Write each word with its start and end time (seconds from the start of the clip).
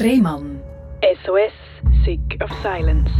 Rehmann. 0.00 0.60
SOS, 1.24 1.52
Sick 2.04 2.40
of 2.40 2.50
Silence. 2.62 3.10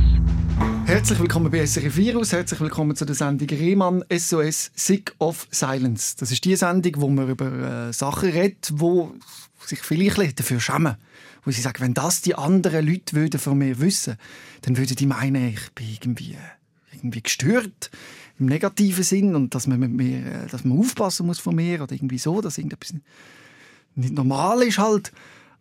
Herzlich 0.87 1.19
willkommen 1.19 1.51
bei 1.51 1.67
SRF 1.67 1.97
Virus, 1.97 2.31
herzlich 2.31 2.61
willkommen 2.61 2.95
zu 2.95 3.05
der 3.05 3.17
Sendung 3.17 3.49
Rehmann 3.49 4.05
SOS 4.17 4.71
Sick 4.77 5.13
of 5.19 5.49
Silence. 5.51 6.15
Das 6.17 6.31
ist 6.31 6.45
die 6.45 6.55
Sendung, 6.55 6.93
wo 6.99 7.09
man 7.09 7.29
über 7.29 7.89
äh, 7.89 7.93
Sachen 7.93 8.31
redet, 8.31 8.71
wo 8.75 9.13
sich 9.59 9.81
vielleicht 9.81 10.39
dafür 10.39 10.61
schämen. 10.61 10.95
Wo 11.43 11.51
sie 11.51 11.63
sagen, 11.63 11.81
wenn 11.81 11.95
das 11.95 12.21
die 12.21 12.37
anderen 12.37 12.87
Leute 12.87 13.17
würden 13.17 13.41
von 13.41 13.59
mir 13.59 13.81
wissen, 13.81 14.17
dann 14.63 14.77
würden 14.77 14.95
die 14.95 15.07
meinen, 15.07 15.49
ich 15.49 15.73
bin 15.73 15.89
irgendwie, 15.89 16.37
irgendwie 16.93 17.23
gestört 17.23 17.91
im 18.39 18.47
negativen 18.47 19.03
Sinn 19.03 19.35
und 19.35 19.53
dass 19.57 19.67
man 19.67 19.81
mit 19.81 19.91
mir, 19.91 20.19
äh, 20.19 20.47
dass 20.49 20.65
man 20.65 20.79
aufpassen 20.79 21.27
muss 21.27 21.41
von 21.41 21.57
mir 21.57 21.83
oder 21.83 21.93
irgendwie 21.93 22.19
so, 22.19 22.41
dass 22.41 22.57
irgendetwas 22.57 22.95
nicht 23.97 24.15
normal 24.15 24.63
ist 24.63 24.79
halt. 24.79 25.11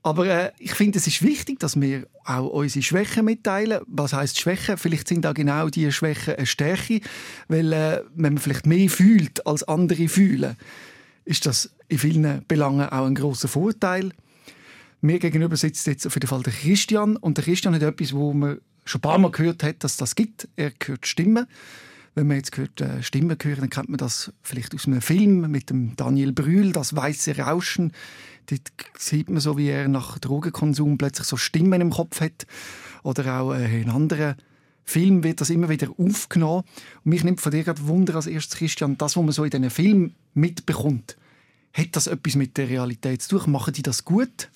Aber 0.08 0.26
äh, 0.26 0.52
ich 0.58 0.72
finde, 0.72 1.00
es 1.00 1.06
ist 1.06 1.22
wichtig, 1.22 1.60
dass 1.60 1.82
wir 1.82 2.08
auch 2.24 2.48
unsere 2.48 2.82
Schwächen 2.82 3.26
mitteilen. 3.26 3.82
Was 3.88 4.14
heißt 4.14 4.40
Schwächen? 4.40 4.78
Vielleicht 4.78 5.10
sind 5.10 5.26
auch 5.26 5.34
genau 5.34 5.68
diese 5.68 5.92
Schwächen 5.92 6.36
eine 6.36 6.46
Stärke, 6.46 7.02
weil 7.50 7.74
äh, 7.74 8.04
wenn 8.16 8.36
man 8.36 8.38
vielleicht 8.38 8.66
mehr 8.66 8.90
fühlt 8.90 9.46
als 9.46 9.64
andere 9.64 10.08
fühlen, 10.08 10.56
ist 11.26 11.46
das 11.46 11.72
in 11.90 11.98
vielen 11.98 12.42
Belangen 12.48 12.88
auch 12.88 13.06
ein 13.06 13.16
großer 13.16 13.50
Vorteil. 13.50 14.14
Mir 15.02 15.20
gegenüber 15.20 15.58
sitzt 15.58 15.86
jetzt 15.88 16.08
auf 16.08 16.16
jeden 16.16 16.28
Fall 16.28 16.42
der 16.42 16.54
Christian 16.54 17.18
und 17.18 17.36
der 17.36 17.44
Christian 17.44 17.76
hat 17.76 17.82
etwas, 17.82 18.14
wo 18.14 18.32
man 18.32 18.62
schon 18.86 19.00
ein 19.00 19.02
paar 19.02 19.18
Mal 19.18 19.32
gehört 19.32 19.62
hat, 19.62 19.84
dass 19.84 19.98
das 19.98 20.16
gibt. 20.16 20.48
Er 20.56 20.72
hört 20.86 21.06
Stimmen. 21.06 21.48
Wenn 22.16 22.28
man 22.28 22.38
jetzt 22.38 22.56
hört, 22.56 22.80
äh, 22.80 23.04
Stimmen 23.04 23.38
hören, 23.44 23.60
dann 23.60 23.70
kennt 23.70 23.90
man 23.90 23.98
das 23.98 24.32
vielleicht 24.42 24.74
aus 24.74 24.88
einem 24.88 25.02
Film 25.02 25.52
mit 25.52 25.70
dem 25.70 25.98
Daniel 25.98 26.32
Brühl, 26.32 26.72
das 26.72 26.96
weiße 26.96 27.38
Rauschen. 27.40 27.92
Dort 28.50 28.72
sieht 28.98 29.30
man 29.30 29.42
so, 29.42 29.58
wie 29.58 29.68
er 29.68 29.88
nach 29.88 30.20
Drogenkonsum 30.20 30.98
plötzlich 30.98 31.28
so 31.28 31.38
Stimmen 31.38 31.82
im 31.82 31.92
Kopf 31.92 32.22
hat. 32.22 32.48
Oder 33.04 33.40
auch 33.40 33.54
äh, 33.54 33.82
in 33.82 33.90
anderen 33.90 34.36
Filmen 34.86 35.24
wird 35.24 35.42
das 35.42 35.50
immer 35.50 35.68
wieder 35.68 35.90
aufgenommen. 35.98 36.64
Und 37.04 37.10
mich 37.10 37.24
nimmt 37.24 37.42
von 37.42 37.52
dir 37.52 37.64
gerade 37.64 37.86
Wunder 37.88 38.16
als 38.16 38.28
erstes, 38.28 38.58
Christian, 38.58 38.98
das, 38.98 39.18
was 39.18 39.24
man 39.24 39.34
so 39.34 39.44
in 39.44 39.50
diesen 39.50 39.70
Filmen 39.70 40.16
mitbekommt, 40.34 41.18
hat 41.74 41.96
das 41.96 42.08
etwas 42.08 42.36
mit 42.36 42.58
der 42.58 42.70
Realität 42.70 43.22
zu 43.22 43.38
tun? 43.38 43.52
Machen 43.52 43.74
die 43.74 43.84
das 43.84 44.06
gut? 44.06 44.50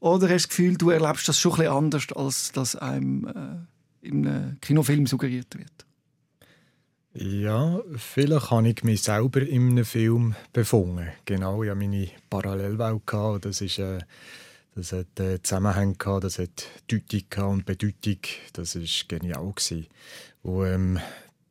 Oder 0.00 0.28
hast 0.28 0.30
du 0.30 0.34
das 0.34 0.48
Gefühl, 0.48 0.76
du 0.76 0.90
erlebst 0.90 1.28
das 1.28 1.40
schon 1.40 1.52
ein 1.52 1.58
bisschen 1.58 1.72
anders, 1.72 2.06
als 2.14 2.52
das 2.52 2.76
einem 2.76 3.26
äh, 3.26 4.06
im 4.06 4.56
Kinofilm 4.60 5.08
suggeriert 5.08 5.58
wird? 5.58 5.87
Ja, 7.14 7.80
vielleicht 7.96 8.50
habe 8.50 8.68
ich 8.68 8.84
mich 8.84 9.02
selber 9.02 9.40
in 9.40 9.70
einem 9.70 9.84
Film 9.84 10.36
befunden. 10.52 11.08
Genau, 11.24 11.62
ich 11.62 11.70
hatte 11.70 11.78
meine 11.78 12.10
Parallelwelt. 12.28 13.02
Das, 13.44 13.60
ist, 13.60 13.78
äh, 13.78 13.98
das 14.74 14.92
hat 14.92 15.18
äh, 15.18 15.42
Zusammenhänge, 15.42 15.96
das 16.20 16.38
hat 16.38 16.66
Deutung 16.86 17.50
und 17.50 17.66
Bedeutung. 17.66 18.18
Das 18.52 18.76
war 18.76 18.82
genial. 19.08 19.52
Gewesen. 19.52 19.86
Und, 20.42 20.66
ähm, 20.66 21.00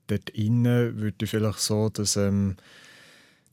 dort 0.08 0.30
innen 0.30 1.00
würde 1.00 1.26
ich 1.26 1.30
vielleicht 1.30 1.60
so 1.60 1.90
dass, 1.90 2.16
ähm, 2.16 2.56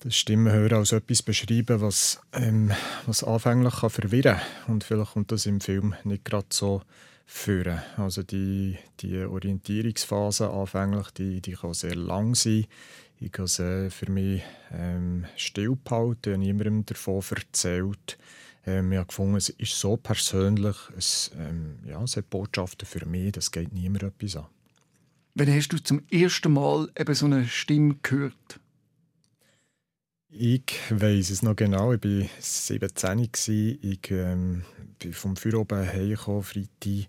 das 0.00 0.14
Stimmenhören 0.16 0.78
als 0.78 0.92
etwas 0.92 1.22
beschreiben, 1.22 1.80
was, 1.80 2.20
ähm, 2.32 2.70
was 3.06 3.24
anfänglich 3.24 3.76
kann 3.80 3.90
verwirren 3.90 4.36
kann. 4.36 4.74
Und 4.74 4.84
vielleicht 4.84 5.12
kommt 5.12 5.32
das 5.32 5.46
im 5.46 5.60
Film 5.60 5.94
nicht 6.04 6.26
gerade 6.26 6.46
so 6.50 6.82
führen. 7.26 7.80
Also 7.96 8.22
die, 8.22 8.78
die 9.00 9.18
Orientierungsphase 9.18 10.50
anfänglich, 10.50 11.10
die, 11.10 11.40
die 11.40 11.52
kann 11.52 11.74
sehr 11.74 11.94
lang 11.94 12.34
sein. 12.34 12.66
Ich 13.20 13.32
kann 13.32 13.46
sie 13.46 13.90
für 13.90 14.10
mich 14.10 14.42
ähm, 14.72 15.24
still 15.36 15.76
behalten, 15.82 16.40
niemandem 16.40 16.84
davon 16.84 17.22
erzählt. 17.30 18.18
Ähm, 18.66 18.92
ich 18.92 18.98
habe 18.98 19.06
gefunden, 19.06 19.36
es 19.36 19.50
ist 19.50 19.78
so 19.78 19.96
persönlich, 19.96 20.76
es, 20.96 21.30
ähm, 21.38 21.78
ja, 21.86 22.02
es 22.02 22.16
hat 22.16 22.30
Botschaften 22.30 22.86
für 22.86 23.06
mich, 23.06 23.32
das 23.32 23.50
geht 23.50 23.72
niemand 23.72 24.02
etwas 24.02 24.36
an. 24.36 24.46
Wann 25.34 25.52
hast 25.52 25.72
du 25.72 25.82
zum 25.82 26.02
ersten 26.10 26.52
Mal 26.52 26.88
eben 26.98 27.14
so 27.14 27.26
eine 27.26 27.46
Stimme 27.46 27.96
gehört? 28.02 28.60
Ich 30.36 30.74
weiß 30.90 31.30
es 31.30 31.42
noch 31.42 31.54
genau. 31.54 31.92
Ich 31.92 32.02
war 32.02 32.26
17. 32.40 33.30
Ich 33.82 34.10
ähm, 34.10 34.64
bin 34.98 35.12
vom 35.12 35.36
Feuer 35.36 35.60
oben 35.60 35.84
Freitag. 35.86 36.66
Ich 36.80 37.08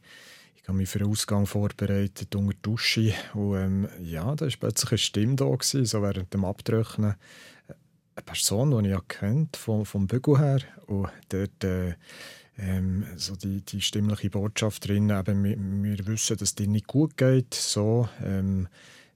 habe 0.67 0.77
mich 0.77 0.87
für 0.87 0.99
den 0.99 1.07
Ausgang 1.07 1.47
vorbereitet, 1.47 2.35
unter 2.35 2.53
die 2.53 2.61
Dusche. 2.61 3.13
Und 3.33 3.55
ähm, 3.55 3.89
ja, 4.03 4.35
da 4.35 4.45
war 4.45 4.53
plötzlich 4.59 4.91
eine 4.91 4.97
Stimme 4.99 5.35
da, 5.37 5.45
gewesen, 5.45 5.85
so 5.85 6.03
während 6.03 6.31
dem 6.35 6.45
Abtrocknen. 6.45 7.15
Eine 8.15 8.23
Person, 8.23 8.83
die 8.83 8.91
ich 8.91 9.07
kennt 9.07 9.57
vom, 9.57 9.87
vom 9.87 10.05
Bügel 10.05 10.37
her. 10.37 10.59
Und 10.85 11.09
dort 11.29 11.63
äh, 11.63 11.95
ähm, 12.59 13.07
so 13.15 13.35
die, 13.35 13.61
die 13.61 13.81
stimmliche 13.81 14.29
Botschaft 14.29 14.87
drin, 14.87 15.09
eben, 15.09 15.43
wir, 15.43 15.57
wir 15.57 16.05
wissen, 16.05 16.37
dass 16.37 16.49
es 16.49 16.55
dir 16.55 16.67
nicht 16.67 16.85
gut 16.85 17.17
geht. 17.17 17.55
So, 17.55 18.07
ähm, 18.23 18.67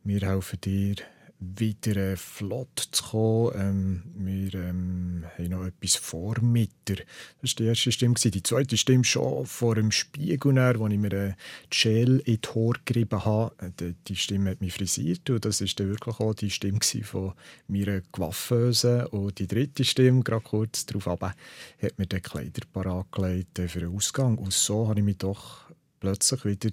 wir 0.03 0.21
helfen 0.21 0.59
dir 0.61 0.95
wieder 1.39 1.95
äh, 1.95 2.17
flott 2.17 2.89
zu 2.91 3.03
kommen. 3.03 3.53
Ähm, 3.55 4.03
wir 4.25 4.53
ähm, 4.55 5.25
haben 5.37 5.49
noch 5.49 5.65
etwas 5.65 5.95
vor 5.95 6.35
mit 6.41 6.71
dir. 6.87 6.97
Das 7.41 7.51
war 7.51 7.55
die 7.59 7.65
erste 7.65 7.91
Stimme. 7.91 8.15
Die 8.15 8.43
zweite 8.43 8.75
Stimme 8.75 9.05
schon 9.05 9.45
vor 9.45 9.75
dem 9.75 9.91
Spiegel, 9.91 10.59
als 10.59 10.77
ich 10.77 10.97
mir 10.97 11.13
äh, 11.13 11.33
die 11.71 11.75
Schäl 11.75 12.19
in 12.19 12.41
die 12.41 12.47
Haare 12.49 12.79
gerieben 12.83 13.23
habe. 13.23 13.55
Äh, 13.79 13.93
die 14.07 14.15
Stimme 14.17 14.51
hat 14.51 14.61
mich 14.61 14.73
frisiert 14.73 15.29
und 15.29 15.45
das 15.45 15.61
war 15.61 15.87
wirklich 15.87 16.19
auch 16.19 16.33
die 16.33 16.49
Stimme 16.49 16.79
von 17.03 17.33
meiner 17.67 18.01
Coiffeuse. 18.11 19.07
Und 19.07 19.39
die 19.39 19.47
dritte 19.47 19.85
Stimme, 19.85 20.23
gerade 20.23 20.43
kurz 20.43 20.85
darauf 20.85 21.07
ab, 21.07 21.35
hat 21.81 21.97
mir 21.97 22.07
den 22.07 22.21
Kleider 22.21 22.61
parat 22.71 23.11
gelegt 23.13 23.59
für 23.67 23.79
den 23.79 23.95
Ausgang. 23.95 24.37
Und 24.37 24.51
so 24.51 24.89
habe 24.89 24.99
ich 24.99 25.05
mich 25.05 25.17
doch 25.17 25.69
plötzlich 26.01 26.43
wieder 26.43 26.69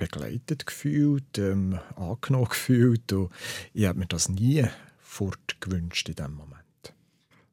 begleitet 0.00 0.66
gefühlt, 0.66 1.38
ähm, 1.38 1.78
angenommen 1.94 2.48
gefühlt. 2.48 3.12
Und 3.12 3.30
ich 3.72 3.84
habe 3.86 4.00
mir 4.00 4.06
das 4.06 4.28
nie 4.28 4.64
fortgewünscht 4.98 6.08
in 6.08 6.16
diesem 6.16 6.34
Moment. 6.34 6.64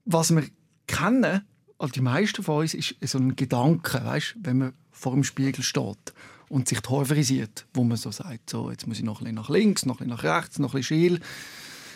Was 0.05 0.33
wir 0.33 0.43
kennen, 0.87 1.45
also 1.77 1.91
die 1.91 2.01
meisten 2.01 2.41
von 2.41 2.61
uns, 2.61 2.73
ist 2.73 2.95
so 3.03 3.19
ein 3.19 3.35
Gedanke, 3.35 4.03
weißt, 4.03 4.37
wenn 4.41 4.57
man 4.57 4.73
vor 4.91 5.13
dem 5.13 5.23
Spiegel 5.23 5.63
steht 5.63 6.13
und 6.49 6.67
sich 6.67 6.79
die 6.79 7.45
wo 7.73 7.83
man 7.83 7.97
so 7.97 8.09
sagt, 8.09 8.49
so, 8.49 8.71
jetzt 8.71 8.87
muss 8.87 8.97
ich 8.97 9.03
noch 9.03 9.21
ein 9.21 9.35
nach 9.35 9.49
links, 9.49 9.85
noch 9.85 10.01
ein 10.01 10.07
nach 10.07 10.23
rechts, 10.23 10.57
noch 10.57 10.73
ein 10.73 10.79
bisschen 10.79 10.97
scheel. 10.97 11.19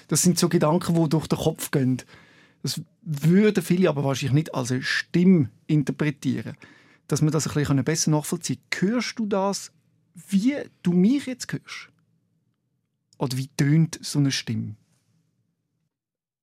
Das 0.10 0.22
sind 0.22 0.38
so 0.38 0.50
Gedanken, 0.50 0.94
die 0.94 1.10
durch 1.10 1.28
den 1.28 1.40
Kopf 1.40 1.72
gehen. 1.72 2.02
Das 2.62 2.82
würden 3.02 3.64
viele 3.64 3.90
aber 3.90 4.04
wahrscheinlich 4.04 4.34
nicht 4.34 4.54
als 4.54 4.72
eine 4.72 4.84
Stimme 4.84 5.50
interpretieren. 5.68 6.58
Dass 7.08 7.22
man 7.22 7.32
das 7.32 7.48
ein 7.48 7.54
bisschen 7.54 7.84
besser 7.84 8.12
nachvollziehen 8.12 8.60
kann. 8.70 8.90
Hörst 8.90 9.18
du 9.18 9.26
das 9.26 9.72
wie 10.14 10.58
du 10.84 10.94
mich 10.94 11.26
jetzt 11.26 11.52
hörst? 11.52 11.90
Oder 13.18 13.38
wie 13.38 13.50
tönt 13.56 14.00
so 14.02 14.20
eine 14.20 14.32
Stimme? 14.32 14.76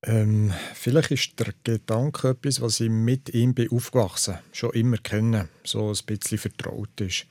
Ähm, 0.03 0.53
vielleicht 0.75 1.11
ist 1.11 1.41
der 1.41 1.53
Gedanke 1.65 2.29
etwas, 2.29 2.61
was 2.61 2.79
ich 2.79 2.89
mit 2.89 3.35
ihm 3.35 3.55
bin 3.55 3.71
aufgewachsen 3.71 4.39
schon 4.53 4.73
immer 4.73 4.99
kenne, 4.99 5.49
so 5.65 5.89
ein 5.91 5.99
bisschen 6.07 6.39
vertraut 6.39 7.01
ist. 7.01 7.27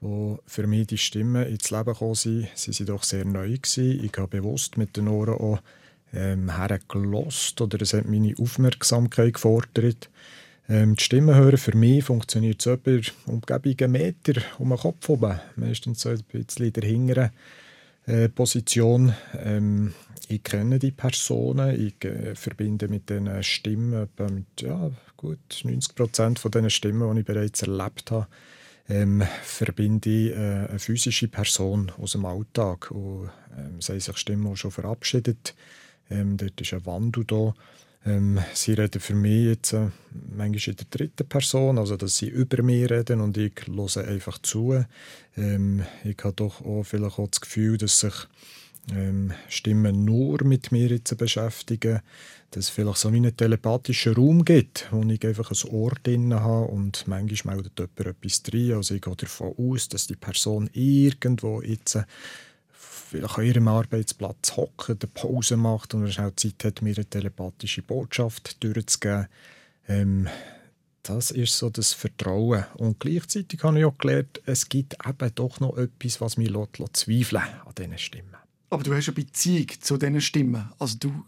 Wo 0.00 0.40
für 0.46 0.66
mich 0.66 0.88
die 0.88 0.98
Stimmen 0.98 1.46
ins 1.46 1.70
Leben 1.70 1.92
gekommen 1.92 2.14
sind, 2.14 2.48
sie 2.54 2.72
waren 2.72 2.86
doch 2.86 3.02
sehr 3.02 3.24
neu. 3.24 3.56
Gewesen. 3.56 4.04
Ich 4.04 4.12
habe 4.16 4.28
bewusst 4.28 4.76
mit 4.76 4.96
den 4.96 5.08
Ohren 5.08 5.34
auch 5.34 5.60
ähm, 6.12 6.56
hergelost 6.56 7.60
oder 7.60 7.80
es 7.82 7.92
hat 7.92 8.06
meine 8.06 8.34
Aufmerksamkeit 8.38 9.34
gefordert. 9.34 10.10
Ähm, 10.68 10.96
die 10.96 11.02
Stimme 11.02 11.34
hören 11.34 11.56
für 11.56 11.76
mich 11.76 12.04
funktioniert 12.04 12.60
so 12.60 12.74
über 12.74 13.00
Umgebung 13.26 13.74
einen 13.80 13.92
Meter 13.92 14.42
um 14.58 14.68
den 14.68 14.78
Kopf 14.78 15.08
oben. 15.08 15.40
Meistens 15.56 16.02
so 16.02 16.10
ein 16.10 16.22
bisschen 16.30 16.66
in 16.66 16.72
der 16.74 16.84
hinteren 16.84 17.30
äh, 18.06 18.28
Position. 18.28 19.14
Ähm, 19.32 19.94
ich 20.28 20.42
kenne 20.42 20.78
die 20.78 20.90
Personen, 20.90 21.80
ich 21.80 22.04
äh, 22.04 22.34
verbinde 22.34 22.88
mit 22.88 23.08
diesen 23.08 23.42
Stimmen 23.42 24.08
mit 24.30 24.60
ja, 24.60 24.90
gut 25.16 25.62
90 25.64 25.94
Prozent 25.94 26.38
von 26.38 26.50
diesen 26.50 26.68
Stimmen, 26.68 27.14
die 27.14 27.20
ich 27.20 27.26
bereits 27.26 27.62
erlebt 27.62 28.10
habe, 28.10 28.26
ähm, 28.90 29.22
verbinde 29.42 30.10
ich 30.10 30.32
äh, 30.32 30.68
eine 30.68 30.78
physische 30.78 31.28
Person 31.28 31.92
aus 31.96 32.12
dem 32.12 32.26
Alltag. 32.26 32.90
Und, 32.90 33.30
ähm, 33.56 33.80
haben 33.80 33.80
sich 33.80 34.16
Stimmen 34.18 34.46
auch 34.46 34.56
schon 34.56 34.70
verabschiedet. 34.70 35.54
Ähm, 36.10 36.36
dort 36.36 36.60
ist 36.60 36.74
ein 36.74 36.84
Wandel 36.84 37.24
da. 37.24 37.54
Ähm, 38.06 38.38
sie 38.54 38.74
reden 38.74 39.00
für 39.00 39.14
mich 39.14 39.46
jetzt 39.46 39.72
äh, 39.72 39.88
manchmal 40.36 40.74
in 40.74 40.76
der 40.76 40.86
dritten 40.90 41.28
Person, 41.28 41.78
also 41.78 41.96
dass 41.96 42.16
sie 42.16 42.28
über 42.28 42.62
mich 42.62 42.88
reden 42.90 43.20
und 43.20 43.36
ich 43.36 43.52
höre 43.66 44.08
einfach 44.08 44.38
zu. 44.38 44.84
Ähm, 45.36 45.84
ich 46.04 46.16
habe 46.22 46.34
doch 46.34 46.64
auch 46.64 46.84
vielleicht 46.84 47.18
auch 47.18 47.28
das 47.28 47.40
Gefühl, 47.40 47.76
dass 47.76 48.00
sich 48.00 48.14
ähm, 48.92 49.32
Stimmen 49.48 50.04
nur 50.04 50.42
mit 50.44 50.72
mir 50.72 50.88
jetzt 50.88 51.16
beschäftigen, 51.16 52.00
dass 52.50 52.64
es 52.64 52.70
vielleicht 52.70 52.98
so 52.98 53.08
einen 53.08 53.36
telepathischen 53.36 54.14
Raum 54.14 54.44
gibt, 54.44 54.88
wo 54.90 55.02
ich 55.02 55.24
einfach 55.24 55.50
ein 55.50 55.70
Ohr 55.70 55.92
drin 56.02 56.32
habe 56.32 56.66
und 56.66 57.06
manchmal 57.06 57.56
meldet 57.56 57.78
jemand 57.78 58.00
etwas 58.00 58.42
drin. 58.42 58.72
Also 58.72 58.94
ich 58.94 59.02
gehe 59.02 59.16
davon 59.16 59.54
aus, 59.58 59.88
dass 59.88 60.06
die 60.06 60.16
Person 60.16 60.70
irgendwo 60.72 61.60
jetzt 61.60 61.98
vielleicht 63.08 63.38
an 63.38 63.44
ihrem 63.44 63.68
Arbeitsplatz 63.68 64.56
hocken, 64.56 64.98
eine 65.00 65.10
Pause 65.12 65.56
macht 65.56 65.94
und 65.94 66.10
schnell 66.12 66.34
Zeit 66.36 66.64
hat, 66.64 66.82
mir 66.82 66.94
eine 66.94 67.04
telepathische 67.04 67.82
Botschaft 67.82 68.62
durchzugeben. 68.62 69.28
Ähm, 69.88 70.28
das 71.02 71.30
ist 71.30 71.56
so 71.56 71.70
das 71.70 71.94
Vertrauen. 71.94 72.64
Und 72.76 73.00
gleichzeitig 73.00 73.62
habe 73.62 73.78
ich 73.78 73.84
auch 73.84 73.96
gelernt, 73.96 74.42
es 74.44 74.68
gibt 74.68 74.96
eben 75.06 75.34
doch 75.34 75.58
noch 75.60 75.76
etwas, 75.78 76.20
was 76.20 76.36
mich 76.36 76.52
zweifeln 76.92 77.42
an 77.64 77.74
diesen 77.76 77.98
Stimmen. 77.98 78.36
Aber 78.70 78.82
du 78.82 78.94
hast 78.94 79.08
eine 79.08 79.14
Beziehung 79.14 79.68
zu 79.80 79.96
diesen 79.96 80.20
Stimmen. 80.20 80.68
Also 80.78 80.98
du, 80.98 81.24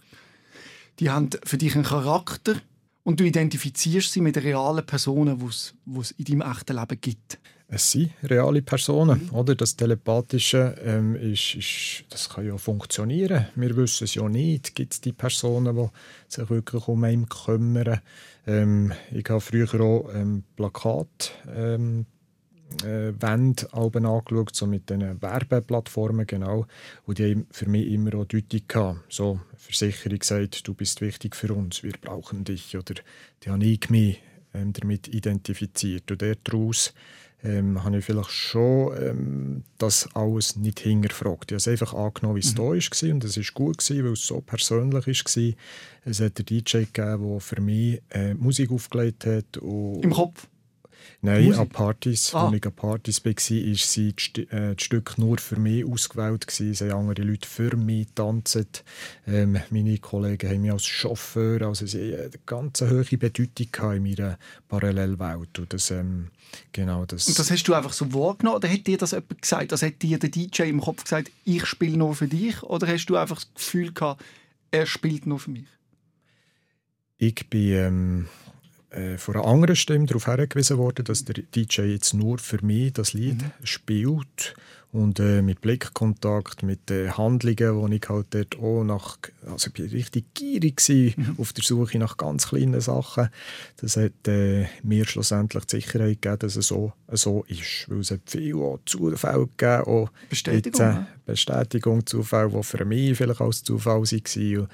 die 0.98 1.08
haben 1.08 1.30
für 1.44 1.56
dich 1.56 1.74
einen 1.74 1.84
Charakter 1.84 2.56
und 3.04 3.20
du 3.20 3.24
identifizierst 3.24 4.12
sie 4.12 4.20
mit 4.20 4.36
realen 4.36 4.84
Personen, 4.84 5.38
die 5.38 5.98
es 5.98 6.10
in 6.12 6.24
deinem 6.26 6.52
echten 6.52 6.76
Leben 6.76 7.00
gibt. 7.00 7.38
Es 7.72 7.92
sind 7.92 8.10
reale 8.24 8.62
Personen, 8.62 9.26
mhm. 9.26 9.34
oder? 9.34 9.54
Das 9.54 9.76
Telepathische 9.76 10.74
ähm, 10.84 11.14
ist, 11.14 11.54
ist, 11.54 12.04
das 12.10 12.28
kann 12.28 12.44
ja 12.44 12.58
funktionieren. 12.58 13.46
Wir 13.54 13.76
wissen 13.76 14.04
es 14.04 14.16
ja 14.16 14.28
nicht. 14.28 14.74
Gibt 14.74 14.92
es 14.92 15.00
die 15.00 15.12
Personen, 15.12 15.76
die 15.76 15.88
sich 16.26 16.50
wirklich 16.50 16.88
um 16.88 17.04
einen 17.04 17.28
kümmern? 17.28 18.00
Ähm, 18.46 18.92
ich 19.12 19.28
habe 19.28 19.40
früher 19.40 19.80
auch 19.80 20.10
ähm, 20.12 20.42
Plakat 20.56 21.32
ähm, 21.54 22.06
äh, 22.82 23.12
Wände 23.20 23.72
angeschaut, 23.72 24.54
so 24.54 24.66
mit 24.66 24.90
diesen 24.90 25.22
Werbeplattformen, 25.22 26.26
genau. 26.26 26.66
Und 27.06 27.18
die 27.18 27.30
haben 27.30 27.46
für 27.52 27.68
mich 27.68 27.86
immer 27.86 28.14
auch 28.16 28.24
Deutung 28.24 28.62
gehabt. 28.66 29.00
So, 29.08 29.40
Versicherung 29.56 30.18
gesagt, 30.18 30.66
du 30.66 30.74
bist 30.74 31.00
wichtig 31.00 31.36
für 31.36 31.54
uns, 31.54 31.84
wir 31.84 31.94
brauchen 32.00 32.42
dich. 32.42 32.76
Oder 32.76 32.94
die 33.44 33.50
habe 33.50 33.64
ich 33.64 33.90
mich 33.90 34.20
ähm, 34.54 34.72
damit 34.72 35.06
identifiziert. 35.06 36.10
Und 36.10 36.22
daraus 36.22 36.92
ähm, 37.42 37.82
habe 37.82 37.98
ich 37.98 38.04
vielleicht 38.04 38.30
schon 38.30 38.96
ähm, 39.00 39.64
das 39.78 40.08
alles 40.14 40.56
nicht 40.56 40.80
hinterfragt. 40.80 41.50
Ich 41.50 41.54
habe 41.54 41.56
es 41.56 41.68
einfach 41.68 41.94
angenommen, 41.94 42.36
wie 42.36 42.40
es 42.40 42.52
mhm. 42.52 42.56
da 42.56 42.62
war 42.62 43.12
und 43.12 43.24
es 43.24 43.36
war 43.36 43.54
gut, 43.54 43.78
gewesen, 43.78 44.04
weil 44.04 44.12
es 44.12 44.26
so 44.26 44.40
persönlich 44.40 45.06
war. 45.06 45.54
Es 46.04 46.20
hat 46.20 46.38
einen 46.38 46.46
DJ 46.46 46.78
gegeben, 46.78 47.30
der 47.30 47.40
für 47.40 47.60
mich 47.60 48.02
äh, 48.10 48.34
Musik 48.34 48.70
aufgelegt 48.70 49.26
hat. 49.26 49.56
Im 49.56 50.10
Kopf? 50.12 50.46
Nein, 51.22 51.44
Musik? 51.44 51.60
an 51.60 51.68
Partys. 51.68 52.34
Ah. 52.34 52.46
Als 52.46 52.56
ich 52.56 52.66
an 52.66 52.72
Partys 52.72 53.24
war, 53.24 53.32
war 53.32 53.40
sie 53.76 54.14
äh, 54.50 54.74
das 54.74 54.82
Stück 54.82 55.18
nur 55.18 55.38
für 55.38 55.56
mich 55.56 55.84
ausgewählt. 55.84 56.46
Es 56.48 56.80
haben 56.80 56.92
andere 56.92 57.26
Leute 57.26 57.48
für 57.48 57.76
mich 57.76 58.08
getanzt. 58.08 58.84
Ähm, 59.26 59.58
meine 59.70 59.98
Kollegen 59.98 60.48
haben 60.48 60.62
mich 60.62 60.72
als 60.72 60.86
Chauffeur, 60.86 61.62
also 61.62 61.86
sie 61.86 62.14
eine 62.14 62.30
ganz 62.46 62.80
hohe 62.80 63.04
Bedeutung 63.04 63.92
in 63.94 64.02
meiner 64.02 64.38
Parallelwelt. 64.68 65.58
Und 65.58 65.72
das, 65.72 65.90
ähm, 65.90 66.28
genau 66.72 67.04
das. 67.04 67.28
Und 67.28 67.38
das 67.38 67.50
hast 67.50 67.64
du 67.64 67.74
einfach 67.74 67.92
so 67.92 68.12
wahrgenommen? 68.12 68.56
Oder 68.56 68.72
hat 68.72 68.86
dir 68.86 68.98
das 68.98 69.12
jemand 69.12 69.42
gesagt? 69.42 69.72
Also 69.72 69.86
hat 69.86 70.00
dir 70.02 70.18
der 70.18 70.30
DJ 70.30 70.62
im 70.62 70.80
Kopf 70.80 71.04
gesagt, 71.04 71.30
ich 71.44 71.66
spiele 71.66 71.96
nur 71.96 72.14
für 72.14 72.28
dich? 72.28 72.62
Oder 72.62 72.86
hast 72.86 73.06
du 73.06 73.16
einfach 73.16 73.36
das 73.36 73.54
Gefühl 73.54 73.92
gehabt, 73.92 74.24
er 74.70 74.86
spielt 74.86 75.26
nur 75.26 75.38
für 75.38 75.50
mich? 75.50 75.66
Ich 77.18 77.48
bin... 77.48 77.72
Ähm, 77.72 78.28
äh, 78.90 79.18
von 79.18 79.36
einer 79.36 79.44
anderen 79.44 79.76
Stimme 79.76 80.06
darauf 80.06 80.26
hingewiesen 80.26 80.78
worden, 80.78 81.04
dass 81.04 81.24
der 81.24 81.42
DJ 81.54 81.82
jetzt 81.82 82.14
nur 82.14 82.38
für 82.38 82.64
mich 82.64 82.92
das 82.92 83.12
Lied 83.12 83.42
mhm. 83.42 83.66
spielt 83.66 84.54
und 84.92 85.20
äh, 85.20 85.40
mit 85.40 85.60
Blickkontakt, 85.60 86.64
mit 86.64 86.90
äh, 86.90 87.10
Handlungen, 87.10 87.76
wo 87.76 87.86
ich 87.86 88.08
halt 88.08 88.26
dort 88.30 88.58
auch 88.58 88.82
nach, 88.82 89.18
also 89.46 89.68
ich 89.68 89.72
bin 89.74 89.88
richtig 89.90 90.34
gierig 90.34 90.82
mhm. 91.16 91.36
auf 91.38 91.52
der 91.52 91.62
Suche 91.62 91.98
nach 91.98 92.16
ganz 92.16 92.48
kleinen 92.48 92.80
Sachen. 92.80 93.28
Das 93.76 93.96
hat 93.96 94.26
äh, 94.26 94.66
mir 94.82 95.06
schlussendlich 95.06 95.64
die 95.66 95.76
Sicherheit 95.76 96.22
gegeben, 96.22 96.40
dass 96.40 96.56
es 96.56 96.66
so, 96.66 96.92
so 97.12 97.44
ist, 97.46 97.88
weil 97.88 98.00
es 98.00 98.10
hat 98.10 98.22
viel 98.26 98.56
auch 98.56 98.80
Zufälle 98.84 99.46
gegeben, 99.56 99.84
auch 99.84 100.10
Bestätigung, 100.28 100.80
jetzt, 100.80 100.98
äh, 100.98 101.04
Bestätigung, 101.24 102.04
Zufälle, 102.04 102.50
die 102.50 102.62
für 102.64 102.84
mich 102.84 103.16
vielleicht 103.16 103.40
als 103.40 103.62
Zufall 103.62 104.02
waren. 104.02 104.58
Und 104.58 104.68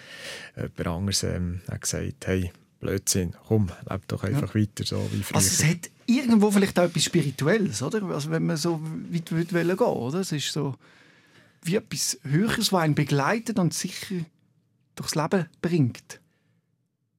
jemand 0.57 0.87
anderes 0.87 1.23
ähm, 1.25 1.61
hat 1.71 1.83
gesagt, 1.83 2.27
hey, 2.27 2.53
Blödsinn, 2.87 3.35
komm, 3.49 3.71
leb 3.91 4.07
doch 4.07 4.23
einfach 4.23 4.55
ja. 4.55 4.61
weiter 4.61 4.85
so 4.85 5.09
wie 5.11 5.23
früher. 5.23 5.37
Also 5.37 5.49
es 5.49 5.65
hat 5.69 5.91
irgendwo 6.07 6.53
vielleicht 6.53 6.79
auch 6.79 6.85
etwas 6.85 7.03
Spirituelles, 7.03 7.83
oder? 7.83 8.03
Also 8.05 8.31
wenn 8.31 8.47
man 8.47 8.57
so 8.57 8.81
weit 9.11 9.27
gehen 9.27 9.51
will, 9.51 9.73
oder? 9.73 10.21
Es 10.21 10.31
ist 10.31 10.53
so 10.53 10.77
wie 11.63 11.77
etwas 11.77 12.19
Höheres, 12.23 12.71
das 12.71 12.75
einen 12.75 12.95
begleitet 12.95 13.59
und 13.59 13.75
sicher 13.75 14.15
durchs 14.95 15.17
Leben 15.17 15.47
bringt. 15.61 16.21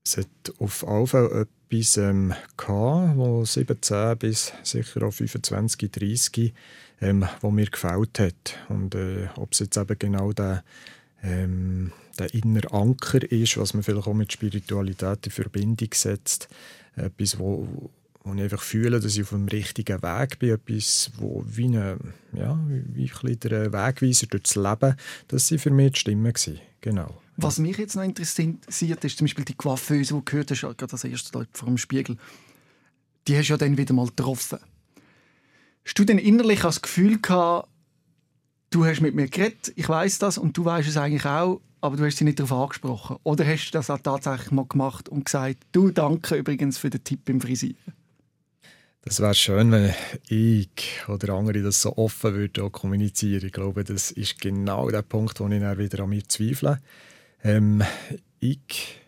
Es 0.06 0.16
hat 0.16 0.54
auf 0.60 0.84
jeden 0.84 1.08
Fall 1.08 1.48
etwas 1.70 1.98
ähm, 1.98 2.34
gehabt, 2.56 3.18
wo 3.18 3.44
17 3.44 4.18
bis 4.18 4.54
sicher 4.64 5.04
auch 5.04 5.12
25, 5.12 5.92
30, 5.92 6.54
ähm, 7.02 7.28
wo 7.42 7.52
mir 7.52 7.66
gefällt 7.66 8.20
hat. 8.20 8.58
Und 8.70 8.96
äh, 8.96 9.28
ob 9.36 9.52
es 9.52 9.60
jetzt 9.60 9.76
eben 9.76 10.00
genau 10.00 10.32
der 10.32 10.64
ähm, 11.22 11.92
der 12.20 12.34
innere 12.34 12.72
Anker 12.72 13.32
ist, 13.32 13.58
was 13.58 13.74
man 13.74 13.84
vielleicht 13.84 14.08
auch 14.08 14.14
mit 14.14 14.32
Spiritualität 14.32 15.26
in 15.26 15.32
Verbindung 15.32 15.90
setzt. 15.94 16.48
Etwas, 16.96 17.40
wo, 17.40 17.92
wo 18.24 18.34
ich 18.34 18.42
einfach 18.42 18.62
fühle, 18.62 19.00
dass 19.00 19.16
ich 19.16 19.24
auf 19.24 19.30
dem 19.30 19.48
richtigen 19.48 20.02
Weg 20.02 20.40
bin. 20.40 20.50
Etwas, 20.50 21.12
wo 21.18 21.44
wie, 21.48 21.66
eine, 21.66 21.98
ja, 22.34 22.60
wie 22.68 23.10
ein 23.24 23.40
der 23.40 23.72
Wegweiser 23.72 24.28
durchs 24.28 24.56
Leben, 24.56 24.96
das 25.28 25.52
waren 25.52 25.60
für 25.60 25.72
mich 25.72 25.94
die 25.94 26.00
Stimmen. 26.00 26.34
Gewesen. 26.34 26.60
Genau. 26.82 27.22
Was 27.38 27.60
mich 27.60 27.78
jetzt 27.78 27.96
noch 27.96 28.04
interessiert, 28.04 28.66
ist 29.04 29.18
zum 29.18 29.26
Beispiel 29.26 29.46
die 29.46 29.54
Coiffeuse, 29.54 30.14
die 30.14 30.20
du 30.20 30.22
gehört 30.24 30.52
hast, 30.52 30.62
gerade 30.62 30.92
als 30.92 31.04
erstes 31.04 31.32
vor 31.32 31.68
dem 31.68 31.78
Spiegel. 31.78 32.18
Die 33.28 33.38
hast 33.38 33.48
du 33.48 33.54
ja 33.54 33.58
dann 33.58 33.78
wieder 33.78 33.94
mal 33.94 34.08
getroffen. 34.08 34.60
Hast 35.86 36.00
du 36.00 36.04
denn 36.04 36.18
innerlich 36.18 36.62
das 36.62 36.82
Gefühl 36.82 37.20
gehabt, 37.22 37.70
du 38.72 38.86
hast 38.86 39.02
mit 39.02 39.16
mir 39.16 39.28
geredet, 39.28 39.72
ich 39.76 39.88
weiß 39.88 40.20
das 40.20 40.38
und 40.38 40.58
du 40.58 40.66
weißt 40.66 40.90
es 40.90 40.98
eigentlich 40.98 41.26
auch, 41.26 41.62
aber 41.82 41.98
du 41.98 42.06
hast 42.06 42.18
sie 42.18 42.24
nicht 42.24 42.40
darauf 42.40 42.64
angesprochen. 42.64 43.18
Oder 43.24 43.46
hast 43.46 43.68
du 43.68 43.72
das 43.78 43.90
auch 43.90 44.00
tatsächlich 44.00 44.52
mal 44.52 44.66
gemacht 44.66 45.10
und 45.10 45.26
gesagt, 45.26 45.58
du 45.72 45.92
danke 45.92 46.36
übrigens 46.36 46.78
für 46.78 46.90
den 46.90 47.04
Tipp 47.04 47.28
im 47.30 47.42
Frisieren? 47.42 47.78
Das 49.04 49.22
wäre 49.22 49.34
schön, 49.36 49.72
wenn 49.72 49.94
ich 50.28 51.06
oder 51.08 51.34
andere 51.34 51.62
das 51.62 51.82
so 51.82 51.96
offen 51.96 52.34
würde 52.34 52.70
kommunizieren. 52.70 53.46
Ich 53.46 53.54
glaube, 53.54 53.86
das 53.86 54.12
ist 54.12 54.42
genau 54.42 54.90
der 54.90 55.02
Punkt, 55.02 55.40
wo 55.40 55.48
ich 55.48 55.62
dann 55.62 55.78
wieder 55.78 56.04
an 56.04 56.10
mir 56.10 56.28
zweifle. 56.28 56.80
Ähm, 57.42 57.84
ich 58.42 59.00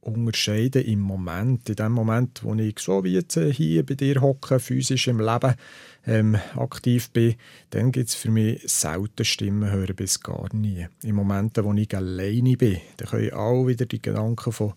unterscheiden 0.00 0.82
im 0.82 1.00
Moment, 1.00 1.68
in 1.68 1.76
dem 1.76 1.92
Moment, 1.92 2.42
wo 2.42 2.54
ich 2.54 2.78
so 2.78 3.04
wie 3.04 3.14
jetzt 3.14 3.38
hier 3.38 3.84
bei 3.84 3.94
dir 3.94 4.20
hocke, 4.20 4.58
physisch 4.58 5.08
im 5.08 5.20
Leben 5.20 5.54
ähm, 6.06 6.38
aktiv 6.56 7.10
bin, 7.10 7.34
dann 7.70 7.92
gibt 7.92 8.08
es 8.08 8.14
für 8.14 8.30
mich 8.30 8.62
selten 8.66 9.24
Stimmen 9.24 9.70
hören 9.70 9.96
bis 9.96 10.20
gar 10.20 10.54
nie. 10.54 10.86
In 11.02 11.14
Momenten, 11.14 11.64
wo 11.64 11.72
ich 11.74 11.94
alleine 11.96 12.56
bin, 12.56 12.78
dann 12.96 13.08
können 13.08 13.32
auch 13.32 13.66
wieder 13.66 13.86
die 13.86 14.00
Gedanken 14.00 14.52
von 14.52 14.74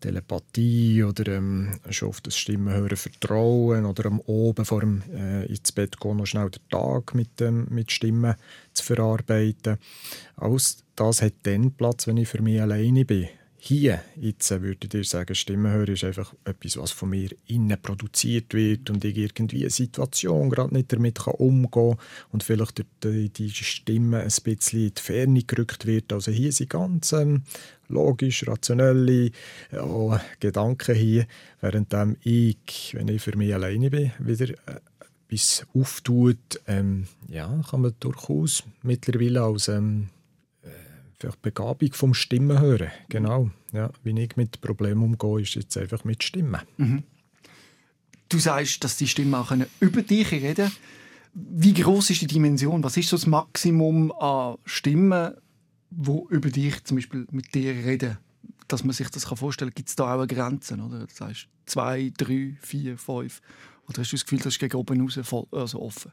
Telepathie 0.00 1.04
oder 1.04 1.34
ähm, 1.34 1.78
schon 1.90 2.08
auf 2.08 2.20
das 2.22 2.36
Stimmenhören 2.36 2.96
vertrauen 2.96 3.84
oder 3.84 4.06
am 4.06 4.20
Oben 4.20 4.64
vor 4.64 4.80
dem 4.80 5.02
äh, 5.14 5.44
ins 5.44 5.72
Bett 5.72 6.00
gehen 6.00 6.16
noch 6.16 6.26
schnell 6.26 6.50
den 6.50 6.62
Tag 6.70 7.14
mit, 7.14 7.40
ähm, 7.42 7.66
mit 7.68 7.92
Stimmen 7.92 8.34
zu 8.72 8.82
verarbeiten. 8.82 9.76
Alles 10.36 10.84
das 10.96 11.22
hat 11.22 11.34
dann 11.42 11.72
Platz, 11.72 12.06
wenn 12.06 12.16
ich 12.16 12.28
für 12.28 12.42
mich 12.42 12.60
alleine 12.60 13.04
bin 13.04 13.28
hier, 13.62 14.00
jetzt 14.16 14.50
würde 14.50 14.78
ich 14.82 14.88
dir 14.88 15.04
sagen, 15.04 15.34
Stimmenhören 15.34 15.92
ist 15.92 16.02
einfach 16.02 16.34
etwas, 16.44 16.78
was 16.78 16.92
von 16.92 17.10
mir 17.10 17.28
innen 17.46 17.80
produziert 17.80 18.54
wird 18.54 18.88
und 18.88 19.04
ich 19.04 19.18
irgendwie 19.18 19.60
eine 19.60 19.70
Situation 19.70 20.48
gerade 20.48 20.72
nicht 20.72 20.90
damit 20.90 21.18
kann 21.18 21.34
umgehen 21.34 21.70
kann 21.70 21.98
und 22.32 22.42
vielleicht 22.42 22.82
durch 23.00 23.30
die 23.32 23.50
Stimme 23.50 24.20
ein 24.20 24.32
bisschen 24.42 24.86
in 24.86 24.94
die 24.94 25.02
Ferne 25.02 25.42
gerückt 25.42 25.84
wird. 25.86 26.10
Also 26.10 26.32
hier 26.32 26.52
sind 26.52 26.70
ganz 26.70 27.12
ähm, 27.12 27.42
logisch, 27.88 28.48
rationelle 28.48 29.30
ja, 29.70 30.20
Gedanken 30.40 30.94
hier, 30.94 31.26
während 31.60 31.94
ich, 32.22 32.94
wenn 32.94 33.08
ich 33.08 33.20
für 33.20 33.36
mich 33.36 33.52
alleine 33.52 33.90
bin, 33.90 34.12
wieder 34.20 34.48
äh, 34.48 34.80
etwas 35.28 35.66
auftut, 35.74 36.60
ähm, 36.66 37.08
ja, 37.28 37.62
kann 37.70 37.82
man 37.82 37.94
durchaus 38.00 38.64
mittlerweile 38.82 39.42
als 39.42 39.68
ähm, 39.68 40.08
vielleicht 41.20 41.42
Begabung 41.42 41.92
vom 41.92 42.14
Stimmen 42.14 42.58
hören. 42.60 42.90
Genau. 43.08 43.50
Ja, 43.72 43.90
wie 44.02 44.18
ich 44.20 44.36
mit 44.36 44.60
Problemen 44.60 45.02
umgehe, 45.02 45.42
ist 45.42 45.54
jetzt 45.54 45.76
einfach 45.76 46.04
mit 46.04 46.24
Stimmen. 46.24 46.60
Mhm. 46.78 47.02
Du 48.28 48.38
sagst, 48.38 48.82
dass 48.84 48.96
die 48.96 49.08
Stimmen 49.08 49.34
auch 49.34 49.52
über 49.80 50.02
dich 50.02 50.32
reden. 50.32 50.70
Wie 51.34 51.74
groß 51.74 52.10
ist 52.10 52.22
die 52.22 52.26
Dimension? 52.26 52.82
Was 52.82 52.96
ist 52.96 53.08
so 53.08 53.16
das 53.16 53.26
Maximum 53.26 54.12
an 54.12 54.56
Stimmen, 54.64 55.34
wo 55.90 56.26
über 56.30 56.50
dich 56.50 56.82
zum 56.84 56.96
Beispiel 56.96 57.26
mit 57.30 57.54
dir 57.54 57.72
reden? 57.72 58.18
Dass 58.68 58.84
man 58.84 58.92
sich 58.92 59.10
das 59.10 59.24
vorstellen 59.24 59.70
kann, 59.70 59.74
gibt 59.76 59.88
es 59.88 59.96
da 59.96 60.14
auch 60.14 60.26
Grenzen? 60.26 60.80
Oder? 60.80 61.06
Das 61.06 61.20
heißt 61.20 61.48
zwei, 61.66 62.12
drei, 62.16 62.56
vier, 62.60 62.96
fünf? 62.96 63.42
Oder 63.88 63.98
hast 63.98 64.12
du 64.12 64.16
das 64.16 64.24
Gefühl, 64.24 64.38
das 64.38 64.54
ist 64.54 64.60
gegen 64.60 64.76
oben 64.76 65.00
raus 65.00 65.18
voll, 65.22 65.46
also 65.50 65.82
offen? 65.82 66.12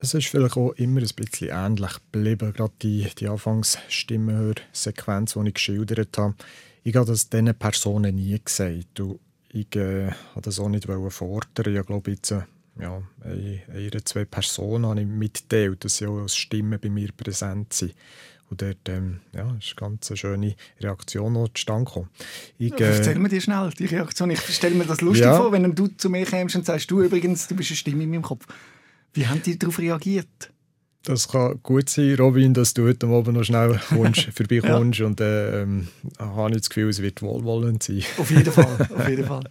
Es 0.00 0.14
ist 0.14 0.28
vielleicht 0.28 0.56
auch 0.56 0.70
immer 0.72 1.00
ein 1.00 1.08
bisschen 1.16 1.48
ähnlich 1.50 1.90
geblieben, 2.12 2.52
gerade 2.52 2.72
die, 2.82 3.08
die 3.18 3.26
Anfangsstimmenhörsequenz, 3.26 5.34
die 5.34 5.48
ich 5.48 5.54
geschildert 5.54 6.16
habe. 6.16 6.36
Ich 6.84 6.94
habe 6.94 7.06
das 7.06 7.28
diesen 7.28 7.52
Personen 7.54 8.14
nie 8.14 8.40
gesagt. 8.42 9.00
Und 9.00 9.18
ich 9.48 9.74
äh, 9.74 10.12
habe 10.12 10.42
das 10.42 10.60
auch 10.60 10.68
nicht 10.68 10.86
fordern. 10.86 11.74
Ich 11.74 11.86
glaube, 11.86 12.12
jetzt 12.12 12.30
äh, 12.30 12.42
ja, 12.80 13.02
eine, 13.24 14.04
zwei 14.04 14.24
Personen 14.24 14.86
habe 14.86 15.00
ich 15.00 15.06
mitgeteilt, 15.06 15.84
dass 15.84 15.96
sie 15.96 16.06
auch 16.06 16.20
als 16.20 16.36
Stimmen 16.36 16.78
bei 16.80 16.90
mir 16.90 17.08
präsent 17.16 17.72
sind. 17.72 17.96
Und 18.50 18.62
dort 18.62 18.88
ähm, 18.88 19.18
ja, 19.34 19.52
ist 19.58 19.74
eine 19.76 19.96
ganz 19.96 20.16
schöne 20.16 20.54
Reaktion 20.80 21.32
noch 21.32 21.48
zustande 21.48 21.86
gekommen. 21.86 22.08
Ich, 22.56 22.72
äh, 22.80 22.96
Erzähl 22.96 23.18
mir 23.18 23.28
dir 23.28 23.40
schnell 23.40 23.70
die 23.76 23.86
Reaktion. 23.86 24.30
Ich 24.30 24.38
stelle 24.40 24.76
mir 24.76 24.86
das 24.86 25.00
lustig 25.00 25.26
ja. 25.26 25.36
vor, 25.36 25.50
wenn 25.50 25.74
du 25.74 25.88
zu 25.88 26.08
mir 26.08 26.24
kommst 26.24 26.54
und 26.54 26.64
sagst, 26.64 26.88
du 26.88 27.02
übrigens, 27.02 27.48
du 27.48 27.56
bist 27.56 27.70
eine 27.70 27.76
Stimme 27.76 28.04
in 28.04 28.10
meinem 28.10 28.22
Kopf. 28.22 28.46
Wie 29.14 29.26
haben 29.26 29.42
die 29.42 29.58
darauf 29.58 29.78
reagiert? 29.78 30.52
Das 31.04 31.28
kann 31.28 31.58
gut 31.62 31.88
sein, 31.88 32.16
Robin, 32.16 32.52
dass 32.52 32.74
du 32.74 32.86
heute 32.86 33.06
Abend 33.06 33.36
noch 33.36 33.44
schnell 33.44 33.80
kommst, 33.88 34.24
vorbeikommst 34.34 35.00
ja. 35.00 35.06
und 35.06 35.20
äh, 35.20 35.62
ähm, 35.62 35.88
habe 36.18 36.50
ich 36.50 36.58
das 36.58 36.68
Gefühl, 36.68 36.90
es 36.90 37.00
wird 37.00 37.22
wohlwollend 37.22 37.82
sein. 37.82 38.04
Auf 38.18 38.30
jeden 38.30 38.52
Fall, 38.52 38.88
auf 38.94 39.08
jeden 39.08 39.24
Fall. 39.24 39.44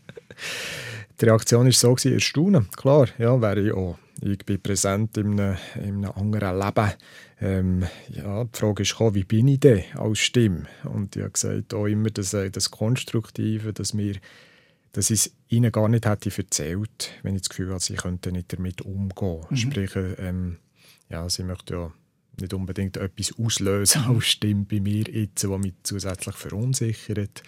Die 1.20 1.26
Reaktion 1.26 1.66
war 1.66 1.72
so, 1.72 1.96
gewesen, 1.96 2.14
erstaunen. 2.14 2.68
Klar, 2.76 3.08
ja, 3.18 3.42
wäre 3.42 3.60
ich 3.60 3.72
auch. 3.72 3.98
Ich 4.22 4.46
bin 4.46 4.62
präsent 4.62 5.18
in 5.18 5.40
einem, 5.40 5.58
in 5.76 6.06
einem 6.06 6.12
anderen 6.16 6.60
Leben. 6.60 6.92
Ähm, 7.40 7.84
ja, 8.10 8.44
die 8.44 8.58
Frage 8.58 8.84
ist, 8.84 9.00
wie 9.00 9.24
bin 9.24 9.48
ich 9.48 9.60
denn 9.60 9.84
als 9.96 10.20
Stimme? 10.20 10.66
Und 10.84 11.16
ich 11.16 11.22
habe 11.22 11.32
gesagt, 11.32 11.74
auch 11.74 11.86
immer 11.86 12.10
das, 12.10 12.34
äh, 12.34 12.50
das 12.50 12.70
Konstruktive, 12.72 13.74
dass, 13.74 13.98
wir, 13.98 14.16
dass 14.92 15.10
ich 15.10 15.26
es 15.26 15.32
ihnen 15.50 15.72
gar 15.72 15.88
nicht 15.90 16.06
hätte 16.06 16.32
erzählt, 16.36 17.12
wenn 17.24 17.36
ich 17.36 17.42
das 17.42 17.50
Gefühl 17.50 17.74
hatte, 17.74 17.86
sie 17.86 17.96
könnten 17.96 18.34
nicht 18.34 18.54
damit 18.54 18.82
umgehen. 18.82 19.46
Mhm. 19.50 19.56
Sprich, 19.56 19.92
ähm, 19.96 20.58
ja, 21.10 21.30
sie 21.30 21.44
möchte 21.44 21.74
ja 21.76 21.94
nicht 22.40 22.54
unbedingt 22.54 22.98
etwas 22.98 23.34
auslösen 23.38 24.04
als 24.08 24.26
Stimme 24.26 24.66
bei 24.66 24.80
mir 24.80 25.04
jetzt, 25.04 25.48
was 25.48 25.60
mich 25.60 25.74
zusätzlich 25.84 26.36
verunsichert. 26.36 27.44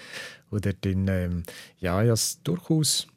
Oder 0.52 0.74
dann, 0.74 1.08
ähm, 1.08 1.44
ja, 1.80 2.04
es 2.04 2.42
durchaus 2.44 3.08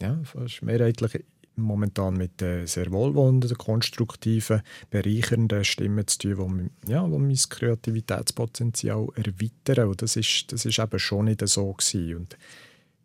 ja, 0.00 0.18
fast 0.24 0.62
mehrheitlich 0.62 1.24
momentan 1.56 2.14
mit 2.14 2.42
äh, 2.42 2.66
sehr 2.66 2.90
wohlwollenden, 2.90 3.56
konstruktiven, 3.56 4.62
bereichernden 4.90 5.64
Stimmen 5.64 6.06
zu 6.06 6.34
tun, 6.34 6.70
die, 6.84 6.90
ja, 6.90 7.06
mein 7.06 7.36
Kreativitätspotenzial 7.36 9.06
erweitern. 9.14 9.88
Und 9.88 10.02
das 10.02 10.16
ist, 10.16 10.52
das 10.52 10.64
ist 10.64 10.78
eben 10.78 10.98
schon 10.98 11.26
nicht 11.26 11.46
so 11.46 11.72
gewesen. 11.72 12.16
Und 12.16 12.36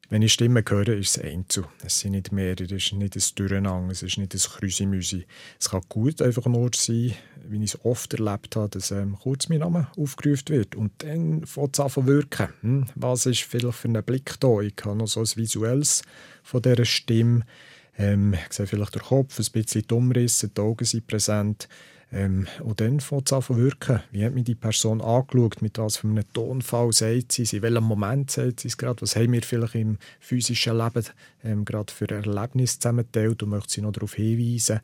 wenn 0.10 0.24
ich 0.24 0.34
Stimmen 0.34 0.64
höre, 0.68 0.90
ist 0.90 1.18
es 1.18 1.24
Einzel. 1.24 1.66
Es 1.86 2.00
sind 2.00 2.14
nicht 2.14 2.32
mehrere, 2.32 2.64
es 2.64 2.72
ist 2.72 2.94
nicht 2.94 3.16
ein 3.16 3.24
Durcheinander, 3.36 3.92
es 3.92 4.02
ist 4.02 4.18
nicht 4.18 4.34
ein 4.34 4.40
Krüsimüsi. 4.40 5.26
Es 5.60 5.70
kann 5.70 5.82
gut 5.88 6.22
einfach 6.22 6.46
nur 6.48 6.72
sein, 6.76 7.14
wie 7.48 7.64
ich 7.64 7.76
es 7.76 7.86
oft 7.86 8.14
erlebt 8.16 8.56
habe, 8.56 8.70
dass 8.70 8.90
ähm, 8.90 9.18
kurz 9.22 9.50
mein 9.50 9.60
Name 9.60 9.88
aufgerufen 9.98 10.50
wird 10.50 10.76
und 10.76 10.92
dann 11.04 11.46
fängt 11.46 11.76
es 11.76 11.80
an 11.80 11.90
zu 11.90 12.08
wirken. 12.08 12.50
Hm, 12.62 12.86
was 12.96 13.28
ist 13.28 13.44
vielleicht 13.44 13.78
für 13.78 13.88
ein 13.88 14.04
Blick 14.04 14.40
da? 14.40 14.60
Ich 14.62 14.74
habe 14.84 14.98
noch 14.98 15.08
so 15.08 15.20
ein 15.20 15.28
visuelles 15.36 16.02
von 16.42 16.62
dieser 16.62 16.86
Stimme. 16.86 17.46
Ähm, 17.98 18.34
ich 18.34 18.54
sehe 18.54 18.66
vielleicht 18.66 18.96
den 18.96 19.04
Kopf, 19.04 19.40
ein 19.40 19.46
bisschen 19.52 19.86
die 19.88 19.94
Umrisse, 19.94 20.50
die 20.50 20.60
Augen 20.60 20.86
sind 20.86 21.06
präsent. 21.06 21.70
Ähm, 22.12 22.48
und 22.64 22.82
dann 22.82 23.00
fängt 23.00 23.28
es 23.28 23.34
an 23.34 23.44
zu 23.44 23.56
wirken. 23.58 24.02
Wie 24.12 24.26
hat 24.26 24.34
mich 24.34 24.46
die 24.46 24.56
Person 24.56 25.02
angeschaut? 25.02 25.62
Mit 25.62 25.78
was 25.78 25.98
für 25.98 26.08
einem 26.08 26.24
Tonfall 26.34 26.92
sagt 26.92 27.34
sie 27.34 27.44
es? 27.44 27.54
In 27.54 27.62
welchem 27.62 27.84
Moment 27.84 28.32
sagt 28.32 28.62
sie 28.62 28.68
es 28.68 28.78
gerade? 28.78 29.02
Was 29.02 29.16
haben 29.16 29.32
wir 29.32 29.44
vielleicht 29.44 29.76
im 29.76 29.98
physischen 30.20 30.78
Leben 30.78 31.06
ähm, 31.44 31.66
gerade 31.66 31.94
für 31.94 32.10
Erlebnisse 32.10 32.80
zusammengeteilt 32.80 33.44
und 33.44 33.50
möchte 33.50 33.74
sie 33.74 33.82
noch 33.82 33.92
darauf 33.92 34.16
hinweisen? 34.16 34.80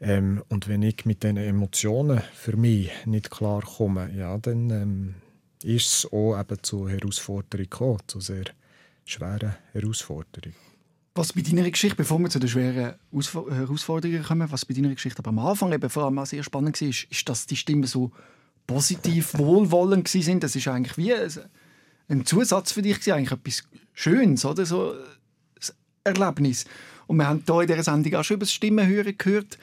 Ähm, 0.00 0.42
und 0.48 0.68
wenn 0.68 0.82
ich 0.82 1.04
mit 1.04 1.22
diesen 1.22 1.36
Emotionen 1.36 2.22
für 2.34 2.56
mich 2.56 2.90
nicht 3.06 3.30
klar 3.30 3.62
komme, 3.62 4.10
ja, 4.16 4.36
dann 4.38 4.70
ähm, 4.70 5.14
ist 5.62 5.86
es 5.86 6.12
auch 6.12 6.38
eben 6.38 6.62
zu 6.62 6.88
Herausforderungen 6.88 7.70
gekommen, 7.70 8.00
zu 8.08 8.20
sehr 8.20 8.44
schweren 9.04 9.54
Herausforderungen. 9.72 10.63
Was 11.16 11.32
bei 11.32 11.42
deiner 11.42 11.70
Geschichte, 11.70 11.96
bevor 11.96 12.18
wir 12.18 12.28
zu 12.28 12.40
den 12.40 12.48
schweren 12.48 12.94
Herausforderungen 13.12 14.24
kommen, 14.24 14.50
was 14.50 14.64
bei 14.64 14.74
deiner 14.74 14.92
Geschichte 14.92 15.20
aber 15.20 15.28
am 15.28 15.38
Anfang 15.38 15.72
eben 15.72 15.88
vor 15.88 16.04
allem 16.04 16.18
auch 16.18 16.26
sehr 16.26 16.42
spannend 16.42 16.80
war, 16.80 16.88
ist, 16.88 17.04
ist, 17.04 17.28
dass 17.28 17.46
die 17.46 17.54
Stimmen 17.54 17.84
so 17.84 18.10
positiv, 18.66 19.34
wohlwollend 19.38 20.08
sind. 20.08 20.42
Das 20.42 20.56
ist 20.56 20.66
eigentlich 20.66 20.96
wie 20.98 21.14
ein 22.08 22.26
Zusatz 22.26 22.72
für 22.72 22.82
dich, 22.82 23.12
eigentlich 23.12 23.30
etwas 23.30 23.62
Schönes, 23.92 24.44
oder? 24.44 24.66
So 24.66 24.92
ein 26.04 26.14
Erlebnis. 26.16 26.64
Und 27.06 27.18
wir 27.18 27.28
haben 27.28 27.44
hier 27.46 27.60
in 27.60 27.66
dieser 27.68 27.84
Sendung 27.84 28.14
auch 28.16 28.24
schon 28.24 28.36
über 28.36 28.46
das 28.46 28.52
Stimmenhören 28.52 29.16
gehört. 29.16 29.56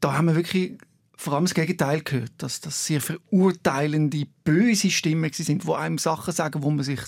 Da 0.00 0.18
haben 0.18 0.26
wir 0.26 0.36
wirklich 0.36 0.76
vor 1.16 1.32
allem 1.32 1.44
das 1.44 1.54
Gegenteil 1.54 2.02
gehört, 2.02 2.32
dass 2.36 2.60
das 2.60 2.84
sehr 2.84 3.00
verurteilende, 3.00 4.26
böse 4.44 4.90
Stimmen 4.90 5.32
sind, 5.32 5.64
die 5.64 5.72
einem 5.72 5.96
Sachen 5.96 6.34
sagen, 6.34 6.62
wo 6.62 6.70
man 6.70 6.84
sich 6.84 7.00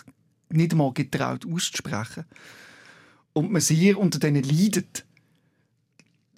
nicht 0.48 0.72
einmal 0.72 0.94
getraut 0.94 1.44
auszusprechen 1.44 2.24
und 3.36 3.52
man 3.52 3.60
sehr 3.60 3.98
unter 3.98 4.18
denen 4.18 4.42
leidet. 4.42 5.04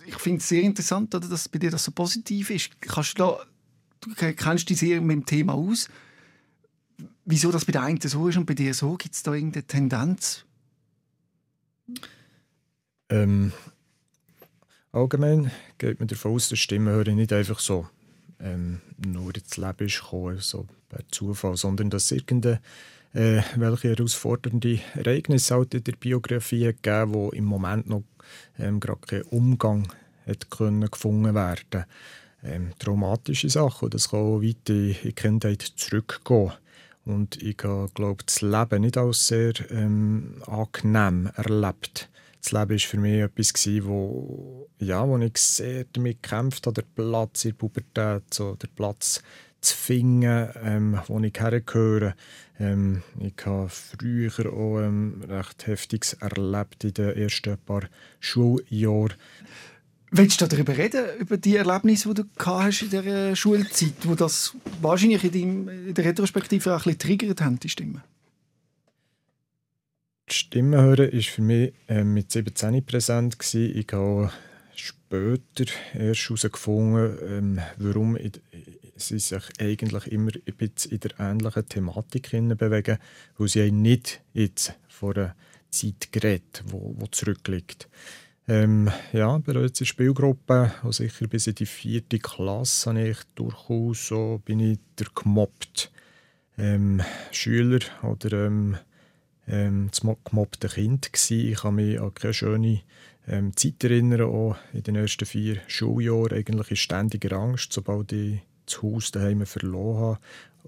Ich 0.04 0.16
finde 0.16 0.38
es 0.38 0.48
sehr 0.48 0.62
interessant, 0.62 1.14
oder, 1.14 1.28
dass 1.28 1.48
bei 1.48 1.60
dir 1.60 1.70
das 1.70 1.84
so 1.84 1.92
positiv 1.92 2.50
ist. 2.50 2.80
Kannst 2.80 3.20
du, 3.20 3.22
da, 3.22 3.46
du 4.00 4.14
kennst 4.34 4.68
dich 4.68 4.78
sehr 4.78 5.00
mit 5.00 5.14
dem 5.14 5.24
Thema 5.24 5.54
aus. 5.54 5.88
Wieso 7.24 7.52
das 7.52 7.64
bei 7.64 7.72
der 7.72 7.82
einen 7.82 8.00
so 8.00 8.26
ist 8.26 8.36
und 8.36 8.46
bei 8.46 8.54
dir 8.54 8.74
so? 8.74 8.96
Gibt 8.96 9.14
es 9.14 9.22
da 9.22 9.32
irgendeine 9.32 9.64
Tendenz? 9.64 10.44
Ähm, 13.10 13.52
allgemein 14.90 15.52
geht 15.78 16.00
man 16.00 16.08
davon 16.08 16.32
aus, 16.32 16.48
dass 16.48 16.58
Stimmenhörer 16.58 17.12
nicht 17.12 17.32
einfach 17.32 17.60
so 17.60 17.88
ähm, 18.40 18.80
nur 18.96 19.32
ins 19.36 19.56
Leben 19.56 19.86
ist 19.86 20.00
gekommen, 20.00 20.40
so 20.40 20.66
per 20.88 21.06
Zufall, 21.12 21.56
sondern 21.56 21.90
dass 21.90 22.10
irgendeine 22.10 22.60
äh, 23.14 23.42
welche 23.56 23.90
herausfordernde 23.90 24.80
Ereignisse 24.94 25.54
halt 25.54 25.74
in 25.74 25.84
der 25.84 25.92
Biografie 25.92 26.64
gegeben, 26.64 27.14
wo 27.14 27.30
im 27.30 27.44
Moment 27.44 27.88
noch 27.88 28.02
ähm, 28.58 28.80
gerade 28.80 29.00
kein 29.06 29.22
Umgang 29.22 29.88
hat 30.26 30.50
können 30.50 30.90
gefunden 30.90 31.34
werden. 31.34 31.84
Ähm, 32.44 32.72
traumatische 32.78 33.50
Sachen, 33.50 33.90
das 33.90 34.10
kann 34.10 34.20
auch 34.20 34.42
weit 34.42 34.68
in 34.68 34.94
die 35.02 35.12
Kindheit 35.12 35.62
zurückgehen. 35.62 36.52
Und 37.04 37.42
ich 37.42 37.56
glaube 37.56 38.22
das 38.24 38.42
Leben 38.42 38.82
nicht 38.82 38.98
als 38.98 39.28
sehr 39.28 39.54
ähm, 39.70 40.42
angenehm 40.46 41.30
erlebt. 41.36 42.10
Das 42.40 42.52
Leben 42.52 42.70
war 42.70 42.78
für 42.78 42.98
mich 42.98 43.22
etwas, 43.22 43.66
wo, 43.84 44.68
ja, 44.78 45.08
wo 45.08 45.18
ich 45.18 45.36
sehr 45.38 45.86
damit 45.92 46.22
gekämpft 46.22 46.66
habe, 46.66 46.74
der 46.74 46.84
Platz 46.94 47.44
in 47.44 47.50
der 47.52 47.56
Pubertät, 47.56 48.22
so 48.32 48.54
der 48.54 48.68
Platz 48.68 49.22
zu 49.60 49.74
finden, 49.74 50.50
ähm, 50.62 51.00
wo 51.08 51.18
ich 51.20 51.34
hergehöre. 51.38 52.14
Ähm, 52.60 53.02
ich 53.20 53.46
habe 53.46 53.68
früher 53.68 54.52
auch 54.52 54.80
ähm, 54.80 55.22
recht 55.28 55.66
Heftiges 55.66 56.14
erlebt 56.14 56.84
in 56.84 56.94
den 56.94 57.16
ersten 57.16 57.56
paar 57.58 57.84
Schuljahren. 58.20 59.14
Willst 60.10 60.40
du 60.40 60.46
darüber 60.46 60.76
reden, 60.76 61.04
über 61.18 61.36
die 61.36 61.56
Erlebnisse, 61.56 62.14
die 62.14 62.22
du 62.22 62.28
hast 62.46 62.82
in 62.82 62.90
der 62.90 63.36
Schulzeit, 63.36 63.94
wo 64.04 64.14
das 64.14 64.56
wahrscheinlich 64.80 65.22
in, 65.24 65.32
deinem, 65.32 65.88
in 65.88 65.94
der 65.94 66.04
Retrospektive 66.06 66.74
auch 66.74 66.78
ein 66.78 66.94
bisschen 66.94 66.98
triggert 66.98 67.40
haben, 67.42 67.60
die 67.60 67.68
Stimmen? 67.68 68.02
Die 70.30 70.34
Stimme 70.34 70.80
hören 70.80 71.12
war 71.12 71.20
für 71.20 71.42
mich 71.42 71.72
äh, 71.88 72.04
mit 72.04 72.32
17 72.32 72.84
präsent. 72.84 73.38
Gewesen. 73.38 73.78
Ich 73.78 73.92
habe 73.92 74.30
später 74.74 75.64
erst 75.94 76.28
herausgefunden, 76.28 77.18
ähm, 77.28 77.60
warum 77.76 78.16
ich, 78.16 78.40
sie 78.98 79.18
sich 79.18 79.42
eigentlich 79.58 80.06
immer 80.08 80.32
ein 80.34 80.54
bisschen 80.56 80.92
in 80.92 81.00
der 81.00 81.20
ähnlichen 81.20 81.68
Thematik 81.68 82.30
bewegen, 82.30 82.98
wo 83.36 83.46
sie 83.46 83.70
nicht 83.70 84.20
jetzt 84.32 84.74
vor 84.88 85.16
einer 85.16 85.34
Zeit 85.70 86.12
gerät, 86.12 86.62
wo, 86.66 86.94
wo 86.98 87.06
zurückliegt. 87.06 87.88
Ähm, 88.50 88.90
ja, 89.12 89.36
bereits 89.38 89.80
in 89.80 89.84
der 89.84 89.88
Spielgruppe, 89.88 90.72
auch 90.82 90.92
sicher 90.92 91.26
bis 91.26 91.46
in 91.46 91.54
die 91.54 91.66
vierte 91.66 92.18
Klasse, 92.18 92.90
habe 92.90 93.08
ich 93.08 93.18
durchaus 93.34 94.08
so, 94.08 94.40
bin 94.42 94.60
ich 94.60 94.78
der 94.98 95.08
gemobbt 95.14 95.92
ähm, 96.56 97.02
Schüler 97.30 97.80
oder 98.02 98.46
ähm, 98.46 98.78
ähm, 99.46 99.90
das 99.90 100.00
gemobbte 100.24 100.68
Kind 100.68 101.12
gewesen. 101.12 101.52
Ich 101.52 101.60
kann 101.60 101.74
mich 101.74 102.00
an 102.00 102.14
keine 102.14 102.32
schöne 102.32 102.80
ähm, 103.26 103.54
Zeit 103.54 103.84
erinnern, 103.84 104.22
auch 104.22 104.56
in 104.72 104.82
den 104.82 104.96
ersten 104.96 105.26
vier 105.26 105.58
Schuljahren 105.66 106.38
eigentlich 106.38 106.70
in 106.70 106.76
ständiger 106.76 107.36
Angst, 107.36 107.72
sobald 107.72 108.12
ich 108.12 108.40
das 108.68 108.82
Haus 108.82 109.10
daheim 109.10 109.44
verloren 109.46 110.00
habe. 110.00 110.18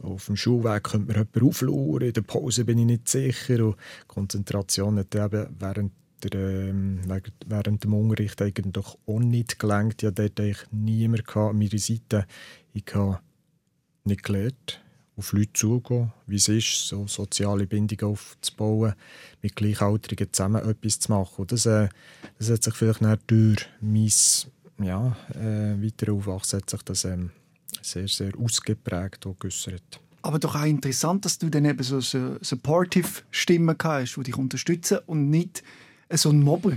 Auf 0.03 0.27
dem 0.27 0.37
Schulweg 0.37 0.85
könnte 0.85 1.09
mir 1.09 1.19
jemand 1.19 1.43
auflauern, 1.43 2.03
in 2.03 2.13
der 2.13 2.23
Pause 2.23 2.65
bin 2.65 2.79
ich 2.79 2.87
nicht 2.87 3.09
sicher. 3.09 3.65
Und 3.67 3.77
die 3.77 4.07
Konzentration 4.09 4.99
hat 4.99 5.15
eben 5.15 5.47
während, 5.59 5.93
der, 6.23 6.41
ähm, 6.41 7.01
während 7.47 7.85
dem 7.85 7.95
Unterricht 7.95 8.41
eigentlich 8.41 8.87
auch 9.07 9.19
nicht 9.19 9.59
gelangt. 9.59 10.03
Ich 10.03 10.07
hatte 10.07 10.31
dort 10.31 10.69
niemanden 10.71 11.39
an 11.39 11.59
meiner 11.59 11.79
Seite. 11.79 12.27
Ich 12.73 12.95
habe 12.95 13.21
nicht 14.05 14.23
gelernt, 14.23 14.81
auf 15.17 15.33
Leute 15.33 15.53
zugehen, 15.53 16.13
wie 16.27 16.37
es 16.37 16.49
ist, 16.49 16.89
so 16.89 17.07
soziale 17.07 17.67
Bindungen 17.67 18.13
aufzubauen, 18.13 18.95
mit 19.43 19.55
Gleichaltrigen 19.55 20.33
zusammen 20.33 20.67
etwas 20.67 21.01
zu 21.01 21.13
machen. 21.13 21.47
Das, 21.47 21.67
äh, 21.67 21.89
das 22.39 22.51
hat 22.51 22.65
sich 22.65 22.75
vielleicht 22.75 23.03
durch 23.27 23.67
mein 23.81 24.11
ja, 24.83 25.17
äh, 25.35 25.83
weiteres 25.83 26.15
Aufwachsen 26.15 26.61
hat 26.61 26.71
sich 26.71 26.83
das 26.83 27.05
ähm, 27.05 27.31
sehr, 27.83 28.09
sehr 28.09 28.33
ausgeprägt 28.39 29.27
geäußert. 29.39 30.01
Aber 30.23 30.39
doch 30.39 30.55
auch 30.55 30.65
interessant, 30.65 31.25
dass 31.25 31.39
du 31.39 31.49
dann 31.49 31.65
eben 31.65 31.83
so 31.83 32.01
supportive 32.01 33.23
Stimmen 33.31 33.77
hast, 33.83 34.17
die 34.17 34.23
dich 34.23 34.37
unterstützen 34.37 34.99
und 35.07 35.31
nicht 35.31 35.63
so 36.11 36.31
ein 36.31 36.41
Mobber, 36.41 36.77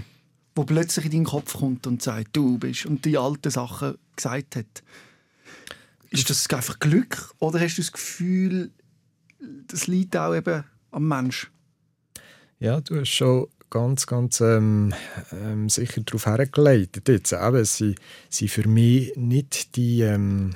der 0.56 0.64
plötzlich 0.64 1.06
in 1.06 1.12
deinen 1.12 1.26
Kopf 1.26 1.58
kommt 1.58 1.86
und 1.88 2.02
sagt, 2.02 2.30
du 2.34 2.58
bist 2.58 2.86
und 2.86 3.04
die 3.06 3.18
alten 3.18 3.52
Sachen 3.52 3.96
gesagt 4.16 4.56
hat. 4.56 4.84
Ist 6.10 6.30
das 6.30 6.50
einfach 6.50 6.80
Glück 6.80 7.34
oder 7.40 7.60
hast 7.60 7.78
du 7.78 7.82
das 7.82 7.92
Gefühl, 7.92 8.72
das 9.68 9.88
liegt 9.88 10.16
auch 10.16 10.36
eben 10.36 10.64
am 10.92 11.08
Mensch? 11.08 11.52
Ja, 12.60 12.80
du 12.80 13.00
hast 13.00 13.10
schon 13.10 13.48
ganz, 13.74 14.06
ganz 14.06 14.40
ähm, 14.40 14.94
ähm, 15.32 15.68
sicher 15.68 16.02
darauf 16.02 16.28
hergeleitet. 16.28 17.10
Jetzt. 17.10 17.34
Eben, 17.34 17.66
sie 17.66 17.96
sind 18.30 18.52
für 18.52 18.68
mich 18.68 19.12
nicht 19.16 19.76
die, 19.76 20.02
ähm, 20.02 20.56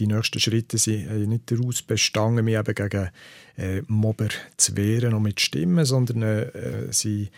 die 0.00 0.06
nächsten 0.06 0.40
Schritte 0.40 0.78
sind 0.78 1.08
äh, 1.08 1.26
nicht 1.26 1.50
daraus 1.50 1.82
bestanden, 1.82 2.44
mich 2.44 2.56
eben 2.56 2.74
gegen 2.74 3.10
äh, 3.56 3.82
Mobber 3.86 4.28
zu 4.56 4.76
wehren 4.76 5.14
und 5.14 5.22
mit 5.22 5.40
Stimmen, 5.40 5.84
sondern 5.84 6.22
äh, 6.22 6.92
sie 6.92 7.30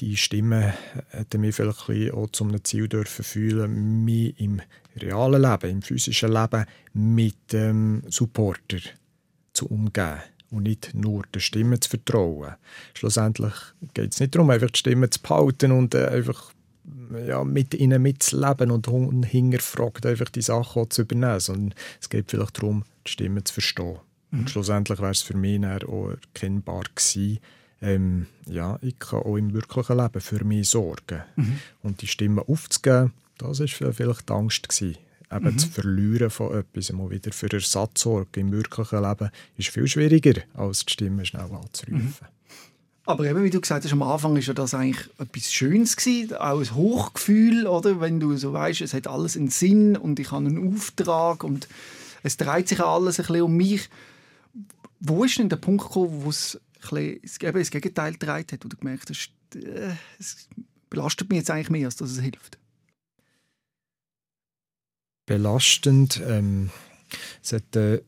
die 0.00 0.16
Stimmen 0.16 0.74
hätten 1.08 1.40
mich 1.40 1.54
vielleicht 1.54 2.12
auch 2.12 2.28
zu 2.30 2.44
einem 2.44 2.62
Ziel 2.64 2.86
dürfen 2.86 3.24
fühlen, 3.24 4.04
mich 4.04 4.38
im 4.38 4.60
realen 4.96 5.40
Leben, 5.40 5.70
im 5.70 5.82
physischen 5.82 6.32
Leben 6.32 6.66
mit 6.92 7.52
dem 7.52 8.02
Supporter 8.08 8.78
zu 9.54 9.66
umgehen 9.66 10.18
und 10.50 10.64
nicht 10.64 10.94
nur 10.94 11.24
der 11.32 11.40
Stimme 11.40 11.80
zu 11.80 11.88
vertrauen. 11.88 12.56
Schlussendlich 12.94 13.54
geht 13.94 14.12
es 14.12 14.20
nicht 14.20 14.34
darum, 14.34 14.50
einfach 14.50 14.70
die 14.70 14.78
Stimme 14.78 15.08
zu 15.08 15.20
behalten 15.20 15.72
und 15.72 15.94
äh, 15.94 16.08
einfach 16.08 16.52
ja, 17.26 17.44
mit 17.44 17.74
ihnen 17.74 18.02
mitzuleben 18.02 18.70
und 18.70 18.86
hinterfragt 19.26 20.06
einfach 20.06 20.28
die 20.30 20.42
Sachen 20.42 20.90
zu 20.90 21.02
übernehmen, 21.02 21.40
sondern 21.40 21.74
es 22.00 22.08
geht 22.08 22.30
vielleicht 22.30 22.58
darum, 22.58 22.84
die 23.06 23.12
Stimme 23.12 23.44
zu 23.44 23.54
verstehen. 23.54 23.98
Mhm. 24.30 24.40
Und 24.40 24.50
schlussendlich 24.50 24.98
wäre 24.98 25.10
es 25.10 25.22
für 25.22 25.36
mich 25.36 25.64
auch 25.64 26.10
erkennbar 26.10 26.84
gewesen, 26.94 27.38
ähm, 27.82 28.26
ja, 28.46 28.78
ich 28.80 28.98
kann 28.98 29.20
auch 29.20 29.36
im 29.36 29.52
wirklichen 29.52 29.98
Leben 29.98 30.20
für 30.20 30.44
mich 30.44 30.70
sorgen. 30.70 31.22
Mhm. 31.36 31.58
Und 31.82 32.00
die 32.00 32.06
Stimme 32.06 32.42
aufzugeben, 32.48 33.12
das 33.38 33.60
war 33.60 33.92
vielleicht 33.92 34.28
die 34.28 34.32
Angst. 34.32 34.68
Gewesen 34.68 34.96
eben 35.32 35.52
mhm. 35.52 35.58
zu 35.58 35.68
verlieren 35.68 36.30
von 36.30 36.54
etwas, 36.54 36.92
mal 36.92 37.10
wieder 37.10 37.32
für 37.32 37.52
Ersatz 37.52 38.02
sorgen 38.02 38.40
im 38.40 38.52
wirklichen 38.52 39.02
Leben, 39.02 39.30
ist 39.56 39.68
viel 39.68 39.88
schwieriger, 39.88 40.40
als 40.54 40.84
die 40.84 40.92
Stimme 40.92 41.24
schnell 41.24 41.50
anzurufen. 41.52 42.28
Aber 43.06 43.24
eben, 43.24 43.44
wie 43.44 43.50
du 43.50 43.60
gesagt 43.60 43.84
hast, 43.84 43.92
am 43.92 44.02
Anfang 44.02 44.36
ist 44.36 44.48
ja 44.48 44.54
das 44.54 44.74
eigentlich 44.74 45.08
etwas 45.18 45.52
Schönes 45.52 45.96
gewesen, 45.96 46.34
auch 46.34 46.58
ein 46.58 46.74
Hochgefühl, 46.74 47.66
oder? 47.66 48.00
Wenn 48.00 48.20
du 48.20 48.36
so 48.36 48.52
weißt, 48.52 48.80
es 48.80 48.94
hat 48.94 49.06
alles 49.06 49.36
einen 49.36 49.48
Sinn 49.48 49.96
und 49.96 50.18
ich 50.18 50.32
habe 50.32 50.46
einen 50.46 50.74
Auftrag 50.74 51.44
und 51.44 51.68
es 52.22 52.36
dreht 52.36 52.68
sich 52.68 52.80
alles 52.80 53.18
ein 53.18 53.26
bisschen 53.26 53.42
um 53.42 53.56
mich. 53.56 53.88
Wo 55.00 55.24
ist 55.24 55.38
denn 55.38 55.48
der 55.48 55.56
Punkt 55.56 55.84
gekommen, 55.84 56.24
wo 56.24 56.30
es 56.30 56.60
ein 56.90 56.98
eben 56.98 57.58
das 57.58 57.70
Gegenteil 57.70 58.12
gedreht 58.12 58.52
hat, 58.52 58.64
wo 58.64 58.68
du 58.68 58.76
gemerkt 58.76 59.08
hast, 59.10 59.30
äh, 59.54 59.92
es 60.18 60.48
belastet 60.90 61.30
mich 61.30 61.38
jetzt 61.38 61.50
eigentlich 61.50 61.70
mehr, 61.70 61.86
als 61.86 61.96
dass 61.96 62.10
es 62.10 62.20
hilft? 62.20 62.58
belastend. 65.26 66.22
Ähm, 66.24 66.70
es 67.42 67.52
hat 67.52 67.76
äh, 67.76 68.00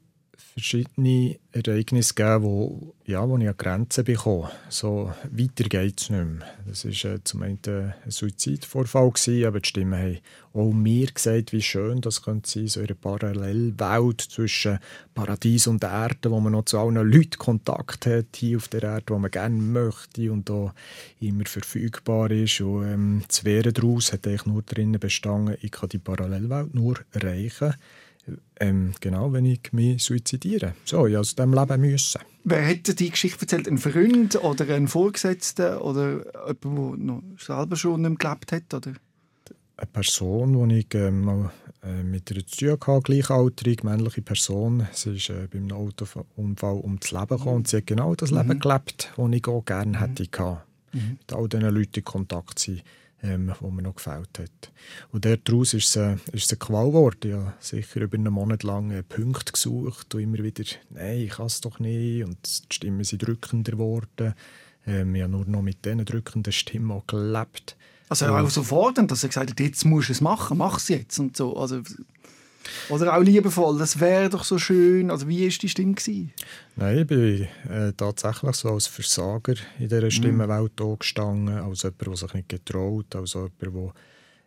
verschiedene 0.58 1.38
Ereignisse 1.52 2.14
gegeben, 2.14 2.42
wo, 2.42 2.94
ja, 3.04 3.26
wo 3.28 3.38
ich 3.38 3.48
an 3.48 3.56
Grenzen 3.56 4.04
bekomme. 4.04 4.50
So 4.68 5.12
weiter 5.30 5.68
geht 5.68 6.00
es 6.00 6.10
nicht 6.10 6.24
mehr. 6.24 6.46
Das 6.66 6.84
war 6.84 7.12
äh, 7.12 7.24
zum 7.24 7.42
einen 7.42 7.58
ein 7.64 7.94
Suizidvorfall, 8.06 9.10
gewesen, 9.10 9.46
aber 9.46 9.60
die 9.60 9.68
Stimmen 9.68 9.98
haben 9.98 10.18
auch 10.54 10.72
mir 10.72 11.06
gesagt, 11.06 11.52
wie 11.52 11.62
schön 11.62 12.00
das 12.00 12.22
könnte 12.22 12.50
sein, 12.50 12.66
so 12.66 12.80
eine 12.80 12.94
Parallelwelt 12.94 14.20
zwischen 14.20 14.78
Paradies 15.14 15.66
und 15.68 15.84
Erde, 15.84 16.30
wo 16.30 16.40
man 16.40 16.52
noch 16.52 16.64
zu 16.64 16.78
allen 16.78 16.96
Leuten 16.96 17.38
Kontakt 17.38 18.06
hat, 18.06 18.36
hier 18.36 18.56
auf 18.56 18.68
der 18.68 18.82
Erde, 18.82 19.14
wo 19.14 19.18
man 19.18 19.30
gerne 19.30 19.56
möchte 19.56 20.32
und 20.32 20.48
da 20.48 20.74
immer 21.20 21.46
verfügbar 21.46 22.30
ist. 22.30 22.60
Und 22.60 22.84
ähm, 22.84 23.22
das 23.28 23.44
Wehren 23.44 23.72
daraus 23.72 24.12
hat 24.12 24.26
eigentlich 24.26 24.46
nur 24.46 24.62
darin 24.62 24.92
bestanden, 24.92 25.56
ich 25.60 25.70
kann 25.70 25.88
die 25.88 25.98
Parallelwelt 25.98 26.74
nur 26.74 26.98
erreichen 27.12 27.74
ähm, 28.60 28.92
genau, 29.00 29.32
wenn 29.32 29.44
ich 29.44 29.72
mich 29.72 30.02
suizidiere. 30.02 30.74
So, 30.84 31.06
ich 31.06 31.16
aus 31.16 31.34
dem 31.34 31.52
Leben 31.52 31.80
müssen. 31.80 32.20
Wer 32.44 32.62
hätte 32.62 32.94
die 32.94 33.10
Geschichte 33.10 33.42
erzählt? 33.42 33.68
Ein 33.68 33.78
Freund 33.78 34.42
oder 34.42 34.74
ein 34.74 34.88
Vorgesetzter 34.88 35.84
oder 35.84 36.24
jemand, 36.62 36.98
der 36.98 37.06
noch 37.06 37.22
selber 37.38 37.76
schon 37.76 38.02
nicht 38.02 38.18
gelebt 38.18 38.52
hat? 38.52 38.74
Oder? 38.74 38.94
Eine 39.76 39.86
Person, 39.92 40.68
die 40.68 40.78
ich 40.78 40.94
äh, 40.94 41.10
mal 41.10 41.52
äh, 41.82 42.02
mit 42.02 42.30
ihr 42.30 42.44
zu 42.46 42.76
tun 42.76 42.94
hatte, 42.94 43.02
gleichaltrig, 43.02 43.84
männliche 43.84 44.22
Person. 44.22 44.88
Sie 44.92 45.16
ist 45.16 45.30
äh, 45.30 45.46
bei 45.50 45.58
einem 45.58 45.72
Autounfall 45.72 46.80
ums 46.82 47.10
Leben 47.12 47.28
gekommen 47.28 47.56
und 47.56 47.68
sie 47.68 47.78
hat 47.78 47.86
genau 47.86 48.14
das 48.14 48.30
mhm. 48.30 48.38
Leben 48.38 48.60
gelebt, 48.60 49.12
das 49.16 49.30
ich 49.32 49.46
auch 49.46 49.64
gerne 49.64 49.90
mhm. 49.92 50.00
hätte 50.00 50.26
gehabt. 50.26 50.66
Mhm. 50.92 51.18
Mit 51.20 51.32
all 51.32 51.48
diesen 51.48 51.74
Leuten 51.74 51.94
in 51.94 52.04
Kontakt 52.04 52.58
sein 52.58 52.82
ähm, 53.22 53.52
wo 53.60 53.70
mir 53.70 53.82
noch 53.82 53.96
gefällt 53.96 54.38
hat. 54.38 54.72
Und 55.12 55.24
daraus 55.24 55.74
ist 55.74 55.88
es, 55.88 55.96
äh, 55.96 56.14
ist 56.32 56.44
es 56.44 56.50
eine 56.50 56.58
Qual 56.58 56.86
geworden. 56.86 57.18
Ich 57.22 57.32
habe 57.32 57.54
sicher 57.60 58.00
über 58.00 58.16
einen 58.16 58.32
Monat 58.32 58.62
lang 58.62 58.90
äh, 58.90 59.02
Punkte 59.02 59.52
gesucht 59.52 60.14
und 60.14 60.20
immer 60.20 60.38
wieder, 60.38 60.64
nein, 60.90 61.18
ich 61.20 61.30
kann 61.30 61.46
es 61.46 61.60
doch 61.60 61.78
nicht. 61.78 62.24
Und 62.24 62.38
die 62.46 62.74
Stimmen 62.74 63.04
sind 63.04 63.26
drückender 63.26 63.72
geworden. 63.72 64.34
Ähm, 64.86 65.14
ich 65.14 65.22
habe 65.22 65.32
nur 65.32 65.44
noch 65.46 65.62
mit 65.62 65.84
diesen 65.84 66.04
drückenden 66.04 66.52
Stimmen 66.52 66.90
auch 66.92 67.06
gelebt. 67.06 67.76
Also 68.08 68.26
auch 68.26 68.48
so 68.48 68.62
fordernd, 68.62 69.10
dass 69.10 69.22
er 69.22 69.28
gesagt 69.28 69.50
hat, 69.50 69.60
jetzt 69.60 69.84
musst 69.84 70.08
du 70.08 70.12
es 70.12 70.20
machen, 70.22 70.56
mach 70.56 70.78
es 70.78 70.88
jetzt 70.88 71.18
und 71.18 71.36
so. 71.36 71.56
Also 71.56 71.82
oder 72.88 73.16
auch 73.16 73.22
liebevoll, 73.22 73.78
das 73.78 74.00
wäre 74.00 74.28
doch 74.28 74.44
so 74.44 74.58
schön. 74.58 75.10
Also 75.10 75.28
wie 75.28 75.44
war 75.44 75.58
die 75.58 75.68
Stimme? 75.68 75.94
Gewesen? 75.94 76.32
Nein, 76.76 76.98
ich 76.98 77.06
bin 77.06 77.48
äh, 77.70 77.92
tatsächlich 77.96 78.56
so 78.56 78.70
als 78.70 78.86
Versager 78.86 79.54
in 79.78 79.88
dieser 79.88 80.02
mhm. 80.02 80.10
Stimmenwelt 80.10 80.80
mm. 80.80 80.98
gestanden, 80.98 81.48
als 81.48 81.82
jemand, 81.82 82.06
der 82.06 82.16
sich 82.16 82.34
nicht 82.34 82.48
getraut, 82.48 83.14
als 83.14 83.34
jemand, 83.34 83.52
der 83.62 83.92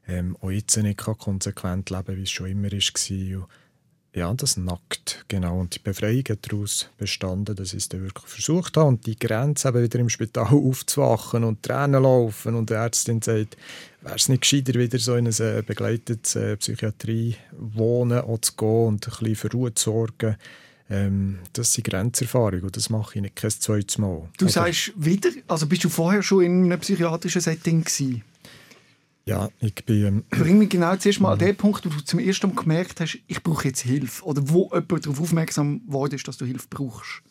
ähm, 0.08 0.38
auch 0.42 0.52
jetzt 0.52 0.78
nicht 0.78 1.00
konsequent 1.00 1.90
leben 1.90 2.06
kann, 2.06 2.18
wie 2.18 2.24
es 2.24 2.32
schon 2.32 2.48
immer 2.48 2.70
war. 2.70 3.48
Ja, 4.14 4.34
das 4.34 4.58
nackt, 4.58 5.24
genau. 5.30 5.60
Und 5.60 5.76
die 5.76 5.80
Befreiung 5.80 6.24
hat 6.30 6.40
daraus 6.42 6.90
bestanden, 6.98 7.56
dass 7.56 7.72
ich 7.72 7.80
es 7.80 7.90
dann 7.90 8.04
wirklich 8.04 8.26
versucht 8.26 8.76
habe 8.76 8.90
und 8.90 9.06
die 9.06 9.18
Grenze 9.18 9.70
eben 9.70 9.84
wieder 9.84 10.00
im 10.00 10.10
Spital 10.10 10.48
aufzuwachen 10.52 11.46
und 11.46 11.64
Tränen 11.64 12.04
laufen 12.04 12.56
und 12.56 12.70
die 12.70 12.74
Ärztin 12.74 13.22
sagt, 13.22 13.56
wäre 14.02 14.16
es 14.16 14.28
nicht 14.28 14.42
gescheiter, 14.42 14.74
wieder 14.78 15.00
so 15.00 15.16
in 15.16 15.28
eine 15.28 15.58
äh, 15.60 15.62
begleitete 15.62 16.52
äh, 16.52 16.58
Psychiatrie 16.58 17.38
wohnen 17.58 18.20
oder 18.20 18.42
zu 18.42 18.54
gehen 18.58 18.88
und 18.88 19.08
ein 19.08 19.12
bisschen 19.12 19.36
für 19.36 19.52
Ruhe 19.52 19.74
zu 19.74 19.92
sorgen. 19.92 20.36
Ähm, 20.90 21.40
das 21.54 21.72
sind 21.72 21.88
Grenzerfahrungen 21.88 22.64
und 22.64 22.76
das 22.76 22.90
mache 22.90 23.16
ich 23.16 23.22
nicht 23.22 23.38
kein 23.38 23.52
zweites 23.52 23.98
Mal. 23.98 24.28
Du 24.38 24.50
sagst 24.50 24.92
wieder, 24.98 25.30
also 25.48 25.68
bist 25.68 25.86
du 25.86 25.90
vorher 25.90 26.22
schon 26.22 26.44
in 26.44 26.66
einem 26.66 26.80
psychiatrischen 26.82 27.40
Setting 27.40 27.86
gewesen? 27.86 28.24
Ja, 29.26 29.50
ich 29.60 29.76
bin... 29.86 30.06
Ähm, 30.06 30.24
Bring 30.30 30.58
mich 30.58 30.70
genau 30.70 30.96
zuerst 30.96 31.20
mal 31.20 31.34
an 31.34 31.40
den 31.40 31.56
Punkt, 31.56 31.86
wo 31.86 31.90
du 31.90 32.04
zum 32.04 32.20
ersten 32.20 32.48
Mal 32.48 32.56
gemerkt 32.56 33.00
hast, 33.00 33.20
ich 33.28 33.44
brauche 33.44 33.68
jetzt 33.68 33.82
Hilfe. 33.82 34.24
Oder 34.26 34.42
wo 34.50 34.70
jemand 34.74 35.06
darauf 35.06 35.22
aufmerksam 35.22 35.82
wurde, 35.86 36.18
dass 36.18 36.38
du 36.38 36.46
Hilfe 36.46 36.68
brauchst. 36.70 37.22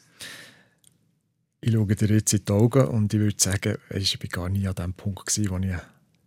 Ich 1.62 1.72
schaue 1.72 1.94
dir 1.94 2.09
jetzt 2.09 2.33
in 2.33 2.44
die 2.44 2.53
Augen 2.53 2.87
und 2.87 3.12
ich 3.12 3.20
würde 3.20 3.37
sagen, 3.37 3.76
ich 3.90 4.18
war 4.18 4.29
gar 4.29 4.48
nie 4.48 4.66
an 4.66 4.74
dem 4.74 4.94
Punkt, 4.94 5.26
gewesen, 5.26 5.50
wo 5.50 5.59
ich 5.59 5.74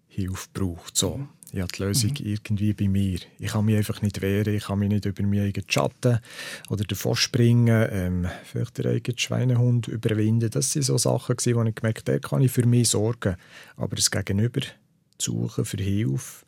Hilfe 0.07 0.47
brauche. 0.53 0.91
So. 0.93 1.17
Mhm. 1.17 1.29
Ich 1.53 1.59
habe 1.59 1.71
die 1.71 1.83
Lösung 1.83 2.09
mhm. 2.09 2.25
irgendwie 2.25 2.73
bei 2.73 2.87
mir. 2.87 3.19
Ich 3.37 3.51
kann 3.51 3.65
mich 3.65 3.77
einfach 3.77 4.01
nicht 4.01 4.21
wehren, 4.21 4.55
ich 4.55 4.65
kann 4.65 4.79
mich 4.79 4.89
nicht 4.89 5.05
über 5.05 5.21
meinen 5.21 5.45
eigenen 5.45 5.69
Schatten 5.69 6.19
oder 6.69 6.83
davor 6.83 7.15
springen, 7.15 7.87
ähm, 7.91 8.27
vielleicht 8.43 8.79
den 8.79 8.87
eigenen 8.87 9.17
Schweinehund 9.19 9.87
überwinden. 9.87 10.49
Das 10.49 10.71
sind 10.71 10.83
so 10.83 10.97
Sachen, 10.97 11.35
wo 11.37 11.63
ich 11.63 11.75
gemerkt 11.75 11.99
habe, 11.99 12.03
der 12.03 12.19
kann 12.19 12.41
ich 12.41 12.51
für 12.51 12.65
mich 12.65 12.89
sorgen. 12.89 13.35
Aber 13.75 13.95
das 13.95 14.09
Gegenüber 14.09 14.61
suchen 15.21 15.65
für 15.65 15.77
Hilfe. 15.77 16.45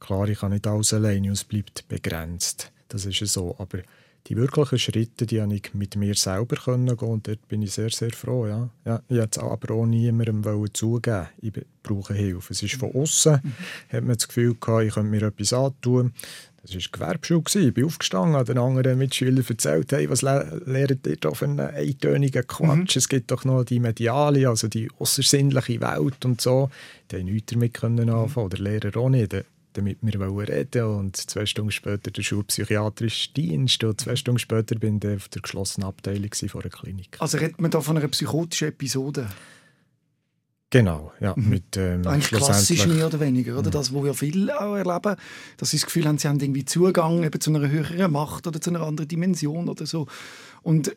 Klar, 0.00 0.28
ich 0.28 0.40
kann 0.40 0.52
nicht 0.52 0.66
alles 0.66 0.92
alleine 0.92 1.28
und 1.28 1.34
es 1.34 1.44
bleibt 1.44 1.86
begrenzt. 1.88 2.72
Das 2.88 3.04
ist 3.04 3.18
so. 3.26 3.56
Aber 3.58 3.78
die 4.28 4.36
wirklichen 4.36 4.78
Schritte, 4.78 5.26
die 5.26 5.40
habe 5.40 5.54
ich 5.54 5.72
mit 5.72 5.96
mir 5.96 6.14
selber 6.14 6.56
können 6.56 6.96
gehen 6.96 7.08
und 7.08 7.26
dort 7.26 7.48
bin 7.48 7.62
ich 7.62 7.72
sehr, 7.72 7.90
sehr 7.90 8.10
froh. 8.10 8.46
Ja. 8.46 8.68
Ja, 8.84 9.02
ich 9.08 9.16
wollte 9.16 9.42
aber 9.42 9.74
auch 9.74 9.86
niemandem 9.86 10.44
zugeben, 10.74 11.28
ich 11.40 11.52
brauche 11.82 12.14
Hilfe. 12.14 12.52
Es 12.52 12.62
ist 12.62 12.74
von 12.74 12.94
außen, 12.94 13.40
mhm. 13.42 13.52
hat 13.88 14.04
man 14.04 14.16
das 14.16 14.28
Gefühl 14.28 14.54
gehabt, 14.60 14.84
ich 14.84 14.94
könnte 14.94 15.10
mir 15.10 15.22
etwas 15.22 15.52
antun. 15.52 16.12
Das 16.72 16.84
war 17.00 17.14
Gewerbeschule. 17.16 17.66
Ich 17.66 17.74
bin 17.74 17.84
aufgestanden, 17.84 18.44
den 18.44 18.58
anderen 18.58 18.98
Mitschülern 18.98 19.44
erzählt, 19.48 19.92
hey, 19.92 20.08
was 20.10 20.22
le 20.22 20.62
lernt 20.66 21.06
ihr 21.06 21.16
da 21.16 21.32
für 21.32 21.46
einen 21.46 21.60
eintönigen 21.60 22.46
Quatsch? 22.46 22.96
Mhm. 22.96 22.98
Es 22.98 23.08
gibt 23.08 23.30
doch 23.30 23.44
noch 23.44 23.64
die 23.64 23.80
mediale, 23.80 24.48
also 24.48 24.68
die 24.68 24.90
außersinnliche 24.98 25.80
Welt 25.80 26.24
und 26.24 26.40
so. 26.40 26.70
Die 27.10 27.16
haben 27.16 27.24
nichts 27.24 27.52
damit 27.52 27.74
können 27.74 28.10
anfangen, 28.10 28.46
oder 28.46 28.58
Lehrer 28.58 28.96
auch 28.96 29.08
nicht 29.08 29.34
damit 29.74 29.98
wir 30.02 30.48
reden 30.48 30.82
und 30.84 31.16
zwei 31.16 31.46
Stunden 31.46 31.70
später 31.70 32.10
der 32.10 32.22
schulpsychiatrische 32.22 33.32
Dienst 33.32 33.84
und 33.84 34.00
zwei 34.00 34.16
Stunden 34.16 34.38
später 34.38 34.74
bin 34.74 34.98
ich 35.02 35.16
auf 35.16 35.28
der 35.28 35.42
geschlossenen 35.42 35.88
Abteilung 35.88 36.30
von 36.32 36.62
einer 36.62 36.70
Klinik. 36.70 37.16
Also 37.20 37.38
redet 37.38 37.60
man 37.60 37.70
da 37.70 37.80
von 37.80 37.96
einer 37.96 38.08
psychotischen 38.08 38.68
Episode? 38.68 39.28
Genau, 40.70 41.12
ja. 41.20 41.34
Mhm. 41.34 41.48
Mit, 41.48 41.76
ähm, 41.78 42.06
Eigentlich 42.06 42.28
klassisch 42.28 42.86
mehr 42.86 43.06
oder 43.06 43.20
weniger, 43.20 43.58
oder? 43.58 43.68
Mhm. 43.68 43.72
Das, 43.72 43.94
was 43.94 44.04
wir 44.04 44.14
viele 44.14 44.60
auch 44.60 44.74
erleben, 44.74 45.16
dass 45.56 45.70
sie 45.70 45.78
das 45.78 45.86
Gefühl 45.86 46.06
haben, 46.06 46.18
sie 46.18 46.28
haben 46.28 46.40
irgendwie 46.40 46.64
Zugang 46.66 47.24
eben 47.24 47.40
zu 47.40 47.54
einer 47.54 47.68
höheren 47.68 48.12
Macht 48.12 48.46
oder 48.46 48.60
zu 48.60 48.70
einer 48.70 48.82
anderen 48.82 49.08
Dimension 49.08 49.68
oder 49.68 49.86
so. 49.86 50.06
Und, 50.62 50.94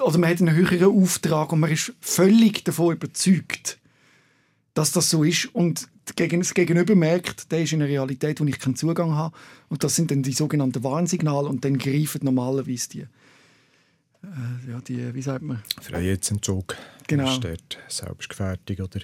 oder 0.00 0.18
man 0.18 0.28
hat 0.28 0.40
einen 0.40 0.54
höheren 0.54 1.02
Auftrag 1.02 1.52
und 1.52 1.60
man 1.60 1.70
ist 1.70 1.94
völlig 2.00 2.64
davon 2.64 2.96
überzeugt, 2.96 3.78
dass 4.74 4.92
das 4.92 5.08
so 5.08 5.24
ist 5.24 5.46
und 5.54 5.88
das 6.04 6.54
Gegenüber 6.54 6.94
merkt, 6.94 7.50
der 7.50 7.62
ist 7.62 7.72
in 7.72 7.80
einer 7.80 7.90
Realität, 7.90 8.40
wo 8.40 8.44
ich 8.44 8.58
keinen 8.58 8.76
Zugang 8.76 9.14
habe 9.14 9.34
und 9.70 9.84
das 9.84 9.96
sind 9.96 10.10
dann 10.10 10.22
die 10.22 10.32
sogenannten 10.32 10.84
Warnsignale 10.84 11.48
und 11.48 11.64
dann 11.64 11.78
greifen 11.78 12.20
normalerweise 12.24 12.88
die, 12.90 13.00
äh, 13.00 14.70
ja, 14.70 14.80
die 14.86 15.14
wie 15.14 15.22
sagt 15.22 15.42
man? 15.42 15.62
Freiheitsentzug. 15.80 16.76
Genau. 17.06 17.24
Das 17.24 17.34
ist 17.34 17.44
dort 17.44 17.78
Selbstgefährdung 17.88 18.86
oder 18.86 19.00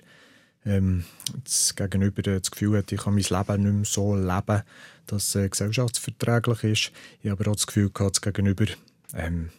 ähm, 0.67 1.05
das 1.43 1.75
Gegenüber 1.75 2.23
das 2.23 2.51
Gefühl 2.51 2.79
hat, 2.79 2.93
ich 2.93 3.01
kann 3.01 3.15
mein 3.15 3.23
Leben 3.23 3.63
nicht 3.63 3.75
mehr 3.75 3.85
so 3.85 4.15
leben, 4.15 4.63
dass 5.07 5.29
es 5.29 5.35
äh, 5.35 5.49
gesellschaftsverträglich 5.49 6.65
ist. 6.65 6.93
Ich 7.23 7.31
habe 7.31 7.41
aber 7.41 7.51
auch 7.51 7.57
das 7.57 7.67
Gefühl 7.67 7.91
gehabt, 7.91 8.17
das 8.17 8.23
Gegenüber 8.23 8.67
ähm, 9.15 9.51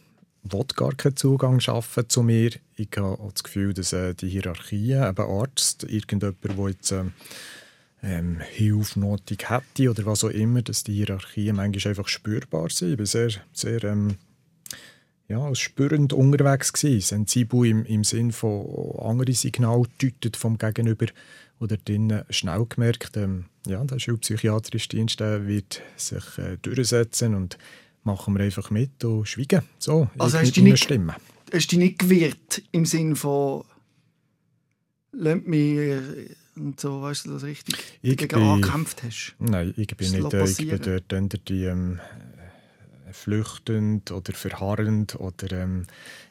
will 0.44 0.64
gar 0.74 0.94
keinen 0.94 1.16
Zugang 1.16 1.60
schaffen 1.60 2.08
zu 2.08 2.22
mir. 2.22 2.50
Ich 2.76 2.88
habe 2.96 3.18
auch 3.20 3.32
das 3.32 3.44
Gefühl, 3.44 3.74
dass 3.74 3.92
äh, 3.92 4.14
die 4.14 4.28
Hierarchie, 4.28 4.92
eben 4.92 5.40
Arzt, 5.40 5.84
irgendjemand, 5.84 6.44
der 6.44 6.68
jetzt 6.68 6.92
ähm, 6.92 7.12
ähm, 8.02 8.40
Hilfe 8.40 8.98
nötig 8.98 9.48
hätte 9.48 9.90
oder 9.90 10.06
was 10.06 10.24
auch 10.24 10.30
immer, 10.30 10.62
dass 10.62 10.84
die 10.84 10.94
Hierarchien 10.94 11.56
manchmal 11.56 11.90
einfach 11.90 12.08
spürbar 12.08 12.70
sind. 12.70 12.92
Ich 12.92 12.96
bin 12.96 13.06
sehr, 13.06 13.30
sehr 13.52 13.84
ähm, 13.84 14.16
ja, 15.32 15.54
spürend 15.54 16.12
unterwegs 16.12 16.74
gewesen, 16.74 17.00
sensibel 17.00 17.66
im, 17.66 17.84
im 17.86 18.04
Sinn 18.04 18.32
von 18.32 18.66
anderen 18.98 19.34
Signalen 19.34 19.86
deutet 19.98 20.36
vom 20.36 20.58
Gegenüber 20.58 21.06
oder 21.58 21.78
dann 21.78 22.24
schnell 22.28 22.66
gemerkt, 22.68 23.16
ähm, 23.16 23.46
ja, 23.66 23.82
der 23.82 23.98
schulpsychiatrische 23.98 24.90
Dienst 24.90 25.20
der 25.20 25.46
wird 25.46 25.80
sich 25.96 26.36
äh, 26.36 26.58
durchsetzen 26.60 27.34
und 27.34 27.56
machen 28.04 28.34
wir 28.34 28.44
einfach 28.44 28.70
mit 28.70 29.02
und 29.04 29.26
schweigen. 29.26 29.62
So, 29.78 30.10
also 30.18 30.38
hast 30.38 30.54
du 30.54 30.62
nicht, 30.62 30.84
Stimme. 30.84 31.16
hast 31.50 31.72
du 31.72 31.78
nicht 31.78 32.00
gewirrt 32.00 32.62
im 32.70 32.84
Sinn 32.84 33.16
von 33.16 33.64
«Lasst 35.12 35.46
mich...» 35.46 35.78
äh, 35.78 36.00
und 36.54 36.78
so, 36.78 37.00
weißt 37.00 37.24
du, 37.24 37.30
das 37.32 37.44
richtig 37.44 37.76
ich 38.02 38.16
dagegen 38.16 38.40
bin, 38.40 38.48
angekämpft 38.50 39.02
hast? 39.02 39.34
Nein, 39.38 39.72
ich 39.74 39.86
bin 39.96 40.10
nicht, 40.10 40.58
ich 40.60 40.68
bin 40.68 41.02
dort 41.08 41.48
die 41.48 41.64
ähm, 41.64 41.98
flüchtend 43.12 44.10
oder 44.10 44.32
verharrend 44.32 45.14
oder 45.16 45.52
ähm, 45.52 45.86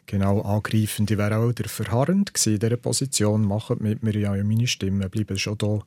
genau 0.06 0.42
angreifend. 0.42 1.12
Ich 1.12 1.18
wäre 1.18 1.38
auch 1.38 1.52
der 1.54 1.70
verharrend 1.70 2.34
gewesen 2.34 2.54
in 2.54 2.60
dieser 2.60 2.78
Position. 2.78 3.48
Machen 3.48 3.78
mit 3.80 4.04
mir 4.04 4.18
ja 4.18 4.32
meine 4.44 4.68
Stimme, 4.68 5.10
bleiben 5.10 5.38
schon 5.38 5.58
da. 5.58 5.80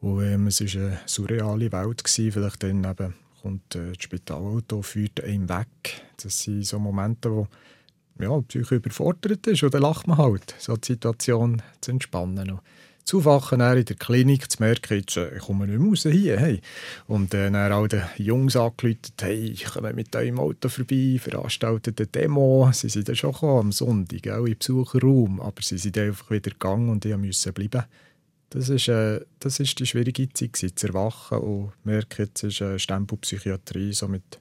Und 0.00 0.24
ähm, 0.24 0.48
es 0.48 0.60
war 0.60 0.82
eine 0.82 1.00
surreale 1.06 1.72
Welt. 1.72 2.04
Gewesen. 2.04 2.32
Vielleicht 2.32 2.62
dann 2.62 2.84
eben 2.84 3.14
kommt 3.40 3.74
äh, 3.74 3.92
das 3.92 4.02
Spitalauto, 4.02 4.82
führt 4.82 5.22
einen 5.22 5.48
weg. 5.48 6.02
Das 6.22 6.40
sind 6.40 6.64
so 6.64 6.78
Momente, 6.78 7.30
wo 7.30 7.48
ja, 8.18 8.38
die 8.38 8.44
Psyche 8.46 8.76
überfordert 8.76 9.46
ist 9.46 9.62
und 9.62 9.74
dann 9.74 9.82
lacht 9.82 10.06
man 10.06 10.18
halt, 10.18 10.54
so 10.58 10.76
die 10.76 10.92
Situation 10.92 11.62
zu 11.80 11.90
entspannen. 11.90 12.50
Und 12.50 12.60
zu 13.04 13.24
wachen 13.24 13.60
in 13.60 13.84
der 13.84 13.96
Klinik, 13.96 14.50
zu 14.50 14.62
merken, 14.62 14.98
jetzt 14.98 15.16
äh, 15.16 15.36
ich 15.36 15.42
komme 15.42 15.66
nicht 15.66 15.78
mehr 15.78 15.88
raus 15.88 16.02
hier. 16.02 16.38
Hey. 16.38 16.60
Und 17.06 17.34
äh, 17.34 17.50
dann 17.50 17.72
all 17.72 17.88
den 17.88 18.02
Jungs 18.16 18.56
angerufen, 18.56 18.98
hey, 19.20 19.50
ich 19.50 19.64
komme 19.64 19.92
mit 19.92 20.14
eurem 20.14 20.38
Auto 20.38 20.68
vorbei, 20.68 21.18
veranstaltet 21.20 22.00
eine 22.00 22.06
Demo. 22.06 22.70
Sie 22.72 22.88
sind 22.88 23.08
dann 23.08 23.16
schon 23.16 23.32
gekommen, 23.32 23.58
am 23.58 23.72
Sonntag, 23.72 24.28
auch 24.28 24.46
im 24.46 24.56
Besucherraum, 24.58 25.40
aber 25.40 25.62
sie 25.62 25.78
sind 25.78 25.98
einfach 25.98 26.30
wieder 26.30 26.50
gegangen 26.50 26.88
und 26.88 27.04
ich 27.04 27.16
musste 27.16 27.52
bleiben. 27.52 27.84
Das 28.50 28.68
ist, 28.68 28.88
äh, 28.88 29.20
das 29.40 29.60
ist 29.60 29.78
die 29.78 29.86
schwierige 29.86 30.28
Zeit, 30.32 30.56
zu 30.76 30.86
erwachen 30.86 31.38
und 31.38 31.72
merken, 31.84 32.26
jetzt 32.26 32.44
ist 32.44 32.60
äh, 32.60 32.78
Stempelpsychiatrie 32.78 33.92
so 33.94 34.08
mit 34.08 34.40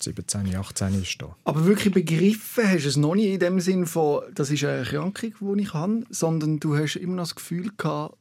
17, 0.00 0.54
18 0.54 1.02
ist 1.02 1.20
da. 1.20 1.36
Aber 1.44 1.64
wirklich 1.66 1.92
begriffen 1.92 2.68
hast 2.68 2.84
du 2.84 2.88
es 2.88 2.96
noch 2.96 3.14
nicht 3.14 3.28
in 3.28 3.40
dem 3.40 3.60
Sinn 3.60 3.86
von, 3.86 4.22
das 4.34 4.50
ist 4.50 4.64
eine 4.64 4.78
Erkrankung, 4.78 5.34
die 5.40 5.62
ich 5.62 5.74
habe, 5.74 6.04
sondern 6.10 6.60
du 6.60 6.76
hast 6.76 6.96
immer 6.96 7.14
noch 7.14 7.24
das 7.24 7.34
Gefühl 7.34 7.70
gehabt, 7.76 8.16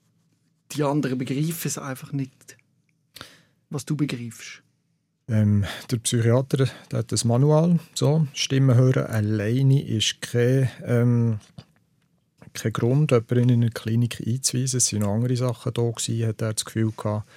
die 0.71 0.83
anderen 0.83 1.17
begreifen 1.17 1.67
es 1.67 1.77
einfach 1.77 2.11
nicht, 2.11 2.57
was 3.69 3.85
du 3.85 3.95
begreifst. 3.95 4.61
Ähm, 5.27 5.65
der 5.89 5.97
Psychiater 5.97 6.67
der 6.91 6.99
hat 6.99 7.11
das 7.11 7.25
Manual, 7.25 7.79
so, 7.95 8.27
Stimmen 8.33 8.75
hören 8.75 9.07
alleine 9.07 9.83
ist 9.83 10.21
kein, 10.21 10.69
ähm, 10.83 11.39
kein 12.53 12.73
Grund, 12.73 13.11
jemanden 13.11 13.49
in 13.49 13.63
eine 13.63 13.71
Klinik 13.71 14.21
einzuweisen. 14.25 14.77
Es 14.77 14.93
waren 14.93 15.01
noch 15.01 15.13
andere 15.13 15.35
Sachen 15.35 15.73
da, 15.73 15.81
gewesen, 15.81 16.27
hat 16.27 16.41
er 16.41 16.53
das 16.53 16.65
Gefühl 16.65 16.91
gehabt, 16.95 17.27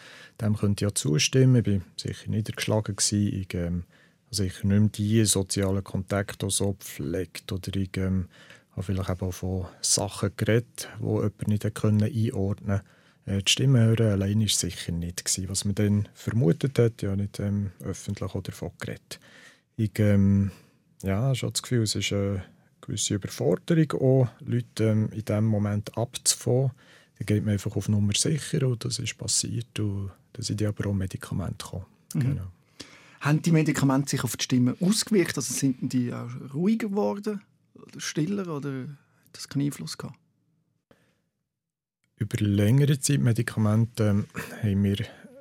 dem 0.40 0.56
könnte 0.56 0.84
ich 0.84 0.88
ja 0.90 0.94
zustimmen. 0.94 1.64
Ich 1.64 1.72
war 1.72 1.80
sicher 1.96 2.30
niedergeschlagen. 2.30 2.96
Gewesen. 2.96 3.40
Ich 3.40 3.54
ähm, 3.54 3.84
also 4.30 4.44
ich 4.44 4.64
nicht 4.64 4.64
mehr 4.64 4.88
die 4.88 5.24
sozialen 5.24 5.84
Kontakte 5.84 6.50
so 6.50 6.74
pflegt 6.74 7.50
oder 7.52 7.74
ich 7.76 7.96
ähm, 7.96 8.28
habe 8.72 8.82
vielleicht 8.82 9.22
auch 9.22 9.32
von 9.32 9.66
Sachen 9.80 10.30
geredet, 10.36 10.88
die 11.00 11.04
jemand 11.04 11.48
nicht 11.48 11.74
können 11.74 12.02
einordnen 12.02 12.80
konnte. 12.80 12.84
Äh, 13.26 13.42
die 13.42 13.50
Stimme 13.50 13.80
hören 13.80 14.12
allein 14.12 14.40
war 14.40 14.48
sicher 14.48 14.92
nicht. 14.92 15.24
Gewesen. 15.24 15.48
Was 15.48 15.64
man 15.64 15.74
dann 15.74 16.08
vermutet 16.14 16.78
hat, 16.78 17.02
ja 17.02 17.14
nicht 17.16 17.38
ähm, 17.40 17.72
öffentlich 17.82 18.34
oder 18.34 18.50
davon 18.50 18.70
geredet. 18.78 19.20
Ich 19.76 19.98
ähm, 19.98 20.50
ja, 21.02 21.20
habe 21.20 21.36
das 21.52 21.62
Gefühl, 21.62 21.82
es 21.82 21.94
ist 21.94 22.12
eine 22.12 22.44
gewisse 22.80 23.14
Überforderung, 23.14 23.92
auch 23.92 24.28
Leute 24.40 24.84
ähm, 24.84 25.10
in 25.12 25.24
diesem 25.24 25.44
Moment 25.44 25.96
abzufangen. 25.96 26.72
Da 27.18 27.24
geht 27.24 27.44
man 27.44 27.54
einfach 27.54 27.74
auf 27.76 27.88
Nummer 27.88 28.12
sicher 28.14 28.66
und 28.66 28.84
das 28.84 28.98
ist 28.98 29.18
passiert 29.18 29.78
und 29.80 30.10
da 30.32 30.42
sind 30.42 30.62
aber 30.62 30.88
auch 30.88 30.94
Medikamente 30.94 31.64
gekommen. 31.64 31.84
Mhm. 32.14 32.20
Genau. 32.20 32.46
Haben 33.20 33.42
die 33.42 33.52
Medikamente 33.52 34.10
sich 34.10 34.24
auf 34.24 34.36
die 34.36 34.44
Stimme 34.44 34.76
ausgewirkt? 34.80 35.36
Also 35.36 35.52
sind 35.52 35.92
die 35.92 36.12
auch 36.12 36.30
ruhiger 36.54 36.88
geworden 36.88 37.42
oder 37.74 38.00
stiller 38.00 38.48
oder 38.48 38.82
hat 38.82 38.88
das 39.32 39.48
keinen 39.48 39.66
Einfluss 39.66 39.98
gehabt? 39.98 40.18
Über 42.16 42.36
längere 42.38 42.98
Zeit 42.98 43.20
Medikamente 43.20 44.04
ähm, 44.04 44.26
haben 44.62 44.82
mir 44.82 44.96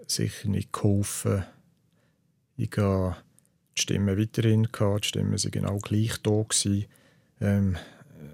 sicher 0.07 0.47
nicht 0.49 0.71
geholfen. 0.71 1.43
Ich 2.55 2.71
hatte 2.77 3.17
die 3.75 3.81
Stimme 3.81 4.17
weiterhin, 4.17 4.67
die 4.71 5.07
Stimmen 5.07 5.31
waren 5.31 5.51
genau 5.51 5.77
gleich 5.79 6.17
da. 6.23 6.45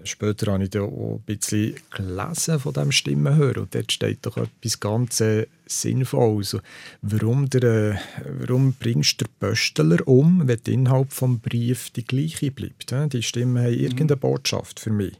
Später 0.04 0.52
habe 0.52 0.64
ich 0.64 0.70
da 0.70 0.82
auch 0.82 1.16
ein 1.16 1.22
bisschen 1.26 1.74
gelesen 1.90 2.58
von 2.58 2.72
diesem 2.72 2.92
Stimmenhören 2.92 3.62
und 3.62 3.74
dort 3.74 3.92
steht 3.92 4.18
doch 4.22 4.36
etwas 4.36 4.80
ganz 4.80 5.20
äh, 5.20 5.46
Sinnvolles. 5.66 6.56
Warum, 7.02 7.48
der, 7.50 7.62
äh, 7.62 7.96
warum 8.40 8.74
bringst 8.74 9.20
du 9.20 9.24
den 9.24 9.32
Pöstler 9.40 10.06
um, 10.06 10.46
wenn 10.46 10.62
der 10.62 10.74
Inhalt 10.74 11.10
des 11.10 11.38
Brief 11.42 11.90
die 11.90 12.04
gleiche 12.04 12.50
bleibt? 12.50 12.92
Äh? 12.92 13.08
Die 13.08 13.22
Stimmen 13.22 13.62
haben 13.62 13.72
mhm. 13.72 13.80
irgendeine 13.80 14.16
Botschaft 14.16 14.80
für 14.80 14.90
mich. 14.90 15.14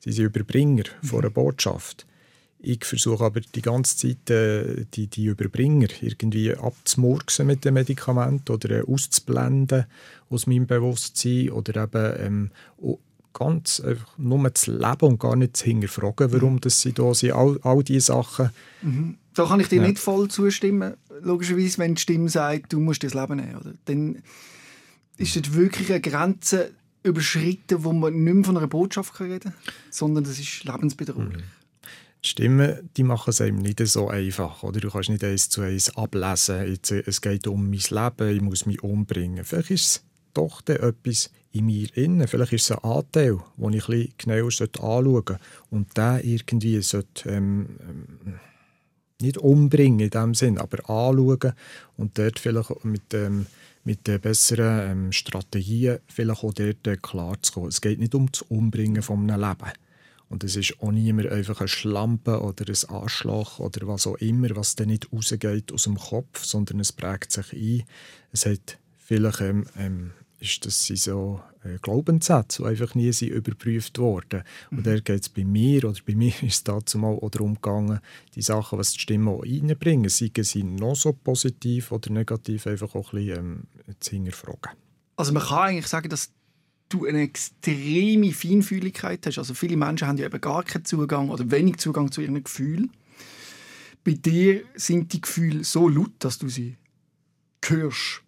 Sie 0.00 0.12
sind 0.12 0.26
Überbringer 0.26 0.84
mhm. 1.02 1.06
von 1.06 1.20
einer 1.20 1.30
Botschaft. 1.30 2.06
Ich 2.64 2.84
versuche 2.84 3.24
aber 3.24 3.40
die 3.40 3.62
ganze 3.62 3.96
Zeit, 3.96 4.30
äh, 4.30 4.84
die, 4.94 5.08
die 5.08 5.24
Überbringer 5.26 5.88
irgendwie 6.00 6.54
abzumurksen 6.54 7.46
mit 7.46 7.64
dem 7.64 7.74
Medikament 7.74 8.48
oder 8.50 8.70
äh, 8.70 8.82
auszublenden 8.82 9.86
aus 10.30 10.46
meinem 10.46 10.66
Bewusstsein 10.68 11.50
oder 11.50 11.82
eben 11.82 12.14
ähm, 12.18 12.50
ganz 13.32 13.80
einfach 13.80 14.18
nur 14.18 14.54
zu 14.54 14.72
leben 14.72 15.02
und 15.02 15.20
gar 15.20 15.36
nicht 15.36 15.56
zu 15.56 15.64
hinterfragen, 15.64 16.32
warum 16.32 16.60
das 16.60 16.80
sie 16.80 16.92
da 16.92 17.12
sind, 17.14 17.32
all, 17.32 17.58
all 17.62 17.82
diese 17.82 18.06
Sachen. 18.06 18.50
Mhm. 18.82 19.16
Da 19.34 19.46
kann 19.46 19.60
ich 19.60 19.68
dir 19.68 19.80
ja. 19.80 19.88
nicht 19.88 19.98
voll 19.98 20.28
zustimmen. 20.28 20.94
Logischerweise, 21.22 21.78
wenn 21.78 21.94
die 21.94 22.02
Stimme 22.02 22.28
sagt, 22.28 22.72
du 22.72 22.80
musst 22.80 23.02
das 23.02 23.14
Leben 23.14 23.36
nehmen, 23.36 23.56
oder? 23.56 23.72
dann 23.86 24.22
ist 25.16 25.36
das 25.36 25.54
wirklich 25.54 25.90
eine 25.90 26.00
Grenze 26.00 26.72
überschritten, 27.02 27.84
wo 27.84 27.92
man 27.92 28.14
nicht 28.14 28.34
mehr 28.34 28.44
von 28.44 28.56
einer 28.56 28.68
Botschaft 28.68 29.18
reden 29.20 29.40
kann, 29.40 29.54
sondern 29.90 30.24
das 30.24 30.38
ist 30.38 30.64
lebensbedrohlich. 30.64 31.36
Mhm. 31.36 31.42
Die 32.24 32.28
Stimmen 32.28 32.90
die 32.96 33.02
machen 33.02 33.30
es 33.30 33.40
einem 33.40 33.56
nicht 33.56 33.84
so 33.86 34.08
einfach. 34.08 34.62
Oder? 34.62 34.80
Du 34.80 34.90
kannst 34.90 35.08
nicht 35.08 35.24
eins 35.24 35.48
zu 35.48 35.62
eins 35.62 35.96
ablesen. 35.96 36.68
Jetzt, 36.68 36.92
es 36.92 37.20
geht 37.20 37.48
um 37.48 37.68
mein 37.68 37.80
Leben, 37.80 38.36
ich 38.36 38.40
muss 38.40 38.66
mich 38.66 38.82
umbringen. 38.82 39.44
Vielleicht 39.44 39.72
ist 39.72 39.86
es 39.86 40.04
doch 40.32 40.62
etwas 40.68 41.30
in 41.52 41.66
mir 41.66 41.88
innen. 41.96 42.26
Vielleicht 42.26 42.52
ist 42.52 42.70
es 42.70 42.72
ein 42.72 42.84
Anteil, 42.84 43.38
den 43.56 43.72
ich 43.72 43.88
ein 43.88 44.08
genauer 44.18 44.46
anschauen 44.46 45.04
sollte 45.04 45.38
und 45.70 45.96
den 45.96 46.20
irgendwie 46.22 46.80
sollte, 46.82 47.28
ähm, 47.28 47.68
ähm, 47.80 48.40
nicht 49.20 49.38
umbringen 49.38 50.00
in 50.00 50.10
dem 50.10 50.34
Sinn, 50.34 50.58
aber 50.58 50.78
anschauen 50.90 51.52
und 51.96 52.18
dort 52.18 52.38
vielleicht 52.38 52.84
mit, 52.84 53.14
ähm, 53.14 53.46
mit 53.84 54.06
den 54.06 54.20
besseren 54.20 54.90
ähm, 54.90 55.12
Strategien 55.12 55.98
vielleicht 56.08 56.42
auch 56.42 56.52
dort 56.52 56.86
äh, 56.86 56.96
klar 56.96 57.36
zu 57.42 57.52
kommen. 57.52 57.68
Es 57.68 57.80
geht 57.80 57.98
nicht 57.98 58.14
um 58.14 58.30
das 58.30 58.42
Umbringen 58.42 59.02
von 59.02 59.30
einem 59.30 59.40
Leben. 59.40 59.72
Und 60.28 60.44
es 60.44 60.56
ist 60.56 60.76
auch 60.80 60.92
niemand 60.92 61.28
einfach 61.28 61.60
ein 61.60 61.68
Schlampe 61.68 62.40
oder 62.40 62.64
ein 62.66 62.96
Anschlag 62.96 63.60
oder 63.60 63.86
was 63.86 64.06
auch 64.06 64.16
immer, 64.16 64.48
was 64.56 64.76
dann 64.76 64.88
nicht 64.88 65.12
rausgeht 65.12 65.70
aus 65.72 65.84
dem 65.84 65.98
Kopf, 65.98 66.42
sondern 66.44 66.80
es 66.80 66.90
prägt 66.90 67.32
sich 67.32 67.52
ein. 67.52 67.82
Es 68.32 68.46
hat 68.46 68.78
vielleicht 68.96 69.42
ähm, 69.42 69.66
ähm, 69.76 70.12
ist, 70.42 70.66
das 70.66 70.84
sind 70.86 70.98
so 70.98 71.40
äh, 71.64 71.78
Glaubenssätze, 71.80 72.62
die 72.62 72.68
einfach 72.68 72.94
nie 72.94 73.12
sind 73.12 73.30
überprüft 73.30 73.98
wurden. 73.98 74.42
Mhm. 74.70 74.78
Und 74.78 74.86
da 74.86 74.98
geht 74.98 75.22
es 75.22 75.28
bei 75.28 75.44
mir, 75.44 75.84
oder 75.84 75.98
bei 76.06 76.14
mir 76.16 76.32
ist 76.42 76.42
es 76.42 76.64
dazu 76.64 76.98
mal 76.98 77.14
auch 77.14 77.30
darum 77.30 77.54
gegangen, 77.54 78.00
die 78.34 78.42
Sachen, 78.42 78.78
was 78.78 78.92
die 78.92 79.00
Stimmen 79.00 79.28
auch 79.28 79.42
reinbringen, 79.42 80.08
seien 80.08 80.32
sie 80.42 80.64
noch 80.64 80.96
so 80.96 81.12
positiv 81.12 81.92
oder 81.92 82.10
negativ, 82.10 82.66
einfach 82.66 82.94
auch 82.94 83.12
ein 83.12 83.26
bisschen 83.26 83.38
ähm, 83.38 83.96
zu 84.00 84.10
hinterfragen. 84.12 84.72
Also 85.16 85.32
man 85.32 85.42
kann 85.42 85.68
eigentlich 85.68 85.88
sagen, 85.88 86.08
dass 86.08 86.30
du 86.88 87.06
eine 87.06 87.22
extreme 87.22 88.32
Feinfühligkeit 88.32 89.26
hast. 89.26 89.38
Also 89.38 89.54
viele 89.54 89.76
Menschen 89.76 90.08
haben 90.08 90.18
ja 90.18 90.26
eben 90.26 90.40
gar 90.40 90.62
keinen 90.62 90.84
Zugang 90.84 91.30
oder 91.30 91.50
wenig 91.50 91.78
Zugang 91.78 92.10
zu 92.12 92.20
ihren 92.20 92.42
Gefühlen. 92.42 92.90
bei 94.04 94.12
dir 94.12 94.62
sind 94.74 95.12
die 95.12 95.20
Gefühle 95.20 95.64
so 95.64 95.88
laut, 95.88 96.12
dass 96.18 96.38
du 96.38 96.48
sie 96.48 96.76
hörst. 97.64 98.21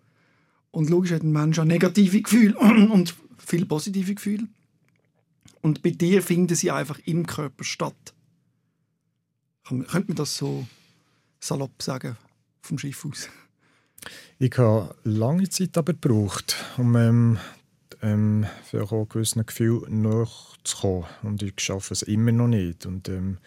Und 0.74 0.90
logisch 0.90 1.12
hat 1.12 1.22
ein 1.22 1.30
Mensch 1.30 1.56
auch 1.60 1.64
negative 1.64 2.20
Gefühle 2.20 2.58
und 2.90 3.14
viele 3.38 3.64
positive 3.64 4.12
Gefühle. 4.12 4.48
Und 5.62 5.82
bei 5.82 5.90
dir 5.90 6.20
finden 6.20 6.56
sie 6.56 6.72
einfach 6.72 6.98
im 7.06 7.26
Körper 7.26 7.62
statt. 7.62 8.12
Könnte 9.62 10.08
man 10.08 10.16
das 10.16 10.37
so 10.37 10.66
salopp 11.38 11.80
sagen, 11.80 12.16
vom 12.60 12.76
Schiff 12.78 13.04
aus? 13.04 13.28
Ich 14.40 14.58
habe 14.58 14.96
lange 15.04 15.48
Zeit 15.48 15.78
aber 15.78 15.92
gebraucht, 15.92 16.56
um 16.76 16.96
ähm, 16.96 17.38
ähm, 18.02 18.46
für 18.64 18.82
auch 18.82 19.08
gewissen 19.08 19.46
Gefühl 19.46 19.88
nachzukommen. 19.88 21.06
Und 21.22 21.40
ich 21.44 21.54
schaffe 21.58 21.94
es 21.94 22.02
immer 22.02 22.32
noch 22.32 22.48
nicht. 22.48 22.84
Und 22.84 23.08
ähm, 23.08 23.38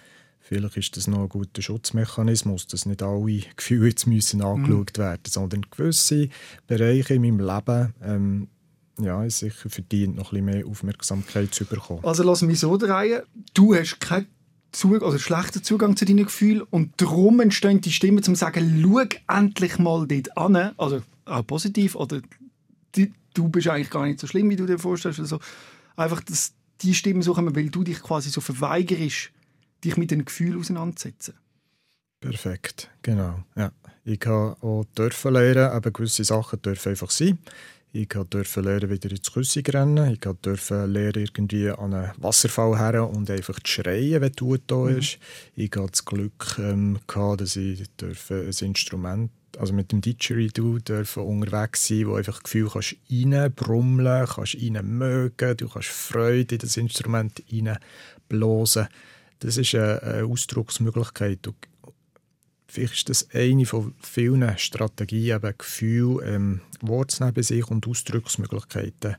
vielleicht 0.48 0.78
ist 0.78 0.98
das 0.98 1.08
noch 1.08 1.22
ein 1.22 1.30
guter 1.30 1.62
Schutzmechanismus, 1.62 2.68
dass 2.68 2.86
nicht 2.86 3.04
alle 3.04 3.42
Gefühle 3.56 3.90
jetzt 3.90 4.08
müssen 4.08 4.42
angeschaut 4.42 4.98
mhm. 4.98 5.02
werden 5.02 5.22
sondern 5.28 5.66
gewisse 5.70 6.30
Bereiche 6.68 7.16
in 7.16 7.22
meinem 7.22 7.40
Leben 7.40 7.94
ähm, 8.02 8.48
ja, 9.00 9.30
sicher 9.30 9.70
verdient, 9.70 10.16
noch 10.16 10.32
ein 10.32 10.46
bisschen 10.46 10.46
mehr 10.46 10.68
Aufmerksamkeit 10.68 11.54
zu 11.54 11.66
bekommen. 11.66 12.04
Also 12.04 12.24
lass 12.24 12.42
mich 12.42 12.60
so 12.60 12.78
drehen. 12.78 13.22
Du 13.54 13.76
hast 13.76 14.00
keinen 14.00 14.26
Zug 14.72 15.04
also 15.04 15.18
schlechten 15.20 15.64
Zugang 15.64 15.96
zu 15.96 16.06
deinen 16.06 16.26
Gefühlen 16.26 16.62
und 16.62 17.00
darum 17.02 17.40
entstehen 17.40 17.82
die 17.82 17.92
Stimmen, 17.92 18.24
zum 18.24 18.36
zu 18.36 18.40
sagen, 18.40 18.82
schau 18.82 19.04
endlich 19.34 19.78
mal 19.78 20.08
dort 20.08 20.38
an, 20.38 20.74
also 20.78 21.02
auch 21.26 21.46
positiv, 21.46 21.96
oder 21.96 22.22
du 23.34 23.50
bist 23.50 23.68
eigentlich 23.68 23.90
gar 23.90 24.06
nicht 24.06 24.20
so 24.20 24.28
schlimm, 24.28 24.50
wie 24.50 24.56
du 24.56 24.66
dir 24.66 24.80
vorstellst. 24.80 25.20
Also 25.20 25.40
einfach, 25.96 26.22
dass 26.22 26.54
die 26.82 26.94
Stimmen 26.94 27.22
so 27.22 27.34
kommen, 27.34 27.56
weil 27.56 27.70
du 27.70 27.84
dich 27.84 28.02
quasi 28.02 28.30
so 28.30 28.42
verweigerst, 28.42 29.32
dich 29.84 29.98
mit 29.98 30.12
den 30.12 30.26
Gefühlen 30.26 30.60
auseinanderzusetzen. 30.60 31.36
Perfekt, 32.20 32.90
genau. 33.02 33.44
Ja. 33.56 33.72
Ich 34.04 34.20
habe 34.26 34.56
auch 34.62 34.86
dürfen 34.98 35.34
lernen, 35.34 35.70
aber 35.70 35.92
gewisse 35.92 36.24
Sachen 36.24 36.62
dürfen 36.62 36.90
einfach 36.90 37.12
sein. 37.12 37.38
Ich 37.92 38.10
durfte 38.10 38.62
lernen, 38.62 38.90
wieder 38.90 39.10
ins 39.10 39.32
Küsse 39.32 39.62
rennen. 39.68 40.14
Ich 40.14 40.20
durfte 40.20 40.86
lernen, 40.86 41.26
irgendwie 41.26 41.70
an 41.70 41.94
einen 41.94 42.12
Wasserfall 42.18 42.78
her 42.78 43.10
und 43.10 43.30
einfach 43.30 43.60
zu 43.60 43.72
schreien, 43.72 44.22
wenn 44.22 44.34
du 44.34 44.58
da 44.58 44.76
mhm. 44.76 44.98
ist. 44.98 45.20
Ich 45.56 45.72
hatte 45.72 45.92
das 45.92 46.06
Glück, 46.06 46.58
ähm, 46.60 47.00
gehabt, 47.08 47.42
dass 47.42 47.56
ich 47.56 47.84
ein 48.02 48.52
Instrument 48.62 49.32
also 49.58 49.74
mit 49.74 49.92
dem 49.92 50.02
Didgeridoo 50.02 50.80
dürfen 50.80 51.24
unterwegs 51.24 51.88
sein, 51.88 52.08
wo 52.08 52.16
einfach 52.16 52.36
das 52.36 52.44
Gefühl 52.44 52.70
kannst 52.70 52.96
reinbrummeln, 53.10 54.28
kannst 54.28 54.56
reinmögen, 54.56 55.58
du 55.58 55.68
kannst 55.68 55.90
Freude 55.90 56.56
in 56.56 56.60
das 56.60 56.78
Instrument 56.78 57.44
reinblasen. 57.52 58.88
Das 59.40 59.58
ist 59.58 59.76
eine, 59.76 60.26
Ausdrucksmöglichkeit. 60.26 61.40
Du 61.42 61.54
vielleicht 62.68 62.94
ist 62.94 63.10
das 63.10 63.30
eine 63.34 63.66
von 63.66 63.96
vielen 64.02 64.58
Strategien, 64.58 65.38
eben 65.38 65.58
Gefühl, 65.58 66.24
ähm, 66.26 66.62
Worte 66.82 67.24
neben 67.26 67.44
sich 67.44 67.66
und 67.68 67.88
Ausdrucksmöglichkeiten 67.88 69.16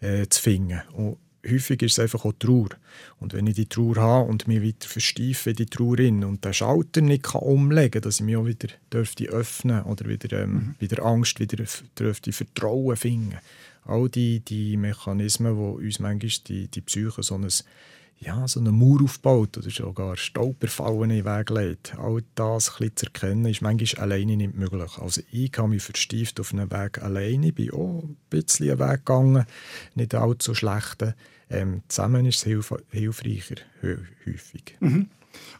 äh, 0.00 0.26
zu 0.28 0.40
finden. 0.40 0.80
Und 0.92 1.18
häufig 1.48 1.82
ist 1.82 1.92
es 1.92 1.98
einfach 1.98 2.24
auch 2.24 2.32
Trauer. 2.38 2.70
Und 3.18 3.32
wenn 3.32 3.46
ich 3.46 3.54
die 3.54 3.66
Trauer 3.66 3.96
habe 3.96 4.28
und 4.28 4.48
mich 4.48 4.62
wieder 4.62 4.86
versteife 4.86 5.50
in 5.50 5.56
die 5.56 5.66
Trauer 5.66 5.98
in 5.98 6.24
und 6.24 6.44
den 6.44 6.54
Schalter 6.54 7.00
nicht 7.00 7.24
kann 7.24 7.42
umlegen 7.42 7.90
kann, 7.92 8.02
dass 8.02 8.20
ich 8.20 8.26
mich 8.26 8.36
auch 8.36 8.46
wieder 8.46 8.68
dürfte 8.92 9.26
öffnen 9.26 9.82
oder 9.82 10.08
wieder, 10.08 10.42
ähm, 10.42 10.52
mhm. 10.52 10.74
wieder 10.78 11.04
Angst, 11.04 11.40
wieder 11.40 11.64
dürfte 11.98 12.32
Vertrauen 12.32 12.96
finden. 12.96 13.38
All 13.86 14.08
die, 14.08 14.40
die 14.40 14.76
Mechanismen, 14.76 15.56
die 15.56 15.86
uns 15.86 15.98
manchmal 15.98 16.30
die, 16.46 16.68
die 16.68 16.80
Psyche 16.80 17.22
so 17.22 17.34
ein 17.34 17.48
ja, 18.18 18.48
so 18.48 18.60
einen 18.60 18.78
Mauer 18.78 19.02
aufbaut 19.02 19.58
oder 19.58 19.70
sogar 19.70 20.16
Stolperfallen 20.16 21.10
in 21.10 21.24
den 21.24 21.24
Weg 21.24 21.50
legt. 21.50 21.94
All 21.98 22.22
das 22.34 22.80
ein 22.80 22.90
zu 22.94 23.06
erkennen, 23.06 23.44
ist 23.46 23.62
manchmal 23.62 24.04
alleine 24.04 24.36
nicht 24.36 24.54
möglich. 24.54 24.98
Also 24.98 25.20
ich 25.30 25.52
habe 25.56 25.68
mich 25.68 25.82
verstieft 25.82 26.40
auf 26.40 26.52
einen 26.52 26.70
Weg 26.70 27.02
alleine, 27.02 27.52
bin 27.52 27.72
auch 27.72 28.02
ein 28.02 28.16
bisschen 28.30 28.70
einen 28.70 28.78
Weg 28.78 29.04
gegangen, 29.04 29.44
nicht 29.94 30.14
allzu 30.14 30.54
schlechten. 30.54 31.14
Ähm, 31.50 31.82
zusammen 31.88 32.24
ist 32.26 32.36
es 32.36 32.44
hilf 32.44 32.74
hilfreicher, 32.90 33.56
häufig. 33.82 34.76
Mhm. 34.80 35.10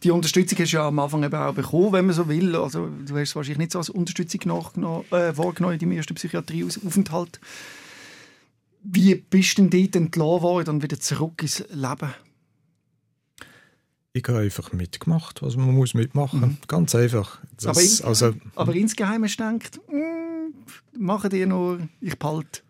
Die 0.03 0.11
Unterstützung 0.11 0.57
hast 0.59 0.71
du 0.71 0.77
ja 0.77 0.87
am 0.87 0.99
Anfang 0.99 1.23
eben 1.23 1.35
auch 1.35 1.53
bekommen, 1.53 1.93
wenn 1.93 2.05
man 2.05 2.15
so 2.15 2.27
will. 2.27 2.55
Also, 2.55 2.87
du 2.87 3.15
hast 3.15 3.29
es 3.29 3.35
wahrscheinlich 3.35 3.59
nicht 3.59 3.71
so 3.71 3.79
als 3.79 3.89
Unterstützung 3.89 4.41
äh, 4.41 5.37
wahrgenommen 5.37 5.73
in 5.73 5.79
deinem 5.79 5.91
ersten 5.91 6.15
Psychiatrieaufenthalt. 6.15 7.39
Wie 8.83 9.15
bist 9.15 9.57
du 9.57 9.63
denn 9.63 9.69
dort 9.69 9.95
entlassen 9.95 10.41
worden 10.43 10.69
und 10.75 10.83
wieder 10.83 10.99
zurück 10.99 11.41
ins 11.41 11.63
Leben? 11.69 12.13
Ich 14.15 14.25
habe 14.29 14.39
einfach 14.39 14.71
mitgemacht, 14.71 15.41
was 15.41 15.57
man 15.57 15.75
muss 15.75 15.93
mitmachen. 15.93 16.39
Mhm. 16.39 16.57
Ganz 16.69 16.95
einfach. 16.95 17.41
Das, 17.57 17.67
aber, 17.67 17.81
insgeheim, 17.81 18.07
also, 18.07 18.33
aber 18.55 18.73
insgeheim 18.73 19.23
hast 19.25 19.37
du 19.37 19.43
gedacht, 19.43 19.79
mm, 19.89 20.97
mache 20.97 21.27
dir 21.27 21.45
nur, 21.45 21.81
ich 21.99 22.17
behalte 22.17 22.61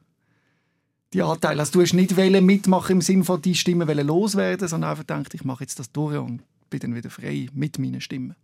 die 1.14 1.22
Anteile. 1.22 1.60
Also 1.60 1.74
du 1.74 1.82
hast 1.84 1.94
nicht 1.94 2.18
mitmachen 2.18 2.94
im 2.94 3.02
Sinne 3.02 3.26
von 3.26 3.44
die 3.44 3.54
Stimmen 3.54 3.88
loswerden, 3.88 4.68
sondern 4.68 4.90
einfach 4.90 5.06
gedacht, 5.06 5.36
ich 5.36 5.44
mache 5.44 5.64
jetzt 5.64 5.78
das 5.78 5.92
durch 5.92 6.18
und 6.18 6.42
bin 6.72 6.80
dann 6.80 6.96
wieder 6.96 7.12
frei 7.12 7.48
mit 7.54 7.78
meinen 7.78 8.02
Stimmen. 8.02 8.36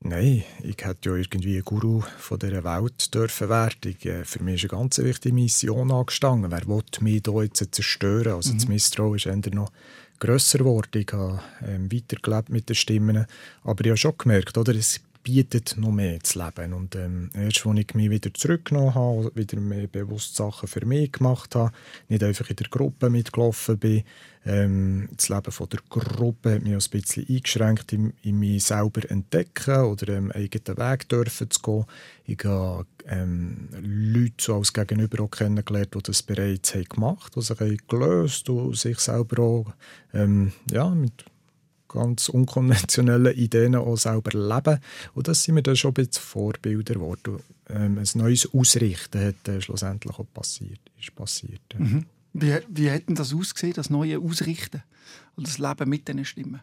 Nein, 0.00 0.44
ich 0.62 0.76
hätte 0.84 1.10
ja 1.10 1.16
irgendwie 1.16 1.56
ein 1.56 1.64
Guru 1.64 2.02
von 2.18 2.38
dieser 2.38 2.62
Welt 2.62 3.12
dürfen 3.12 3.48
werden. 3.48 3.96
Äh, 4.04 4.24
für 4.24 4.42
mich 4.42 4.62
ist 4.62 4.72
eine 4.72 4.80
ganz 4.80 4.98
wichtige 4.98 5.34
Mission 5.34 5.90
angestanden. 5.90 6.52
Wer 6.52 6.68
will 6.68 6.84
mich 7.00 7.22
hier 7.24 7.42
jetzt 7.42 7.74
zerstören? 7.74 8.34
Also 8.34 8.52
mhm. 8.52 8.58
das 8.58 8.68
Misstrauen 8.68 9.16
ist 9.16 9.26
eher 9.26 9.54
noch 9.54 9.72
grösser 10.20 10.58
geworden. 10.58 11.00
Ich 11.00 11.12
habe 11.12 11.40
ähm, 11.66 11.90
weitergelebt 11.92 12.48
mit 12.48 12.68
den 12.68 12.76
Stimmen. 12.76 13.26
Aber 13.64 13.84
ich 13.84 13.90
habe 13.90 13.96
schon 13.96 14.18
gemerkt, 14.18 14.56
oder, 14.56 14.74
es 14.74 15.00
bietet 15.22 15.76
noch 15.76 15.90
mehr 15.90 16.20
zu 16.20 16.38
leben. 16.38 16.72
Und 16.72 16.94
ähm, 16.96 17.30
erst, 17.34 17.66
als 17.66 17.78
ich 17.78 17.94
mich 17.94 18.10
wieder 18.10 18.32
zurückgenommen 18.32 18.94
habe, 18.94 19.30
wieder 19.34 19.60
mehr 19.60 19.86
bewusst 19.86 20.36
Sachen 20.36 20.68
für 20.68 20.84
mich 20.86 21.12
gemacht 21.12 21.54
habe, 21.54 21.72
nicht 22.08 22.22
einfach 22.22 22.48
in 22.50 22.56
der 22.56 22.68
Gruppe 22.68 23.10
mitgelaufen 23.10 23.78
bin, 23.78 24.04
ähm, 24.46 25.08
das 25.14 25.28
Leben 25.28 25.52
von 25.52 25.68
der 25.68 25.80
Gruppe 25.88 26.54
hat 26.54 26.62
mich 26.62 26.72
ein 26.72 26.90
bisschen 26.90 27.26
eingeschränkt, 27.28 27.92
in, 27.92 28.14
in 28.22 28.38
mich 28.38 28.64
selber 28.64 29.10
entdecken 29.10 29.84
oder 29.84 30.08
ähm, 30.14 30.32
eigenen 30.32 30.78
Weg 30.78 31.08
dürfen 31.08 31.50
zu 31.50 31.60
gehen. 31.60 31.84
Ich 32.24 32.44
habe 32.44 32.86
ähm, 33.06 33.68
Leute 33.82 34.34
so 34.40 34.56
als 34.56 34.72
Gegenüber 34.72 35.22
auch 35.24 35.30
kennengelernt, 35.30 35.94
die 35.94 36.02
das 36.02 36.22
bereits 36.22 36.74
haben 36.74 36.84
gemacht 36.84 37.36
haben, 37.36 37.42
die 37.42 37.68
sich 37.70 37.86
gelöst 37.88 38.48
und 38.48 38.76
sich 38.76 38.98
selber 39.00 39.42
auch 39.42 39.66
ähm, 40.14 40.52
ja, 40.70 40.88
mit 40.88 41.24
ganz 41.88 42.28
unkonventionellen 42.28 43.34
Ideen 43.34 43.74
auch 43.74 43.96
selber 43.96 44.30
leben. 44.38 44.80
Und 45.14 45.28
das 45.28 45.42
sind 45.42 45.54
mir 45.54 45.62
dann 45.62 45.76
schon 45.76 45.90
ein 45.90 45.94
bisschen 45.94 46.22
Vorbilder 46.22 46.94
geworden. 46.94 47.40
Ähm, 47.68 47.98
ein 47.98 48.08
neues 48.14 48.52
Ausrichten 48.52 49.24
hat 49.24 49.48
äh, 49.48 49.60
schlussendlich 49.60 50.18
auch 50.18 50.26
passiert, 50.32 50.80
ist 51.00 51.14
passiert. 51.14 51.60
Ja. 51.72 51.80
Mhm. 51.80 52.06
Wie, 52.34 52.54
wie 52.68 52.90
hat 52.90 53.08
denn 53.08 53.14
das 53.14 53.34
ausgesehen, 53.34 53.74
das 53.74 53.90
neue 53.90 54.18
Ausrichten 54.18 54.82
und 55.36 55.46
das 55.46 55.58
Leben 55.58 55.88
mit 55.88 56.06
diesen 56.06 56.24
Stimmen? 56.24 56.60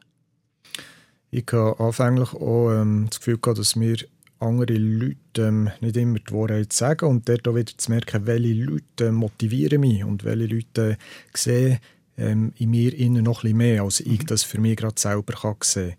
Ich 1.31 1.43
hatte 1.47 1.79
anfänglich 1.79 2.33
auch 2.33 2.71
ähm, 2.71 3.07
das 3.09 3.19
Gefühl, 3.19 3.39
gehabt, 3.39 3.59
dass 3.59 3.75
mir 3.75 3.97
andere 4.39 4.73
Leute 4.77 5.17
ähm, 5.37 5.69
nicht 5.81 5.97
immer 5.97 6.19
die 6.19 6.33
Wahrheit 6.33 6.73
sagen 6.73 7.09
und 7.09 7.27
dort 7.27 7.47
auch 7.47 7.55
wieder 7.55 7.73
zu 7.77 7.91
merken, 7.91 8.25
welche 8.25 8.53
Leute 8.53 9.11
motivieren 9.11 9.81
mich 9.81 10.03
und 10.03 10.23
welche 10.23 10.53
Leute 10.53 10.97
sehen 11.33 11.79
ähm, 12.17 12.53
in 12.57 12.71
mir 12.71 12.93
innen 12.93 13.23
noch 13.23 13.39
ein 13.39 13.41
bisschen 13.41 13.57
mehr, 13.57 13.83
als 13.83 13.99
ich 13.99 14.21
mhm. 14.21 14.27
das 14.27 14.43
für 14.43 14.59
mich 14.59 14.77
gerade 14.77 14.99
selber 14.99 15.33
kann 15.33 15.55
sehen 15.61 15.91
kann. 15.91 15.97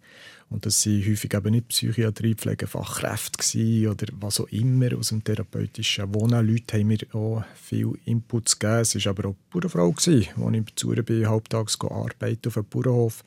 Und 0.48 0.64
das 0.64 0.86
waren 0.86 1.06
häufig 1.06 1.34
eben 1.34 1.50
nicht 1.50 1.68
Psychiatriepflegefachkräfte 1.68 3.90
oder 3.90 4.06
was 4.20 4.40
auch 4.40 4.46
immer 4.48 4.96
aus 4.96 5.08
dem 5.08 5.24
therapeutischen 5.24 6.14
Wohnen. 6.14 6.46
Leute 6.46 6.78
haben 6.78 6.86
mir 6.86 6.98
auch 7.12 7.42
viel 7.56 7.98
Inputs 8.04 8.58
gegeben. 8.58 8.82
Es 8.82 8.94
war 8.94 9.10
aber 9.10 9.30
auch 9.30 9.34
eine 9.34 9.50
Bauernfrau, 9.50 9.90
als 9.90 10.06
ich 10.06 10.32
in 10.36 10.64
Zürich 10.76 11.04
bin, 11.04 11.28
halbtags 11.28 11.76
arbeiten 11.80 12.48
auf 12.48 12.56
einem 12.56 12.66
Bauernhof. 12.66 13.24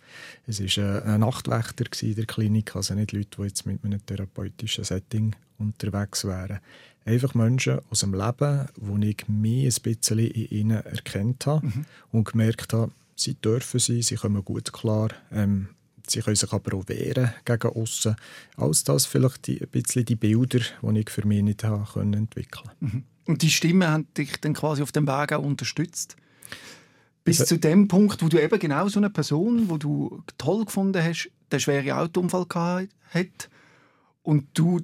Es 0.47 0.61
war 0.61 1.05
ein 1.05 1.19
Nachtwächter 1.19 1.85
in 2.03 2.15
der 2.15 2.25
Klinik, 2.25 2.75
also 2.75 2.93
nicht 2.93 3.11
Leute, 3.11 3.37
die 3.37 3.43
jetzt 3.43 3.65
mit 3.65 3.83
einem 3.83 4.05
therapeutischen 4.05 4.85
Setting 4.85 5.35
unterwegs 5.57 6.23
wären. 6.23 6.59
Einfach 7.03 7.33
Menschen 7.33 7.79
aus 7.89 7.99
dem 7.99 8.13
Leben, 8.13 8.69
wo 8.77 8.97
ich 8.97 9.27
mich 9.27 9.65
ein 9.65 9.83
bisschen 9.83 10.19
in 10.19 10.49
ihnen 10.49 10.85
erkannt 10.85 11.45
habe 11.47 11.65
mhm. 11.65 11.85
und 12.11 12.31
gemerkt 12.31 12.71
habe, 12.71 12.91
sie 13.15 13.33
dürfen 13.33 13.79
sein, 13.79 14.01
sie 14.01 14.15
kommen 14.15 14.45
gut 14.45 14.71
klar. 14.71 15.09
Ähm, 15.31 15.69
Sie 16.09 16.21
können 16.21 16.35
sich 16.35 16.51
aber 16.51 16.77
auch 16.77 16.87
wehren 16.87 17.33
gegen 17.45 17.69
außen. 17.69 18.15
Alles 18.57 18.83
das 18.83 19.05
vielleicht 19.05 19.47
die, 19.47 19.61
ein 19.61 19.67
bisschen 19.67 20.05
die 20.05 20.15
Bilder, 20.15 20.59
die 20.81 20.99
ich 20.99 21.09
für 21.09 21.25
mich 21.25 21.43
nicht 21.43 21.63
habe 21.63 21.85
können 21.91 22.13
entwickeln 22.13 22.69
mhm. 22.79 23.03
Und 23.25 23.43
die 23.43 23.51
Stimmen 23.51 23.87
haben 23.87 24.07
dich 24.17 24.41
dann 24.41 24.55
quasi 24.55 24.81
auf 24.81 24.91
dem 24.91 25.07
Weg 25.07 25.33
auch 25.33 25.43
unterstützt? 25.43 26.15
Bis 27.23 27.41
also, 27.41 27.55
zu 27.55 27.59
dem 27.59 27.87
Punkt, 27.87 28.23
wo 28.23 28.27
du 28.27 28.41
eben 28.41 28.57
genau 28.57 28.87
so 28.87 28.99
eine 28.99 29.11
Person, 29.11 29.69
wo 29.69 29.77
du 29.77 30.23
toll 30.39 30.65
gefunden 30.65 31.03
hast, 31.03 31.29
der 31.51 31.59
schwere 31.59 31.95
Autounfall 31.95 32.47
hat 33.11 33.49
und 34.23 34.47
du 34.55 34.79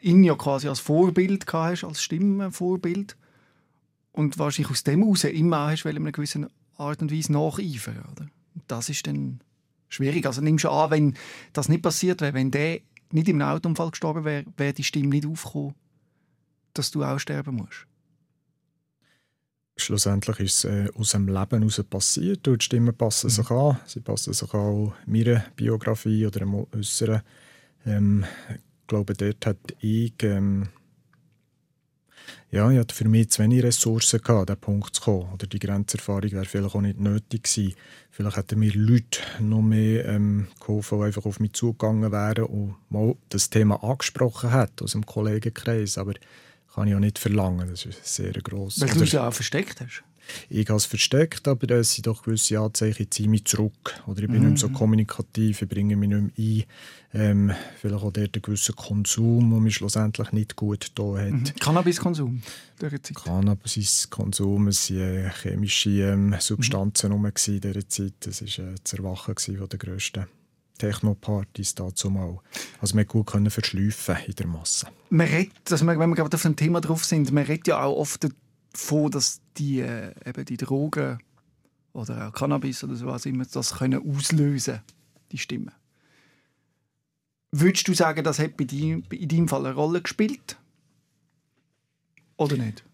ihn 0.00 0.24
ja 0.24 0.34
quasi 0.34 0.68
als 0.68 0.80
Vorbild 0.80 1.44
hast, 1.52 1.84
als 1.84 2.02
Stimmenvorbild 2.02 3.16
und 4.12 4.38
wahrscheinlich 4.38 4.70
aus 4.70 4.84
dem 4.84 5.02
heraus 5.02 5.24
immer 5.24 5.70
hast, 5.70 5.84
weil 5.84 5.96
in 5.96 6.02
einer 6.02 6.12
gewissen 6.12 6.46
Art 6.78 7.02
und 7.02 7.12
Weise 7.12 7.32
nacheifern, 7.32 7.98
oder? 8.12 8.28
Und 8.54 8.64
das 8.66 8.88
ist 8.88 9.06
dann 9.06 9.40
schwierig. 9.88 10.26
Also 10.26 10.40
nimmst 10.40 10.64
du 10.64 10.70
an, 10.70 10.90
wenn 10.90 11.14
das 11.52 11.68
nicht 11.68 11.82
passiert 11.82 12.20
wäre, 12.20 12.34
wenn 12.34 12.50
der 12.50 12.80
nicht 13.10 13.28
im 13.28 13.40
Autounfall 13.40 13.90
gestorben 13.90 14.24
wäre, 14.24 14.44
wäre 14.56 14.72
die 14.72 14.84
Stimme 14.84 15.08
nicht 15.08 15.26
aufgekommen, 15.26 15.74
dass 16.74 16.90
du 16.90 17.04
auch 17.04 17.18
sterben 17.18 17.56
musst? 17.56 17.86
Schlussendlich 19.80 20.40
ist 20.40 20.64
es 20.64 20.70
äh, 20.70 20.88
aus 20.94 21.12
dem 21.12 21.28
Leben 21.28 21.60
heraus 21.60 21.82
passiert 21.88 22.48
und 22.48 22.60
die 22.60 22.64
Stimmen 22.64 22.96
passen 22.96 23.28
mhm. 23.28 23.30
sich 23.30 23.50
an. 23.50 23.78
Sie 23.86 24.00
passen 24.00 24.32
sich 24.32 24.52
auch 24.52 24.92
meiner 25.06 25.44
Biografie 25.54 26.26
oder 26.26 26.46
äußeren. 26.74 27.22
Ähm, 27.86 28.24
ich 28.50 28.86
glaube, 28.88 29.14
dort 29.14 29.46
hat 29.46 29.58
ich 29.80 30.14
ähm, 30.22 30.68
ja, 32.50 32.70
ich 32.70 32.78
hatte 32.78 32.94
für 32.94 33.08
mich 33.08 33.30
zu 33.30 33.42
wenig 33.42 33.62
Ressourcen 33.62 34.20
gehabt, 34.20 34.50
an 34.50 34.56
diesen 34.56 34.60
Punkt 34.60 34.94
zu 34.94 35.02
kommen. 35.02 35.32
Oder 35.32 35.46
die 35.46 35.58
Grenzerfahrung 35.58 36.30
wäre 36.32 36.44
vielleicht 36.44 36.74
auch 36.74 36.80
nicht 36.80 36.98
nötig 36.98 37.44
gewesen. 37.44 37.74
Vielleicht 38.10 38.36
hätten 38.36 38.58
mir 38.58 38.72
Leute 38.74 39.20
noch 39.40 39.62
mehr 39.62 40.06
ähm, 40.06 40.48
geholfen, 40.60 40.98
die 40.98 41.04
einfach 41.04 41.26
auf 41.26 41.40
mich 41.40 41.52
zugegangen 41.52 42.10
wären 42.10 42.44
und 42.44 42.76
mal 42.88 43.14
das 43.28 43.50
Thema 43.50 43.82
angesprochen 43.82 44.50
hätten 44.50 44.84
aus 44.84 44.92
dem 44.92 45.04
Kollegenkreis. 45.04 45.98
Aber 45.98 46.14
kann 46.74 46.88
ich 46.88 46.94
auch 46.94 47.00
nicht 47.00 47.18
verlangen. 47.18 47.68
Das 47.68 47.84
ist 47.84 48.04
sehr 48.04 48.32
gross. 48.32 48.80
Weil 48.80 48.88
du 48.88 49.02
es 49.02 49.12
ja 49.12 49.26
auch 49.26 49.34
versteckt 49.34 49.80
hast. 49.80 50.02
Ich 50.48 50.68
habe 50.68 50.76
es 50.76 50.86
versteckt, 50.86 51.46
aber 51.48 51.70
es 51.70 51.94
sind 51.94 52.06
doch 52.06 52.22
gewisse 52.22 52.58
Anzeichen, 52.58 53.02
ich 53.02 53.10
ziehe 53.10 53.28
mich 53.28 53.44
zurück. 53.44 54.00
Oder 54.06 54.22
ich 54.22 54.28
bin 54.28 54.38
mhm. 54.40 54.50
nicht 54.50 54.50
mehr 54.50 54.56
so 54.56 54.68
kommunikativ, 54.70 55.62
ich 55.62 55.68
bringe 55.68 55.96
mich 55.96 56.08
nicht 56.08 56.36
mehr 56.36 56.46
ein. 56.46 56.64
Ähm, 57.14 57.52
vielleicht 57.80 57.96
auch 57.96 58.12
dort 58.12 58.36
ein 58.36 58.42
gewisser 58.42 58.74
Konsum, 58.74 59.50
der 59.50 59.60
mich 59.60 59.76
schlussendlich 59.76 60.30
nicht 60.32 60.56
gut 60.56 60.92
da 60.94 61.16
hat. 61.16 61.30
Mhm. 61.30 61.44
Cannabiskonsum? 61.58 62.42
Cannabiskonsum, 63.14 64.68
es 64.68 64.90
waren 64.90 65.00
äh, 65.00 65.30
chemische 65.30 65.90
ähm, 65.90 66.36
Substanzen 66.38 67.18
mhm. 67.18 67.26
in 67.26 67.60
dieser 67.60 67.88
Zeit. 67.88 68.12
Das 68.20 68.42
war 68.42 68.64
äh, 68.66 68.74
das 68.82 68.92
Erwachen 68.92 69.34
von 69.36 69.68
der 69.68 69.78
grössten 69.78 70.26
Techno-Partys 70.78 71.74
dazu 71.74 72.08
mal. 72.08 72.38
Also 72.80 72.94
man 72.94 73.06
gut 73.06 73.26
können 73.26 73.50
verschleifen 73.50 74.16
in 74.26 74.34
der 74.34 74.46
Masse. 74.46 74.86
Man 75.10 75.26
redet, 75.26 75.52
also 75.70 75.86
wenn 75.86 75.98
wir 75.98 76.14
gerade 76.14 76.34
auf 76.34 76.42
dem 76.42 76.56
Thema 76.56 76.80
drauf 76.80 77.04
sind, 77.04 77.32
man 77.32 77.44
redet 77.44 77.68
ja 77.68 77.82
auch 77.82 77.96
oft 77.96 78.26
davon, 78.72 79.10
dass 79.10 79.40
die, 79.56 79.80
äh, 79.80 80.12
eben 80.26 80.44
die 80.44 80.56
Drogen 80.56 81.18
oder 81.92 82.28
auch 82.28 82.32
Cannabis 82.32 82.84
oder 82.84 82.96
so 82.96 83.06
was 83.06 83.26
immer 83.26 83.44
das 83.44 83.74
können 83.74 84.02
auslösen, 84.08 84.80
die 85.32 85.38
Stimme. 85.38 85.72
Würdest 87.50 87.88
du 87.88 87.94
sagen, 87.94 88.24
das 88.24 88.38
hat 88.38 88.56
bei 88.56 88.64
dir, 88.64 89.02
in 89.10 89.28
deinem 89.28 89.48
Fall 89.48 89.64
eine 89.64 89.74
Rolle 89.74 90.02
gespielt? 90.02 90.58
Oder 92.36 92.56
nicht? 92.56 92.84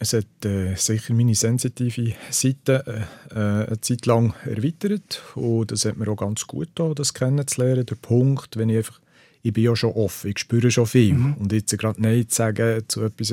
Es 0.00 0.12
hat 0.12 0.44
äh, 0.44 0.74
sicher 0.76 1.12
meine 1.12 1.34
sensitive 1.34 2.14
Seite 2.30 3.06
äh, 3.32 3.34
äh, 3.34 3.66
eine 3.66 3.80
Zeit 3.80 4.06
lang 4.06 4.34
erweitert 4.44 5.22
und 5.34 5.72
das 5.72 5.84
hat 5.84 5.96
mir 5.96 6.08
auch 6.08 6.16
ganz 6.16 6.46
gut 6.46 6.68
getan, 6.68 6.94
das 6.94 7.14
kennenzulernen. 7.14 7.84
Der 7.84 7.96
Punkt, 7.96 8.56
wenn 8.56 8.68
ich 8.68 8.76
einfach, 8.76 9.00
ich 9.42 9.52
bin 9.52 9.64
ja 9.64 9.74
schon 9.74 9.92
offen, 9.92 10.30
ich 10.30 10.38
spüre 10.38 10.70
schon 10.70 10.86
viel 10.86 11.14
mhm. 11.14 11.34
und 11.34 11.52
jetzt 11.52 11.76
gerade 11.78 12.00
Nein 12.00 12.28
zu 12.28 12.36
sagen 12.36 12.84
zu 12.86 13.02
etwas 13.02 13.32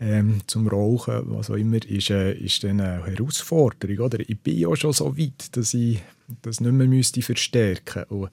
ähm, 0.00 0.40
zum 0.46 0.68
Rauchen, 0.68 1.22
was 1.26 1.50
auch 1.50 1.54
immer, 1.54 1.84
ist, 1.84 2.10
äh, 2.10 2.32
ist 2.34 2.64
dann 2.64 2.80
eine 2.80 3.04
Herausforderung. 3.06 3.98
Oder? 3.98 4.20
Ich 4.20 4.38
bin 4.40 4.58
ja 4.58 4.74
schon 4.76 4.92
so 4.92 5.16
weit, 5.16 5.56
dass 5.56 5.74
ich 5.74 6.02
das 6.42 6.60
nicht 6.60 6.72
mehr 6.72 6.86
müsste 6.86 7.22
verstärken 7.22 8.04
müsste 8.10 8.30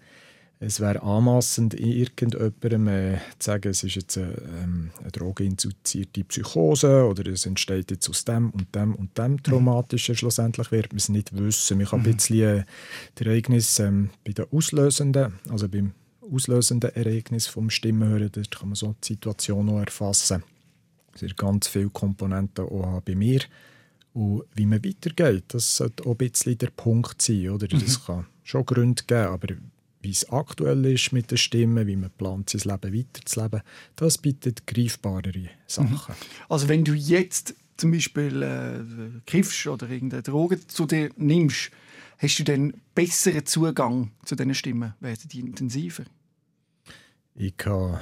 es 0.63 0.79
wäre 0.79 1.01
anmassend, 1.01 1.73
irgendjemandem 1.73 2.87
äh, 2.87 3.17
zu 3.39 3.47
sagen, 3.47 3.69
es 3.69 3.83
ist 3.83 3.95
jetzt 3.95 4.17
eine, 4.19 4.33
ähm, 4.63 4.91
eine 4.99 5.11
drogeninduzierte 5.11 6.23
Psychose 6.23 7.03
oder 7.07 7.25
es 7.31 7.47
entsteht 7.47 7.89
jetzt 7.89 8.07
aus 8.07 8.25
dem 8.25 8.51
und 8.51 8.73
dem 8.75 8.93
und 8.93 9.17
dem. 9.17 9.41
Traumatischen. 9.41 10.13
Mhm. 10.13 10.17
Schlussendlich 10.17 10.71
wird 10.71 10.91
man 10.91 10.97
es 10.97 11.09
nicht 11.09 11.35
wissen. 11.35 11.79
Man 11.79 11.87
kann 11.87 12.01
mhm. 12.01 12.05
ein 12.05 12.15
bisschen 12.15 12.59
äh, 12.59 12.63
das 13.15 13.25
Ereignis 13.25 13.79
ähm, 13.79 14.11
bei 14.23 14.33
den 14.33 14.45
auslösenden, 14.51 15.33
also 15.49 15.67
beim 15.67 15.93
auslösenden 16.31 16.93
Ereignis 16.93 17.47
vom 17.47 17.71
Stimmenhören, 17.71 18.29
dort 18.31 18.51
kann 18.51 18.69
man 18.69 18.75
so 18.75 18.93
die 19.03 19.13
Situation 19.13 19.67
auch 19.67 19.79
erfassen. 19.79 20.43
Es 21.13 21.21
sind 21.21 21.37
ganz 21.37 21.67
viele 21.67 21.89
Komponenten 21.89 22.65
auch 22.65 23.01
bei 23.01 23.15
mir. 23.15 23.41
Und 24.13 24.43
wie 24.55 24.65
man 24.65 24.83
weitergeht, 24.83 25.45
das 25.49 25.77
sollte 25.77 26.05
auch 26.05 26.11
ein 26.11 26.17
bisschen 26.17 26.57
der 26.57 26.69
Punkt 26.69 27.21
sein. 27.21 27.49
Oder? 27.49 27.67
Das 27.67 27.99
mhm. 27.99 28.05
kann 28.05 28.25
schon 28.43 28.65
Gründe 28.65 29.03
geben, 29.05 29.27
aber 29.27 29.55
wie 30.01 30.11
es 30.11 30.29
aktuell 30.29 30.85
ist 30.85 31.11
mit 31.11 31.31
den 31.31 31.37
Stimmen, 31.37 31.87
wie 31.87 31.95
man 31.95 32.09
plant, 32.11 32.49
sein 32.49 32.61
Leben 32.61 32.97
weiterzuleben, 32.97 33.61
das 33.95 34.17
bietet 34.17 34.65
greifbarere 34.65 35.49
Sachen. 35.67 35.91
Mhm. 35.91 36.15
Also 36.49 36.67
wenn 36.67 36.83
du 36.83 36.93
jetzt 36.93 37.55
zum 37.77 37.91
Beispiel 37.91 38.41
äh, 38.43 39.21
kiffst 39.25 39.67
oder 39.67 39.89
irgendeine 39.89 40.23
Droge 40.23 40.65
zu 40.67 40.85
dir 40.85 41.09
nimmst, 41.17 41.71
hast 42.17 42.39
du 42.39 42.43
dann 42.43 42.73
besseren 42.93 43.45
Zugang 43.45 44.11
zu 44.25 44.35
diesen 44.35 44.55
Stimmen? 44.55 44.93
Werden 44.99 45.29
die 45.31 45.39
intensiver? 45.39 46.03
Ich 47.35 47.55
kann, 47.57 47.99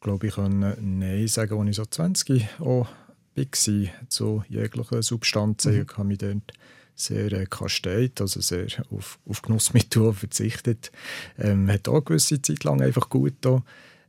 glaube 0.00 0.26
ich, 0.28 0.36
Nein 0.36 1.28
sagen, 1.28 1.60
als 1.60 1.70
ich 1.70 1.76
so 1.76 1.84
20 1.84 2.60
auch 2.60 2.88
war, 3.36 4.08
zu 4.08 4.44
jeglichen 4.48 5.02
Substanzen. 5.02 5.74
Mhm. 5.74 5.82
Ich 5.82 5.96
habe 5.96 6.08
mich 6.08 6.18
dort 6.18 6.52
sehr 6.94 7.32
äh, 7.32 7.46
kasteit, 7.46 8.20
also 8.20 8.40
sehr 8.40 8.66
auf, 8.90 9.18
auf 9.26 9.42
Genussmittel 9.42 10.12
verzichtet. 10.12 10.92
Ähm, 11.38 11.70
hat 11.70 11.88
auch 11.88 11.94
eine 11.94 12.02
gewisse 12.02 12.42
Zeit 12.42 12.64
lang 12.64 12.82
einfach 12.82 13.08
gut 13.08 13.34
da. 13.40 13.62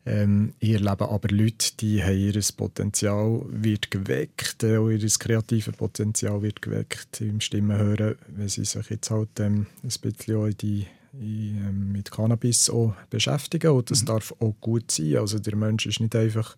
Ähm, 0.05 0.53
ich 0.59 0.71
erlebe 0.73 1.09
aber 1.09 1.29
Leute, 1.29 1.75
die 1.79 2.03
haben 2.03 2.17
ihr 2.17 2.41
Potenzial 2.57 3.43
wird 3.49 3.91
geweckt, 3.91 4.63
äh, 4.63 4.77
ihr 4.77 5.09
kreatives 5.19 5.75
Potenzial 5.75 6.41
wird 6.41 6.61
geweckt 6.61 7.21
im 7.21 7.39
Stimmenhören, 7.39 8.15
wenn 8.27 8.49
sie 8.49 8.65
sich 8.65 8.89
jetzt 8.89 9.11
halt 9.11 9.39
ähm, 9.39 9.67
ein 9.83 9.89
bisschen 10.01 10.35
auch 10.37 10.49
die, 10.49 10.79
in, 10.81 10.87
ähm, 10.87 11.00
mit 11.13 12.11
Cannabis 12.11 12.69
auch 12.69 12.95
beschäftigen 13.09 13.71
und 13.71 13.91
das 13.91 14.03
mhm. 14.03 14.07
darf 14.07 14.33
auch 14.39 14.55
gut 14.61 14.91
sein. 14.91 15.17
Also 15.17 15.39
der 15.39 15.55
Mensch 15.55 15.85
ist 15.85 15.99
nicht 15.99 16.15
einfach 16.15 16.55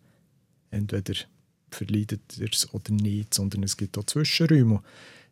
entweder 0.69 1.13
verleidet 1.71 2.21
er 2.39 2.49
es 2.51 2.71
oder 2.73 2.93
nicht, 2.93 3.33
sondern 3.33 3.63
es 3.63 3.77
gibt 3.77 3.97
auch 3.97 4.05
Zwischenräume. 4.05 4.81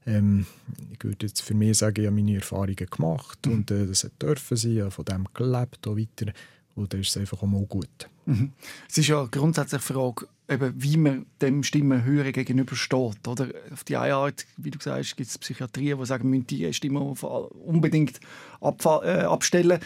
Ähm, 0.07 0.47
ich 0.91 1.03
würde 1.03 1.27
jetzt 1.27 1.41
für 1.41 1.53
mich 1.53 1.77
sagen, 1.77 2.01
ich 2.01 2.07
habe 2.07 2.15
meine 2.15 2.35
Erfahrungen 2.35 2.75
gemacht 2.75 3.45
mhm. 3.45 3.53
und 3.53 3.71
äh, 3.71 3.85
das 3.85 4.09
dürfen 4.19 4.57
sie, 4.57 4.77
ich 4.77 4.81
habe 4.81 4.91
von 4.91 5.05
dem 5.05 5.27
gelebt 5.33 5.87
auch 5.87 5.95
weiter 5.95 6.33
und 6.75 6.93
dann 6.93 7.01
ist 7.01 7.09
es 7.09 7.17
einfach 7.17 7.41
auch 7.41 7.47
mal 7.47 7.65
gut. 7.65 8.09
Mhm. 8.25 8.51
Es 8.89 8.97
ist 8.97 9.07
ja 9.07 9.25
grundsätzlich 9.29 9.81
die 9.81 9.93
Frage, 9.93 10.27
eben, 10.47 10.73
wie 10.81 10.97
man 10.97 11.25
dem 11.41 11.63
Stimmenhören 11.63 12.31
gegenübersteht. 12.31 13.27
Oder 13.27 13.47
auf 13.71 13.83
die 13.83 13.97
eine 13.97 14.15
Art, 14.15 14.45
wie 14.57 14.71
du 14.71 14.79
sagst, 14.79 15.17
gibt 15.17 15.29
es 15.29 15.37
Psychiatrien, 15.37 15.99
die 15.99 16.05
sagen, 16.05 16.29
müssen 16.29 16.47
die 16.47 16.71
Stimme 16.73 16.99
unbedingt 16.99 18.19
äh, 18.61 18.65
abstellen. 18.65 19.79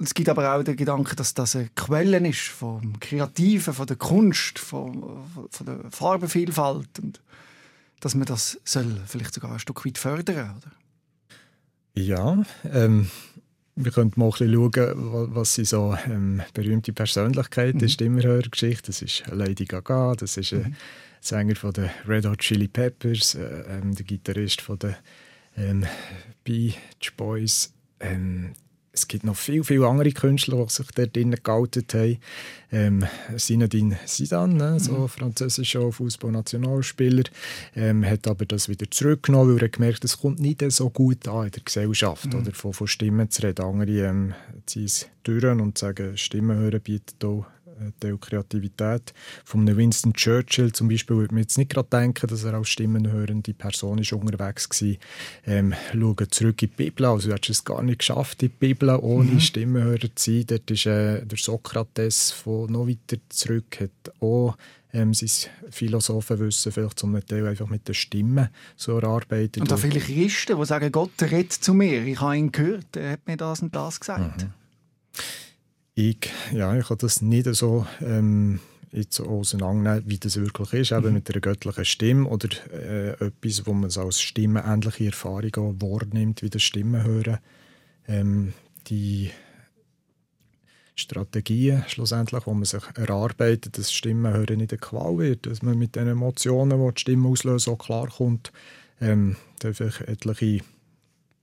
Es 0.00 0.14
gibt 0.14 0.28
aber 0.28 0.54
auch 0.54 0.62
den 0.62 0.76
Gedanken, 0.76 1.16
dass 1.16 1.34
das 1.34 1.56
eine 1.56 1.70
Quelle 1.74 2.26
ist 2.28 2.48
vom 2.48 3.00
Kreativen, 3.00 3.74
von 3.74 3.86
der 3.86 3.96
Kunst, 3.96 4.58
von, 4.58 5.24
von 5.50 5.66
der 5.66 5.90
Farbenvielfalt. 5.90 6.98
Und 7.00 7.20
dass 8.00 8.14
man 8.14 8.26
das 8.26 8.60
soll 8.64 9.02
vielleicht 9.06 9.34
sogar 9.34 9.52
ein 9.52 9.58
Stück 9.58 9.84
weit 9.84 9.98
fördern 9.98 10.56
oder? 10.56 10.72
Ja, 11.94 12.44
ähm, 12.64 13.10
wir 13.78 13.92
können 13.92 14.12
mal 14.16 14.26
ein 14.26 14.30
bisschen 14.30 14.52
schauen, 14.52 15.34
was 15.34 15.54
sie 15.54 15.64
so 15.64 15.96
ähm, 16.06 16.42
berühmte 16.52 16.92
Persönlichkeiten 16.92 17.78
mhm. 17.78 17.88
Stimmerhörergeschichte. 17.88 18.88
Das 18.88 19.02
ist 19.02 19.24
Lady 19.30 19.64
Gaga, 19.64 20.14
das 20.16 20.36
ist 20.36 20.52
ein 20.52 20.62
mhm. 20.62 20.74
Sänger 21.20 21.56
von 21.56 21.72
den 21.72 21.90
Red 22.06 22.26
Hot 22.26 22.38
Chili 22.38 22.68
Peppers, 22.68 23.34
äh, 23.34 23.64
ähm, 23.68 23.94
der 23.94 24.04
Gitarrist 24.04 24.60
von 24.60 24.78
den 24.78 24.96
ähm, 25.56 25.86
Beach 26.44 27.12
Boys, 27.16 27.72
ähm, 28.00 28.52
es 28.98 29.08
gibt 29.08 29.24
noch 29.24 29.36
viele, 29.36 29.64
viele 29.64 29.86
andere 29.86 30.10
Künstler, 30.10 30.64
die 30.64 30.72
sich 30.72 30.86
dort 30.94 31.14
drinnen 31.14 31.38
gehalten 31.42 31.84
haben. 31.92 32.18
Ähm, 32.70 33.04
Zinedine 33.36 33.98
Zidane, 34.04 34.54
ne, 34.54 34.80
so 34.80 34.92
mhm. 34.92 35.08
französischer 35.08 35.90
Fußballnationalspieler, 35.90 37.24
ähm, 37.74 38.04
hat 38.04 38.28
aber 38.28 38.44
das 38.44 38.68
wieder 38.68 38.90
zurückgenommen, 38.90 39.54
weil 39.54 39.62
er 39.62 39.68
gemerkt 39.70 40.04
es 40.04 40.18
kommt 40.18 40.40
nicht 40.40 40.62
so 40.70 40.90
gut 40.90 41.26
an 41.28 41.46
in 41.46 41.52
der 41.52 41.62
Gesellschaft, 41.62 42.26
mhm. 42.26 42.40
oder 42.40 42.52
von, 42.52 42.74
von 42.74 42.86
Stimmen 42.86 43.30
zu 43.30 43.42
reden. 43.42 43.64
Andere 43.64 43.90
ähm, 44.06 44.34
ziehen 44.66 44.84
es 44.84 45.08
durch 45.22 45.44
und 45.44 45.78
sagen, 45.78 46.16
Stimmen 46.18 46.58
hören 46.58 46.80
bietet 46.80 47.24
auch 47.24 47.46
Teil 48.00 48.18
Kreativität. 48.18 49.12
Von 49.44 49.66
Winston 49.76 50.12
Churchill 50.12 50.72
zum 50.72 50.88
Beispiel 50.88 51.16
würde 51.16 51.34
man 51.34 51.42
jetzt 51.42 51.58
nicht 51.58 51.70
gerade 51.70 51.88
denken, 51.90 52.26
dass 52.26 52.44
er 52.44 52.54
als 52.54 52.68
stimmenhörende 52.68 53.54
Person 53.54 53.98
ist 53.98 54.12
unterwegs 54.12 54.68
war. 54.70 54.94
Ähm, 55.46 55.74
schauen 55.92 56.30
zurück 56.30 56.62
in 56.62 56.70
die 56.70 56.84
Bibel, 56.84 57.06
also 57.06 57.28
du 57.28 57.34
hättest 57.34 57.60
es 57.60 57.64
gar 57.64 57.82
nicht 57.82 58.00
geschafft, 58.00 58.42
in 58.42 58.48
die 58.48 58.54
Bibel 58.54 58.90
ohne 58.90 59.32
mhm. 59.32 59.40
Stimmenhörer 59.40 60.14
zu 60.14 60.32
sein. 60.32 60.46
Dort 60.46 60.70
ist 60.70 60.86
äh, 60.86 61.24
der 61.24 61.38
Sokrates 61.38 62.30
von 62.30 62.70
noch 62.70 62.86
weiter 62.86 63.16
zurück, 63.28 63.80
hat 63.80 64.14
auch 64.20 64.56
ähm, 64.92 65.12
sein 65.14 65.50
Philosophenwissen 65.70 66.72
vielleicht 66.72 66.98
zum 66.98 67.18
Teil 67.26 67.46
einfach 67.46 67.68
mit 67.68 67.86
der 67.88 67.94
Stimme 67.94 68.50
so 68.76 68.98
erarbeitet. 68.98 69.60
Und 69.60 69.70
da 69.70 69.76
viele 69.76 70.00
Christen, 70.00 70.58
die 70.58 70.66
sagen, 70.66 70.90
Gott 70.92 71.10
redet 71.20 71.52
zu 71.52 71.74
mir, 71.74 72.04
ich 72.04 72.20
habe 72.20 72.36
ihn 72.36 72.52
gehört, 72.52 72.96
er 72.96 73.12
hat 73.12 73.26
mir 73.26 73.36
das 73.36 73.60
und 73.60 73.74
das 73.74 74.00
gesagt. 74.00 74.42
Mhm 74.42 74.52
ich, 75.98 76.30
ja, 76.52 76.76
ich 76.76 76.90
habe 76.90 77.00
das 77.00 77.22
nicht 77.22 77.52
so 77.56 77.84
ähm, 78.00 78.60
jetzt 78.92 79.18
auseinandernehmen, 79.18 80.08
wie 80.08 80.18
das 80.18 80.36
wirklich 80.36 80.72
ist, 80.74 80.92
eben 80.92 81.08
mhm. 81.08 81.14
mit 81.14 81.28
einer 81.28 81.40
göttlichen 81.40 81.84
Stimme 81.84 82.28
oder 82.28 82.48
äh, 82.72 83.10
etwas, 83.24 83.66
wo 83.66 83.72
man 83.72 83.90
als 83.90 84.20
stimmenähnliche 84.20 85.06
Erfahrung 85.06 85.54
auch 85.56 85.74
wahrnimmt, 85.80 86.42
wie 86.42 86.50
das 86.50 86.62
Stimmen 86.62 87.02
hören. 87.02 87.38
Ähm, 88.06 88.52
die 88.86 89.30
Strategien 90.94 91.82
schlussendlich, 91.88 92.46
wo 92.46 92.54
man 92.54 92.64
sich 92.64 92.84
erarbeitet, 92.94 93.76
dass 93.76 93.92
Stimmen 93.92 94.32
hören 94.32 94.60
in 94.60 94.68
der 94.68 94.78
Qual 94.78 95.18
wird, 95.18 95.46
dass 95.46 95.62
man 95.62 95.76
mit 95.76 95.96
den 95.96 96.06
Emotionen, 96.06 96.78
die 96.78 96.94
die 96.94 97.00
Stimme 97.00 97.28
auslösen, 97.28 97.72
auch 97.72 97.78
klarkommt. 97.78 98.52
Ähm, 99.00 99.34
da 99.58 99.70
etliche 99.70 100.60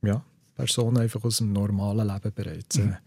ja, 0.02 0.24
Personen 0.56 1.00
einfach 1.00 1.26
aus 1.26 1.40
dem 1.40 1.52
normalen 1.52 2.08
Leben 2.08 2.32
bereits 2.34 2.78
mhm. 2.78 2.84
äh, 2.84 2.88
ähm, 2.88 2.98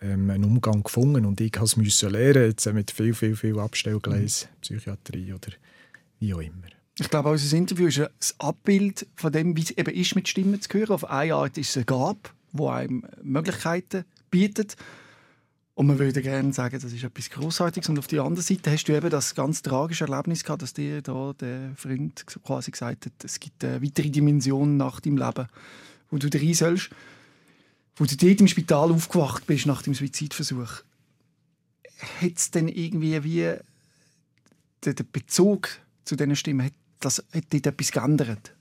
einen 0.00 0.44
Umgang 0.44 0.82
gefunden 0.82 1.26
und 1.26 1.40
ich 1.40 1.52
musste 1.58 1.82
es 1.82 2.02
lernen, 2.02 2.44
jetzt 2.44 2.72
mit 2.72 2.90
viel, 2.90 3.14
viel, 3.14 3.36
viel 3.36 3.58
Abstellgleis, 3.58 4.48
mhm. 4.50 4.60
Psychiatrie 4.60 5.32
oder 5.32 5.52
wie 6.20 6.34
auch 6.34 6.40
immer. 6.40 6.68
Ich 6.98 7.10
glaube, 7.10 7.30
unser 7.30 7.56
Interview 7.56 7.88
ist 7.88 7.98
ein 7.98 8.08
Abbild 8.38 9.06
von 9.16 9.32
dem, 9.32 9.56
wie 9.56 9.62
es 9.62 9.72
eben 9.72 9.92
ist, 9.92 10.14
mit 10.14 10.28
Stimmen 10.28 10.60
zu 10.60 10.78
hören. 10.78 10.92
Auf 10.92 11.10
eine 11.10 11.34
Art 11.34 11.58
ist 11.58 11.70
es 11.70 11.78
ein 11.78 11.86
Gab, 11.86 12.32
wo 12.52 12.68
einem 12.68 13.04
Möglichkeiten 13.22 14.04
bietet. 14.30 14.76
Und 15.74 15.88
man 15.88 15.98
würde 15.98 16.22
gerne 16.22 16.52
sagen, 16.52 16.78
das 16.80 16.92
ist 16.92 17.02
etwas 17.02 17.30
Großartiges. 17.30 17.88
Und 17.88 17.98
auf 17.98 18.06
der 18.06 18.22
anderen 18.22 18.44
Seite 18.44 18.70
hast 18.70 18.84
du 18.84 18.96
eben 18.96 19.10
das 19.10 19.34
ganz 19.34 19.60
tragische 19.62 20.04
Erlebnis 20.04 20.44
gehabt, 20.44 20.62
dass 20.62 20.72
dir 20.72 21.02
da 21.02 21.32
der 21.32 21.72
Freund 21.74 22.24
quasi 22.44 22.70
gesagt 22.70 23.06
hat, 23.06 23.12
es 23.24 23.40
gibt 23.40 23.64
eine 23.64 23.82
weitere 23.82 24.10
Dimension 24.10 24.76
nach 24.76 25.00
deinem 25.00 25.16
Leben, 25.16 25.48
wo 26.10 26.18
du 26.18 26.28
rein 26.32 26.54
sollst. 26.54 26.90
Wo 27.96 28.04
du 28.04 28.16
dort 28.16 28.40
im 28.40 28.48
Spital 28.48 28.90
aufgewacht 28.90 29.46
bist 29.46 29.66
nach 29.66 29.82
dem 29.82 29.94
Suizidversuch. 29.94 30.82
Hat 32.20 32.36
es 32.36 32.50
denn 32.50 32.68
irgendwie 32.68 33.22
wie 33.22 33.54
der 34.84 35.04
Bezug 35.12 35.68
zu 36.04 36.16
diesen 36.16 36.36
Stimmen, 36.36 36.66
hat 36.66 36.72
das 37.00 37.24
hat 37.32 37.44
dort 37.50 37.66
etwas 37.66 37.92
geändert? 37.92 38.54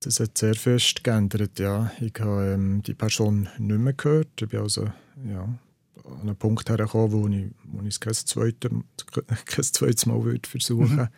Das 0.00 0.20
hat 0.20 0.38
sehr 0.38 0.54
fest 0.54 1.02
geändert, 1.02 1.58
ja. 1.58 1.90
Ich 2.00 2.14
habe 2.20 2.52
ähm, 2.52 2.82
die 2.82 2.94
Person 2.94 3.48
nicht 3.58 3.80
mehr 3.80 3.92
gehört. 3.92 4.40
Ich 4.40 4.48
bin 4.48 4.60
also 4.60 4.84
ja, 5.26 5.42
an 5.42 6.20
einen 6.20 6.36
Punkt 6.36 6.68
hergekommen, 6.68 7.12
wo 7.12 7.28
ich, 7.28 7.50
wo 7.64 7.82
ich 7.82 7.88
es 7.88 8.00
kein, 8.00 8.14
zweites, 8.14 8.70
kein 9.44 9.64
zweites 9.64 10.06
Mal 10.06 10.22
würde 10.22 10.48
versuchen 10.48 11.08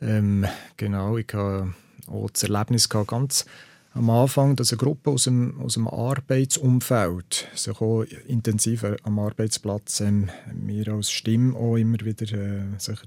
mhm. 0.00 0.06
ähm, 0.08 0.46
Genau, 0.76 1.16
ich 1.16 1.26
hatte 1.32 1.74
auch 2.06 2.30
das 2.30 2.42
Erlebnis 2.42 2.88
gehabt, 2.88 3.08
ganz 3.08 3.46
am 3.94 4.10
Anfang, 4.10 4.56
dass 4.56 4.72
eine 4.72 4.78
Gruppe 4.78 5.10
aus 5.10 5.24
dem, 5.24 5.60
aus 5.60 5.74
dem 5.74 5.88
Arbeitsumfeld 5.88 7.48
sich 7.54 7.80
auch 7.80 8.04
intensiv 8.26 8.84
am 9.02 9.18
Arbeitsplatz 9.18 10.00
ähm, 10.00 10.30
mir 10.52 10.88
als 10.88 11.10
Stimme 11.10 11.56
auch 11.56 11.76
immer 11.76 11.98
wieder 12.00 12.32
äh, 12.32 12.78
sich 12.78 12.98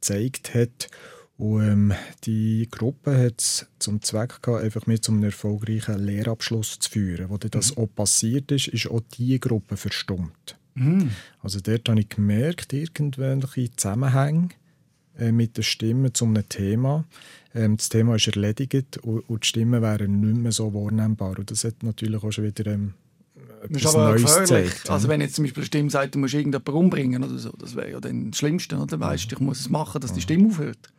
gezeigt 0.00 0.54
hat 0.54 0.88
und 1.36 1.62
ähm, 1.62 1.92
die 2.24 2.68
Gruppe 2.70 3.18
hat 3.18 3.66
zum 3.78 4.00
Zweck 4.02 4.40
gehabt, 4.40 4.64
einfach 4.64 4.86
mit 4.86 5.04
zum 5.04 5.22
erfolgreichen 5.22 5.98
Lehrabschluss 5.98 6.78
zu 6.78 6.90
führen. 6.90 7.28
Wo 7.28 7.38
das 7.38 7.76
mhm. 7.76 7.82
auch 7.82 7.94
passiert 7.94 8.52
ist, 8.52 8.68
ist 8.68 8.88
auch 8.88 9.02
diese 9.12 9.40
Gruppe 9.40 9.76
verstummt. 9.76 10.56
Mhm. 10.74 11.10
Also 11.42 11.60
dort 11.60 11.88
habe 11.88 12.00
ich 12.00 12.08
gemerkt, 12.08 12.72
irgendwelche 12.72 13.74
Zusammenhänge 13.74 14.50
mit 15.18 15.56
den 15.56 15.64
Stimmen 15.64 16.12
zu 16.12 16.24
einem 16.24 16.48
Thema. 16.48 17.04
Ähm, 17.54 17.76
das 17.76 17.88
Thema 17.88 18.16
ist 18.16 18.26
erledigt 18.26 18.98
und, 18.98 19.24
die 19.28 19.46
Stimmen 19.46 19.80
wären 19.80 20.20
nicht 20.20 20.36
mehr 20.36 20.52
so 20.52 20.72
wahrnehmbar. 20.74 21.38
Und 21.38 21.50
das 21.50 21.64
hat 21.64 21.82
natürlich 21.82 22.22
auch 22.22 22.32
schon 22.32 22.44
wieder 22.44 22.66
ähm, 22.66 22.94
das 23.68 23.82
ist 23.82 23.94
aber 23.94 24.10
Neues 24.10 24.22
gefährlich. 24.22 24.70
Zeigt, 24.70 24.90
also 24.90 25.08
wenn 25.08 25.20
jetzt 25.20 25.36
zum 25.36 25.44
Beispiel 25.44 25.62
eine 25.62 25.66
Stimme 25.66 25.90
sagt, 25.90 26.14
du 26.14 26.18
musst 26.18 26.34
irgendjemanden 26.34 26.74
umbringen 26.74 27.24
oder 27.24 27.38
so, 27.38 27.50
das 27.58 27.74
wäre 27.74 27.92
ja 27.92 28.00
dann 28.00 28.30
das 28.30 28.38
Schlimmste. 28.38 28.76
Oder? 28.76 29.00
Weißt, 29.00 29.32
ich 29.32 29.40
muss 29.40 29.60
es 29.60 29.70
machen, 29.70 30.00
dass 30.00 30.12
die 30.12 30.20
Stimme 30.20 30.48
aufhört. 30.48 30.92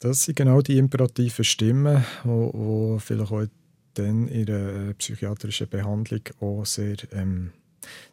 Das 0.00 0.24
sind 0.24 0.36
genau 0.36 0.60
die 0.60 0.78
imperativen 0.78 1.44
Stimmen, 1.44 2.04
die 2.24 2.96
vielleicht 3.00 3.32
auch 3.32 3.46
dann 3.94 4.28
in 4.28 4.46
der 4.46 4.94
psychiatrischen 4.98 5.68
Behandlung 5.68 6.20
auch 6.40 6.64
sehr, 6.66 6.96
ähm, 7.12 7.52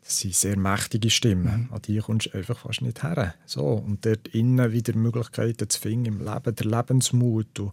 das 0.03 0.19
sind 0.19 0.35
sehr 0.35 0.57
mächtige 0.57 1.09
Stimmen. 1.09 1.67
Mhm. 1.67 1.73
An 1.73 1.81
die 1.81 1.97
kommst 1.99 2.27
du 2.27 2.37
einfach 2.37 2.59
fast 2.59 2.81
nicht 2.81 3.03
her. 3.03 3.33
So, 3.45 3.63
und 3.63 4.05
dort 4.05 4.27
innen 4.29 4.71
wieder 4.71 4.95
Möglichkeiten 4.95 5.69
zu 5.69 5.79
finden 5.79 6.05
im 6.05 6.19
Leben, 6.19 6.55
der 6.55 6.65
Lebensmut 6.65 7.59
und 7.59 7.71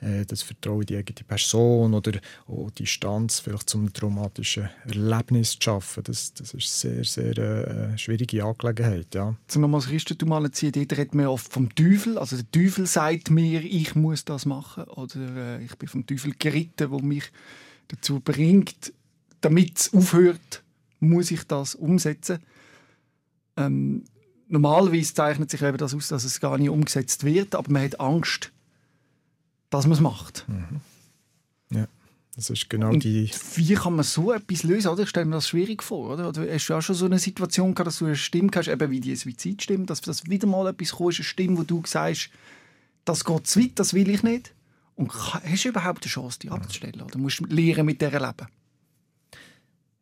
äh, 0.00 0.24
das 0.24 0.42
Vertrauen 0.42 0.80
in 0.80 0.86
die 0.86 0.96
eigene 0.96 1.24
Person 1.26 1.94
oder 1.94 2.18
auch 2.46 2.70
Distanz 2.70 3.40
vielleicht 3.40 3.68
zum 3.68 3.92
traumatischen 3.92 4.68
Erlebnis 4.86 5.52
zu 5.52 5.58
schaffen. 5.62 6.02
Das, 6.04 6.32
das 6.34 6.54
ist 6.54 6.84
eine 6.86 7.04
sehr, 7.04 7.34
sehr 7.34 7.38
äh, 7.38 7.98
schwierige 7.98 8.44
Angelegenheit. 8.44 9.14
Ja. 9.14 9.36
Also 9.46 9.60
nochmal 9.60 9.80
das 9.80 9.90
Christentum 9.90 10.32
anziehen, 10.32 10.72
dort 10.72 10.92
redet 10.92 11.14
man 11.14 11.26
oft 11.26 11.52
vom 11.52 11.74
Teufel. 11.74 12.18
Also 12.18 12.36
der 12.36 12.50
Teufel 12.50 12.86
sagt 12.86 13.30
mir, 13.30 13.62
ich 13.62 13.94
muss 13.94 14.24
das 14.24 14.46
machen 14.46 14.84
oder 14.84 15.58
äh, 15.58 15.64
ich 15.64 15.76
bin 15.76 15.88
vom 15.88 16.06
Teufel 16.06 16.34
geritten, 16.38 16.90
wo 16.90 17.00
mich 17.00 17.30
dazu 17.88 18.20
bringt, 18.20 18.92
damit 19.40 19.78
es 19.78 19.94
aufhört, 19.94 20.62
muss 21.00 21.30
ich 21.30 21.44
das 21.44 21.74
umsetzen. 21.74 22.38
Ähm, 23.56 24.04
normalerweise 24.48 25.14
zeichnet 25.14 25.50
sich 25.50 25.62
eben 25.62 25.78
das 25.78 25.94
aus, 25.94 26.08
dass 26.08 26.24
es 26.24 26.40
gar 26.40 26.58
nicht 26.58 26.68
umgesetzt 26.68 27.24
wird, 27.24 27.54
aber 27.54 27.72
man 27.72 27.82
hat 27.82 28.00
Angst, 28.00 28.52
dass 29.70 29.86
man 29.86 29.92
es 29.92 30.00
macht. 30.00 30.44
Mhm. 30.48 30.80
Ja, 31.76 31.86
das 32.34 32.50
ist 32.50 32.68
genau 32.68 32.90
Und 32.90 33.04
die... 33.04 33.30
Wie 33.54 33.74
kann 33.74 33.96
man 33.96 34.04
so 34.04 34.32
etwas 34.32 34.64
lösen? 34.64 34.88
Oder? 34.88 35.04
Ich 35.04 35.08
stelle 35.08 35.26
mir 35.26 35.36
das 35.36 35.48
schwierig 35.48 35.82
vor. 35.82 36.14
Oder? 36.14 36.28
oder 36.28 36.52
hast 36.52 36.66
du 36.66 36.74
auch 36.74 36.82
schon 36.82 36.96
so 36.96 37.06
eine 37.06 37.18
Situation 37.18 37.74
gehabt, 37.74 37.86
dass 37.86 37.98
du 37.98 38.06
eine 38.06 38.16
Stimme 38.16 38.50
hast, 38.54 38.68
eben 38.68 38.90
wie 38.90 39.00
die 39.00 39.16
Suizidstimme, 39.16 39.86
dass 39.86 40.00
das 40.00 40.26
wieder 40.26 40.46
mal 40.46 40.68
etwas 40.68 40.92
kommt, 40.92 41.16
eine 41.16 41.24
Stimme, 41.24 41.58
wo 41.58 41.62
du 41.62 41.82
sagst, 41.86 42.30
das 43.04 43.24
geht 43.24 43.46
zu 43.46 43.60
weit, 43.60 43.72
das 43.76 43.94
will 43.94 44.10
ich 44.10 44.22
nicht. 44.22 44.52
Und 44.96 45.12
hast 45.14 45.64
du 45.64 45.68
überhaupt 45.70 46.04
eine 46.04 46.10
Chance, 46.10 46.38
die 46.40 46.50
abzustellen? 46.50 47.00
Oder 47.00 47.18
musst 47.18 47.40
du 47.40 47.44
lernen, 47.46 47.86
mit 47.86 48.00
der 48.00 48.10
leben? 48.10 48.48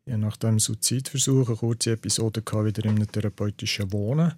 Ja, 0.09 0.17
nach 0.17 0.37
dem 0.37 0.57
Suizidversuch 0.57 1.49
eine 1.49 1.57
kurze 1.57 1.91
Episode 1.91 2.41
wieder 2.41 2.83
in 2.83 2.95
einem 2.95 3.11
therapeutischen 3.11 3.93
Wohnen. 3.93 4.33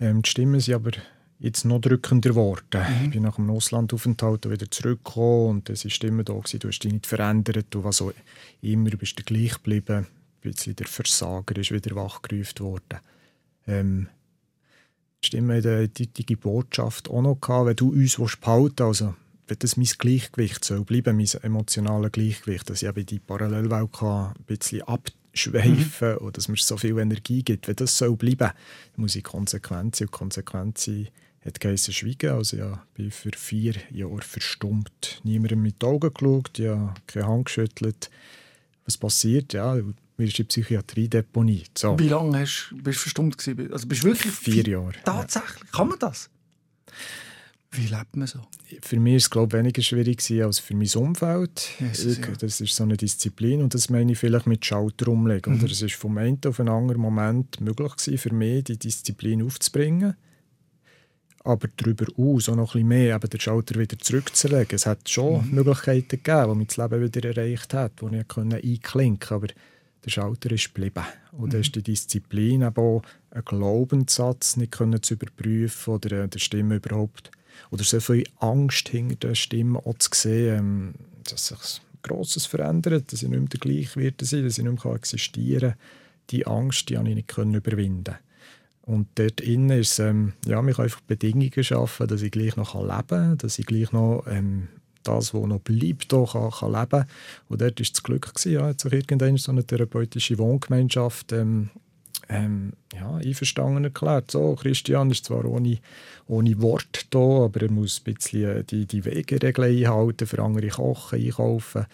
Ähm, 0.00 0.22
die 0.22 0.28
Stimmen 0.28 0.58
sind 0.58 0.74
aber 0.74 0.90
jetzt 1.38 1.64
noch 1.64 1.80
drückender 1.80 2.30
geworden. 2.30 2.64
Mhm. 2.72 3.04
Ich 3.04 3.10
bin 3.12 3.22
nach 3.22 3.36
dem 3.36 3.48
Auslandaufenthalt 3.48 4.50
wieder 4.50 4.68
zurückgekommen 4.68 5.50
und 5.50 5.70
es 5.70 5.84
war 5.84 5.92
Stimme 5.92 6.24
da, 6.24 6.32
gewesen, 6.32 6.58
du 6.58 6.66
hast 6.66 6.80
dich 6.80 6.92
nicht 6.92 7.06
verändert 7.06 7.76
und 7.76 7.84
was 7.84 8.02
auch 8.02 8.12
immer, 8.62 8.90
du 8.90 8.96
bist 8.96 9.24
gleich 9.24 9.54
geblieben. 9.54 9.98
Ein 9.98 10.06
bisschen 10.40 10.74
der 10.74 10.88
Versager 10.88 11.56
ist 11.56 11.70
wieder 11.70 11.94
wachgerufen 11.94 12.58
worden. 12.58 12.98
Ähm, 13.68 14.08
die 15.22 15.28
Stimme 15.28 15.58
hat 15.58 15.66
eine 15.66 15.88
deutliche 15.88 16.36
Botschaft 16.36 17.08
auch 17.08 17.22
noch 17.22 17.40
gehabt, 17.40 17.66
wenn 17.68 17.76
du 17.76 17.92
uns 17.92 18.16
behalten 18.16 18.64
willst, 18.64 18.80
also 18.80 19.14
wenn 19.52 19.58
das 19.58 19.76
mein 19.76 19.86
Gleichgewicht 19.98 20.64
soll 20.64 20.82
bleiben, 20.82 21.18
mein 21.18 21.28
emotionales 21.42 22.12
Gleichgewicht, 22.12 22.70
dass 22.70 22.82
ich 22.82 22.88
eben 22.88 23.04
die 23.04 23.18
Parallelwelt 23.18 23.92
kann, 23.92 24.28
ein 24.28 24.44
bisschen 24.46 24.80
abschweifen 24.82 26.12
mhm. 26.12 26.16
oder 26.18 26.32
dass 26.32 26.48
mir 26.48 26.56
so 26.56 26.78
viel 26.78 26.98
Energie 26.98 27.42
gibt, 27.42 27.68
wenn 27.68 27.76
das 27.76 27.98
soll 27.98 28.16
bleiben, 28.16 28.50
muss 28.96 29.14
ich 29.14 29.24
konsequent 29.24 29.96
sein 29.96 30.08
und 30.08 30.12
konsequent 30.12 30.78
sein 30.78 31.08
hat 31.44 31.60
geheißen 31.60 31.92
schweigen. 31.92 32.30
Also 32.30 32.56
ja, 32.56 32.82
bin 32.94 33.10
für 33.10 33.32
vier 33.36 33.74
Jahre 33.90 34.22
verstummt. 34.22 35.20
Niemandem 35.22 35.60
mit 35.60 35.82
den 35.82 35.88
Augen 35.88 36.14
geschaut, 36.14 36.58
ja, 36.58 36.94
keine 37.06 37.26
Hand 37.26 37.46
geschüttelt. 37.46 38.10
Was 38.86 38.96
passiert? 38.96 39.52
Ja, 39.52 39.74
mir 39.74 40.26
ist 40.28 40.38
die 40.38 40.44
Psychiatrie 40.44 41.08
deponiert. 41.08 41.76
So. 41.76 41.98
Wie 41.98 42.08
lange 42.08 42.38
hast, 42.38 42.72
bist 42.72 42.98
du 42.98 43.02
verstummt 43.02 43.36
gewesen? 43.36 43.72
Also 43.72 43.86
bist 43.86 44.02
du 44.02 44.06
wirklich 44.06 44.32
vier 44.32 44.66
Jahre? 44.66 44.94
Tatsächlich? 45.04 45.70
Ja. 45.72 45.76
Kann 45.78 45.88
man 45.88 45.98
das? 45.98 46.30
Wie 47.72 47.86
lebt 47.86 48.16
man 48.16 48.26
so? 48.26 48.40
Für 48.82 49.00
mich 49.00 49.12
war 49.12 49.16
es 49.16 49.30
glaube 49.30 49.56
ich, 49.56 49.62
weniger 49.62 49.82
schwierig 49.82 50.42
als 50.42 50.58
für 50.58 50.74
mein 50.74 50.90
Umfeld. 50.94 51.70
Jesus, 51.80 52.18
ich, 52.18 52.26
das 52.38 52.60
ist 52.60 52.76
so 52.76 52.84
eine 52.84 52.96
Disziplin 52.96 53.62
und 53.62 53.74
das 53.74 53.88
meine 53.88 54.12
ich 54.12 54.18
vielleicht 54.18 54.46
mit 54.46 54.64
Schalter 54.64 55.08
umlegen. 55.08 55.54
Mhm. 55.54 55.62
Oder 55.62 55.72
es 55.72 55.82
war 55.82 55.88
vom 55.88 56.18
einen 56.18 56.38
auf 56.46 56.60
einen 56.60 56.68
anderen 56.68 57.00
Moment 57.00 57.60
möglich 57.60 57.96
gewesen, 57.96 58.18
für 58.18 58.34
mich, 58.34 58.64
die 58.64 58.78
Disziplin 58.78 59.42
aufzubringen 59.42 60.16
aber 61.44 61.68
darüber 61.76 62.06
aus 62.16 62.48
auch 62.48 62.56
noch 62.56 62.74
ein 62.74 62.82
bisschen 62.82 62.88
mehr 62.88 63.16
eben 63.16 63.30
den 63.30 63.40
Schalter 63.40 63.78
wieder 63.78 63.98
zurückzulegen. 63.98 64.74
Es 64.74 64.86
hat 64.86 65.08
schon 65.08 65.46
mhm. 65.48 65.54
Möglichkeiten 65.54 66.22
gegeben, 66.22 66.60
die 66.60 66.66
das 66.66 66.76
Leben 66.76 67.02
wieder 67.02 67.28
erreicht 67.28 67.74
hat, 67.74 67.92
wo 68.00 68.08
ich 68.08 68.24
einklinken 68.38 69.18
konnte, 69.18 69.34
aber 69.34 69.48
der 70.04 70.10
Schalter 70.10 70.50
ist 70.50 70.74
geblieben. 70.74 71.04
Und 71.32 71.52
mhm. 71.52 71.60
ist 71.60 71.74
die 71.74 71.82
Disziplin, 71.82 72.62
aber 72.62 72.82
auch 72.82 73.02
einen 73.30 73.44
Glaubenssatz 73.44 74.56
nicht 74.56 74.72
können 74.72 75.02
zu 75.02 75.14
überprüfen 75.14 75.94
oder 75.94 76.24
äh, 76.24 76.28
der 76.28 76.38
Stimme 76.38 76.76
überhaupt, 76.76 77.30
oder 77.70 77.84
so 77.84 78.00
viel 78.00 78.24
Angst 78.38 78.88
hinter 78.88 79.28
der 79.28 79.34
Stimme 79.34 79.78
auch 79.78 79.98
zu 79.98 80.10
sehen, 80.12 80.58
ähm, 80.58 80.94
dass 81.24 81.48
sich 81.48 81.80
Grosses 82.02 82.46
verändert, 82.46 83.12
dass 83.12 83.22
ich 83.22 83.28
nicht 83.28 83.38
mehr 83.38 83.48
der 83.48 83.60
gleich 83.60 83.96
werde 83.96 84.16
dass 84.16 84.32
ich 84.32 84.42
nicht 84.42 84.84
mehr 84.84 84.94
existieren 84.94 85.70
kann. 85.70 85.78
Die 86.30 86.46
Angst, 86.46 86.88
die 86.88 86.94
ich 86.94 87.02
nicht 87.02 87.38
überwinden. 87.38 88.16
Und 88.82 89.06
dort 89.14 89.40
innen 89.40 89.78
ist 89.78 89.98
ähm, 90.00 90.32
ja, 90.44 90.64
ich 90.66 90.76
kann 90.76 90.84
einfach 90.84 91.00
Bedingungen 91.02 91.62
schaffen, 91.62 92.08
dass 92.08 92.22
ich 92.22 92.32
gleich 92.32 92.56
noch 92.56 92.74
leben 92.74 93.06
kann, 93.06 93.38
dass 93.38 93.58
ich 93.58 93.66
gleich 93.66 93.92
noch 93.92 94.24
ähm, 94.28 94.68
das, 95.04 95.34
was 95.34 95.46
noch 95.46 95.60
bleibt, 95.60 96.12
auch 96.14 96.32
kann, 96.32 96.50
kann 96.50 96.72
leben 96.72 97.06
Und 97.48 97.60
dort 97.60 97.78
war 97.78 97.86
das 97.88 98.02
Glück, 98.02 98.34
gewesen, 98.34 98.52
ja, 98.52 98.66
hat 98.66 98.80
sich 98.80 98.92
irgendwann 98.92 99.36
so 99.36 99.52
eine 99.52 99.64
therapeutische 99.64 100.38
Wohngemeinschaft 100.38 101.32
ähm, 101.32 101.70
ähm, 102.28 102.72
ja, 102.94 103.16
einverstanden 103.16 103.84
erklärt. 103.84 104.30
So, 104.30 104.54
Christian 104.54 105.10
ist 105.10 105.24
zwar 105.24 105.44
ohne, 105.44 105.78
ohne 106.26 106.60
Wort 106.60 107.06
da, 107.10 107.44
aber 107.44 107.62
er 107.62 107.70
muss 107.70 108.00
ein 108.00 108.14
bisschen 108.14 108.66
die, 108.66 108.86
die 108.86 109.04
Wegeregeln 109.04 109.78
einhalten, 109.78 110.26
für 110.26 110.42
andere 110.42 110.68
kochen, 110.68 111.20
einkaufen 111.20 111.86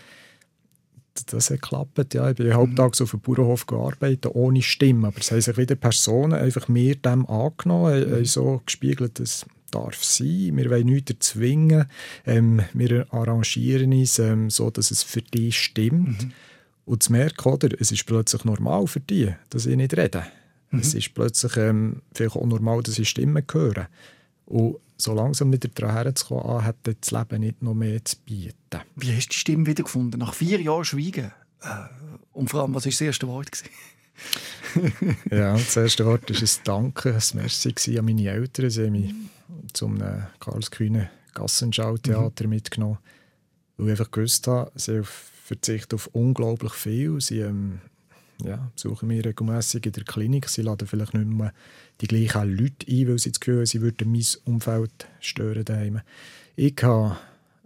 das 1.26 1.50
hat 1.50 1.60
geklappt. 1.60 2.14
Ja, 2.14 2.30
ich 2.30 2.36
bin 2.36 2.46
mhm. 2.46 2.54
halbtags 2.54 3.00
auf 3.00 3.10
dem 3.10 3.20
Bauernhof 3.20 3.66
gearbeitet, 3.66 4.30
ohne 4.34 4.62
Stimme. 4.62 5.08
Aber 5.08 5.18
es 5.18 5.32
haben 5.32 5.40
sich 5.40 5.56
wieder 5.56 5.74
Personen 5.74 6.34
einfach 6.34 6.68
mehr 6.68 6.94
dem 6.94 7.26
angenommen, 7.26 8.20
mhm. 8.20 8.24
so 8.24 8.62
gespiegelt, 8.64 9.18
dass 9.18 9.44
darf 9.70 10.02
sein. 10.02 10.56
Wir 10.56 10.70
wollen 10.70 10.86
nichts 10.86 11.10
erzwingen. 11.10 11.86
Ähm, 12.26 12.62
wir 12.72 13.06
arrangieren 13.12 13.92
uns 13.92 14.18
ähm, 14.18 14.50
so, 14.50 14.70
dass 14.70 14.90
es 14.90 15.02
für 15.02 15.22
dich 15.22 15.58
stimmt. 15.58 16.22
Mhm. 16.24 16.32
Und 16.88 17.02
zu 17.02 17.12
merken, 17.12 17.50
oder, 17.50 17.68
es 17.78 17.92
ist 17.92 18.06
plötzlich 18.06 18.46
normal 18.46 18.86
für 18.86 19.00
dich, 19.00 19.34
dass 19.50 19.66
ich 19.66 19.76
nicht 19.76 19.94
rede. 19.94 20.24
Mhm. 20.70 20.80
Es 20.80 20.94
ist 20.94 21.12
plötzlich 21.12 21.54
ähm, 21.58 22.00
vielleicht 22.14 22.34
auch 22.34 22.46
normal, 22.46 22.82
dass 22.82 22.98
ich 22.98 23.10
Stimmen 23.10 23.44
höre. 23.52 23.88
Und 24.46 24.78
so 24.96 25.12
langsam 25.12 25.52
wieder 25.52 25.68
daran 25.68 25.94
herzukommen, 25.96 26.46
ah, 26.46 26.64
hat 26.64 26.76
das 26.84 27.10
Leben 27.10 27.40
nicht 27.40 27.60
noch 27.60 27.74
mehr 27.74 28.02
zu 28.02 28.16
bieten. 28.24 28.80
Wie 28.96 29.14
hast 29.14 29.26
du 29.26 29.32
die 29.32 29.36
Stimme 29.36 29.66
wiedergefunden? 29.66 30.18
Nach 30.18 30.32
vier 30.32 30.62
Jahren 30.62 30.86
Schweigen? 30.86 31.30
Äh, 31.60 31.66
und 32.32 32.48
vor 32.48 32.62
allem, 32.62 32.74
was 32.74 32.86
war 32.86 32.90
das 32.90 33.00
erste 33.02 33.28
Wort? 33.28 33.50
ja, 35.30 35.52
das 35.52 35.76
erste 35.76 36.06
Wort 36.06 36.30
war 36.30 36.40
ein 36.40 36.48
Danke, 36.64 37.14
ein 37.14 37.22
Merci 37.34 37.98
an 37.98 38.04
meine 38.06 38.30
Eltern. 38.30 38.70
Sie 38.70 38.86
haben 38.86 38.92
mich 38.92 39.14
zum 39.74 40.02
Karlskühne 40.40 41.10
Gassenschau-Theater 41.34 42.44
mhm. 42.44 42.50
mitgenommen, 42.50 42.98
weil 43.76 43.88
ich 43.88 43.90
einfach 43.92 44.10
gewusst 44.10 44.46
habe, 44.46 44.72
sie 44.74 45.02
verzichten 45.48 45.94
auf 45.94 46.08
unglaublich 46.12 46.74
viel. 46.74 47.20
Sie 47.20 47.40
ähm, 47.40 47.80
ja, 48.44 48.70
besuchen 48.74 49.08
mich 49.08 49.24
regelmässig 49.24 49.86
in 49.86 49.92
der 49.92 50.04
Klinik. 50.04 50.48
Sie 50.48 50.62
laden 50.62 50.86
vielleicht 50.86 51.14
nicht 51.14 51.26
mehr 51.26 51.52
die 52.00 52.06
gleichen 52.06 52.56
Leute 52.56 52.86
ein, 52.88 53.08
weil 53.08 53.18
sie 53.18 53.32
das 53.32 53.40
Gefühl 53.40 53.58
haben, 53.58 53.66
sie 53.66 53.80
würden 53.80 54.12
mein 54.12 54.24
Umfeld 54.44 55.08
stören 55.20 55.64
daheim. 55.64 56.00
Ich 56.54 56.76
habe 56.82 57.16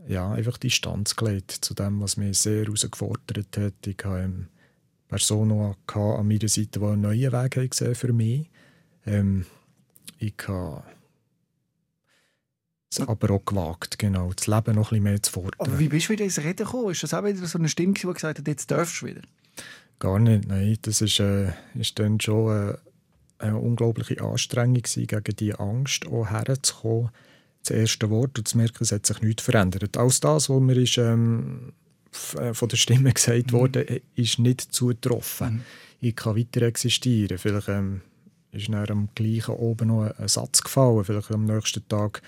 ja, 0.09 0.33
einfach 0.33 0.59
Distanz 0.59 1.17
gelegt 1.17 1.51
zu 1.51 1.75
dem, 1.75 2.01
was 2.01 2.17
mich 2.17 2.39
sehr 2.39 2.65
herausgefordert 2.65 3.57
hat. 3.57 3.87
Ich 3.87 3.99
habe 4.05 4.21
ähm, 4.21 4.49
Personen 5.09 5.75
an 5.87 6.29
meiner 6.29 6.49
Seite, 6.49 6.79
die 6.79 6.85
einen 6.85 7.03
neuen 7.03 7.33
Weg 7.33 7.71
gesehen 7.71 7.95
für 7.95 8.13
mich. 8.13 8.49
Ähm, 9.07 9.45
ich 10.19 10.35
habe 10.47 10.85
aber 13.01 13.31
auch 13.35 13.45
gewagt, 13.45 13.99
genau, 13.99 14.33
das 14.33 14.47
Leben 14.47 14.75
noch 14.75 14.93
ein 14.93 14.97
bisschen 14.97 15.03
mehr 15.03 15.23
zu 15.23 15.33
fordern. 15.33 15.59
Aber 15.59 15.79
wie 15.79 15.89
bist 15.89 16.09
du 16.09 16.13
wieder 16.13 16.25
ins 16.25 16.39
Reden 16.39 16.65
gekommen? 16.65 16.91
Ist 16.91 17.03
das 17.03 17.15
auch 17.15 17.25
wieder 17.25 17.47
so 17.47 17.59
eine 17.59 17.69
Stimme, 17.69 17.95
die 17.95 18.07
gesagt 18.07 18.39
hat, 18.39 18.47
jetzt 18.47 18.71
darfst 18.71 19.03
du 19.03 19.07
wieder? 19.07 19.23
Gar 19.99 20.19
nicht, 20.19 20.49
nein. 20.49 20.77
Das 20.83 21.01
ist, 21.01 21.21
äh, 21.21 21.53
ist 21.75 21.99
dann 21.99 22.21
schon 22.21 22.71
äh, 22.71 22.77
eine 23.39 23.59
unglaubliche 23.59 24.21
Anstrengung 24.21 24.83
gewesen, 24.83 25.07
gegen 25.07 25.37
die 25.37 25.55
Angst 25.55 26.07
auch 26.07 26.27
herzukommen, 26.27 27.11
das 27.63 27.71
erste 27.71 28.11
Wort 28.11 28.39
und 28.39 28.49
zu 28.49 28.57
merken, 28.57 28.79
es 28.81 28.93
hat 28.93 29.07
sich 29.07 29.21
nichts 29.21 29.45
verändert. 29.45 29.97
Alles 29.97 30.21
das, 30.21 30.51
was 30.51 30.61
mir 30.61 30.77
ist, 30.77 30.99
ähm, 30.99 31.73
äh, 32.37 32.53
von 32.55 32.69
der 32.69 32.77
Stimme 32.77 33.13
gesagt 33.15 33.53
mhm. 33.53 33.57
wurde, 33.57 33.89
äh, 33.89 34.01
ist 34.15 34.39
nicht 34.39 34.61
zugetroffen. 34.61 35.55
Mhm. 35.55 35.63
Ich 36.01 36.17
kann 36.17 36.37
weiter 36.37 36.63
existieren. 36.63 37.39
Vielleicht 37.39 37.69
ähm, 37.69 38.01
ist 38.51 38.69
nach 38.69 38.89
am 38.91 39.09
gleichen 39.15 39.55
oben 39.55 39.89
noch 39.89 40.11
ein 40.19 40.29
Satz 40.29 40.63
gefallen, 40.63 41.05
vielleicht 41.05 41.31
am 41.31 41.45
nächsten 41.45 41.87
Tag 41.89 42.23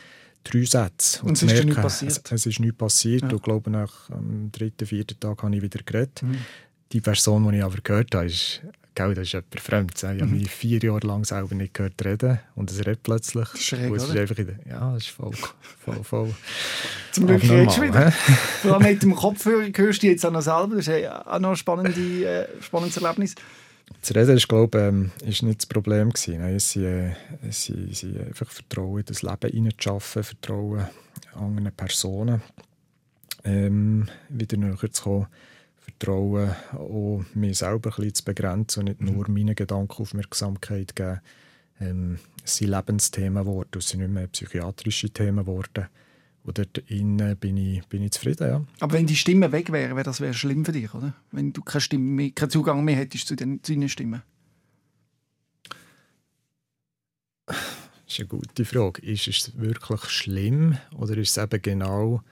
drei 0.44 0.64
Sätze. 0.64 1.22
Und, 1.22 1.28
und 1.28 1.36
es 1.36 1.42
ist 1.42 1.52
merken, 1.52 1.66
nichts 1.68 1.82
passiert? 1.82 2.12
Es, 2.12 2.32
es, 2.32 2.46
ist 2.46 2.60
nichts 2.60 2.76
passiert. 2.76 3.22
Ja. 3.22 3.28
Und 3.28 3.34
ich 3.36 3.42
glaube, 3.42 3.70
nach 3.70 4.08
dem 4.08 4.52
dritten, 4.52 4.86
vierten 4.86 5.18
Tag 5.18 5.42
habe 5.42 5.56
ich 5.56 5.62
wieder 5.62 5.80
geredet. 5.84 6.22
Mhm. 6.22 6.38
Die 6.92 7.00
Person, 7.00 7.50
die 7.50 7.58
ich 7.58 7.64
aber 7.64 7.78
gehört 7.82 8.14
habe, 8.14 8.26
ist, 8.26 8.62
gell, 8.94 9.14
das 9.14 9.24
ist 9.24 9.32
jemand 9.32 9.60
Fremdes. 9.60 10.02
Ich 10.02 10.08
habe 10.08 10.26
mhm. 10.26 10.38
mich 10.38 10.50
vier 10.50 10.78
Jahre 10.78 11.06
lang 11.06 11.24
selber 11.24 11.54
nicht 11.54 11.74
gehört 11.74 12.04
reden 12.04 12.38
und 12.54 12.70
es 12.70 12.78
redet 12.78 13.02
plötzlich. 13.02 13.48
Schräg, 13.56 13.90
oder? 13.90 13.96
Ist 13.96 14.16
einfach 14.16 14.36
der, 14.36 14.58
ja, 14.68 14.92
das 14.92 15.04
ist 15.04 15.10
voll, 15.10 15.32
voll, 15.84 16.04
voll 16.04 16.34
Zum 17.12 17.26
Glück 17.26 17.42
redest 17.42 17.78
du 17.78 17.82
wieder. 17.82 18.12
Vor 18.12 18.74
allem 18.74 18.82
mit 18.82 19.02
dem 19.02 19.14
Kopfhörer 19.14 19.66
hörst 19.74 20.02
du 20.02 20.06
jetzt 20.06 20.24
auch 20.24 20.30
noch 20.30 20.42
selber. 20.42 20.76
Das 20.76 20.86
ist 20.86 21.08
auch 21.08 21.38
noch 21.38 21.50
ein 21.50 21.56
spannende, 21.56 22.26
äh, 22.26 22.62
spannendes 22.62 22.96
Erlebnis. 22.96 23.34
Das 24.00 24.14
Reden 24.14 24.36
ist, 24.36 24.48
glaube 24.48 24.78
ähm, 24.78 25.10
ist 25.24 25.42
nicht 25.42 25.60
das 25.60 25.66
Problem 25.66 26.10
gewesen. 26.10 26.38
Nein, 26.38 26.58
sie, 26.58 26.84
äh, 26.84 27.12
sie, 27.50 27.92
sie 27.92 28.18
einfach 28.18 28.50
Vertrauen 28.50 29.00
in 29.00 29.04
das 29.06 29.22
Leben 29.22 29.50
hineinzuschaffen, 29.50 30.22
Vertrauen 30.22 30.86
anderen 31.34 31.72
Personen 31.72 32.42
ähm, 33.44 34.08
wieder 34.28 34.56
näher 34.56 34.90
zu 34.90 35.02
kommen, 35.02 35.26
Vertrauen 35.78 36.54
auch 36.72 37.22
mir 37.34 37.54
selber 37.54 37.90
ein 37.90 37.96
bisschen 37.96 38.14
zu 38.14 38.24
begrenzen 38.24 38.80
und 38.80 38.84
nicht 38.86 39.00
mhm. 39.00 39.12
nur 39.12 39.28
meinen 39.28 39.54
Gedanken 39.54 40.02
Aufmerksamkeit 40.02 40.96
geben. 40.96 41.20
Ähm, 41.80 42.18
es 42.44 42.56
sind 42.56 42.70
Lebensthemen 42.70 43.44
geworden, 43.44 43.78
es 43.78 43.88
sind 43.88 44.00
nicht 44.00 44.10
mehr 44.10 44.26
psychiatrische 44.28 45.10
Themen 45.10 45.44
geworden. 45.44 45.88
Und 46.44 46.58
dort 46.58 46.78
innen 46.90 47.36
bin 47.38 47.56
ich, 47.56 47.86
bin 47.86 48.02
ich 48.02 48.12
zufrieden, 48.12 48.48
ja. 48.48 48.64
Aber 48.80 48.92
wenn 48.92 49.06
die 49.06 49.16
Stimme 49.16 49.50
weg 49.50 49.72
wäre, 49.72 49.96
wäre 49.96 50.04
das 50.04 50.20
wäre 50.20 50.34
schlimm 50.34 50.64
für 50.64 50.72
dich, 50.72 50.92
oder? 50.92 51.14
Wenn 51.32 51.54
du 51.54 51.62
keine 51.62 51.80
Stimme 51.80 52.04
mehr, 52.04 52.30
keinen 52.32 52.50
Zugang 52.50 52.84
mehr 52.84 52.96
hättest 52.96 53.26
zu 53.28 53.34
deinen 53.34 53.88
Stimmen. 53.88 54.22
Das 57.46 57.56
ist 58.08 58.20
eine 58.20 58.28
gute 58.28 58.64
Frage. 58.66 59.00
Ist 59.02 59.26
es 59.26 59.58
wirklich 59.58 60.02
schlimm 60.04 60.76
oder 60.96 61.16
ist 61.16 61.36
es 61.36 61.42
eben 61.42 61.62
genau, 61.62 62.22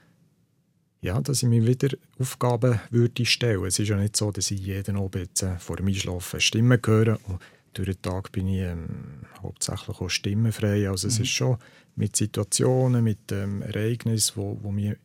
ja, 1.01 1.19
dass 1.19 1.41
ich 1.41 1.49
mir 1.49 1.65
wieder 1.65 1.89
Aufgaben 2.19 2.79
würde 2.91 3.25
stellen? 3.25 3.65
Es 3.65 3.79
ist 3.79 3.89
ja 3.89 3.97
nicht 3.97 4.15
so, 4.15 4.31
dass 4.31 4.51
ich 4.51 4.59
jeden 4.59 4.95
Abend 4.95 5.41
äh, 5.41 5.57
vor 5.57 5.77
dem 5.77 5.87
Einschlafen 5.87 6.39
Stimmen 6.39 6.79
höre 6.85 7.19
und 7.27 7.41
durch 7.73 7.89
den 7.89 8.01
Tag 8.01 8.31
bin 8.31 8.47
ich 8.47 8.61
ähm, 8.61 9.25
hauptsächlich 9.41 9.99
auch 9.99 10.09
stimmenfrei. 10.09 10.89
Also 10.89 11.07
mhm. 11.07 11.13
es 11.13 11.19
ist 11.19 11.29
schon 11.29 11.57
mit 11.95 12.15
Situationen, 12.15 13.03
mit 13.03 13.31
ähm, 13.31 13.61
Ereignissen, 13.61 14.33
wo, 14.35 14.57
wo 14.61 14.71
mich 14.71 14.95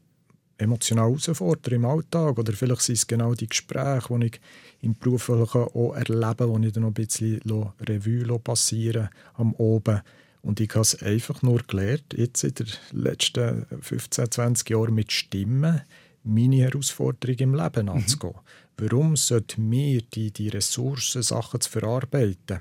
emotional 0.59 1.07
herausfordern 1.07 1.75
im 1.75 1.85
Alltag. 1.85 2.39
Oder 2.39 2.53
vielleicht 2.53 2.83
sind 2.83 2.97
es 2.97 3.07
genau 3.07 3.35
die 3.35 3.49
Gespräche, 3.49 4.19
die 4.19 4.27
ich 4.27 4.41
im 4.81 4.95
Beruflichen 4.99 5.63
auch 5.63 5.95
erlebe, 5.95 6.49
wo 6.49 6.59
ich 6.59 6.73
dann 6.73 6.83
noch 6.83 6.91
ein 6.91 6.95
bisschen 6.95 7.41
Revue 7.81 8.39
passieren 8.39 9.09
am 9.35 9.55
Oben. 9.55 10.01
Und 10.43 10.61
ich 10.61 10.71
habe 10.71 10.83
es 10.83 11.03
einfach 11.03 11.43
nur 11.43 11.63
gelernt, 11.67 12.15
jetzt 12.17 12.45
in 12.45 12.55
den 12.55 12.67
letzten 12.93 13.67
15, 13.81 14.31
20 14.31 14.71
Jahren 14.71 14.95
mit 14.95 15.13
Stimmen, 15.13 15.83
meine 16.25 16.57
Herausforderung 16.57 17.37
im 17.39 17.55
Leben 17.55 17.87
mhm. 17.87 17.93
anzugehen. 17.93 18.35
Warum 18.77 19.17
sollte 19.17 19.61
mir 19.61 20.03
die, 20.03 20.31
die 20.31 20.49
Ressourcen, 20.49 21.23
Sachen 21.23 21.61
zu 21.61 21.71
verarbeiten, 21.71 22.61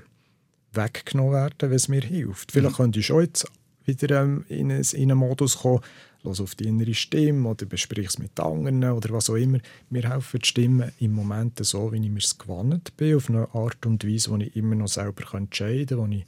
weggenommen 0.72 1.32
werden, 1.32 1.70
wenn 1.70 1.72
es 1.72 1.88
mir 1.88 2.02
hilft? 2.02 2.52
Vielleicht 2.52 2.78
mhm. 2.78 2.82
könnte 2.82 2.98
ich 3.00 3.06
schon 3.06 3.20
jetzt 3.20 3.46
wieder 3.84 4.22
ähm, 4.22 4.44
in, 4.48 4.70
einen, 4.70 4.82
in 4.82 5.10
einen 5.10 5.18
Modus 5.18 5.58
kommen, 5.58 5.80
los 6.22 6.40
auf 6.40 6.54
die 6.54 6.68
innere 6.68 6.94
Stimme 6.94 7.48
oder 7.48 7.66
besprich 7.66 8.08
es 8.08 8.18
mit 8.18 8.38
anderen 8.38 8.84
oder 8.84 9.10
was 9.10 9.30
auch 9.30 9.36
immer. 9.36 9.58
Mir 9.90 10.08
helfen 10.10 10.40
die 10.40 10.46
Stimmen 10.46 10.92
im 10.98 11.12
Moment 11.12 11.64
so, 11.64 11.92
wie 11.92 12.04
ich 12.04 12.10
mir 12.10 12.18
es 12.18 12.36
gewohnt 12.36 12.96
bin, 12.96 13.16
auf 13.16 13.28
eine 13.28 13.48
Art 13.54 13.84
und 13.86 14.04
Weise, 14.06 14.30
wo 14.30 14.36
ich 14.36 14.54
immer 14.54 14.74
noch 14.74 14.88
selber 14.88 15.34
entscheiden 15.34 15.98
kann, 15.98 16.10
wo 16.10 16.14
ich 16.14 16.26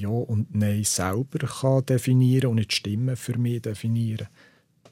Ja 0.00 0.08
und 0.08 0.54
Nein 0.54 0.84
selber 0.84 1.46
kann 1.46 1.86
definieren 1.86 2.50
und 2.50 2.56
nicht 2.56 2.72
die 2.72 2.76
Stimmen 2.76 3.16
für 3.16 3.38
mich 3.38 3.62
definieren. 3.62 4.28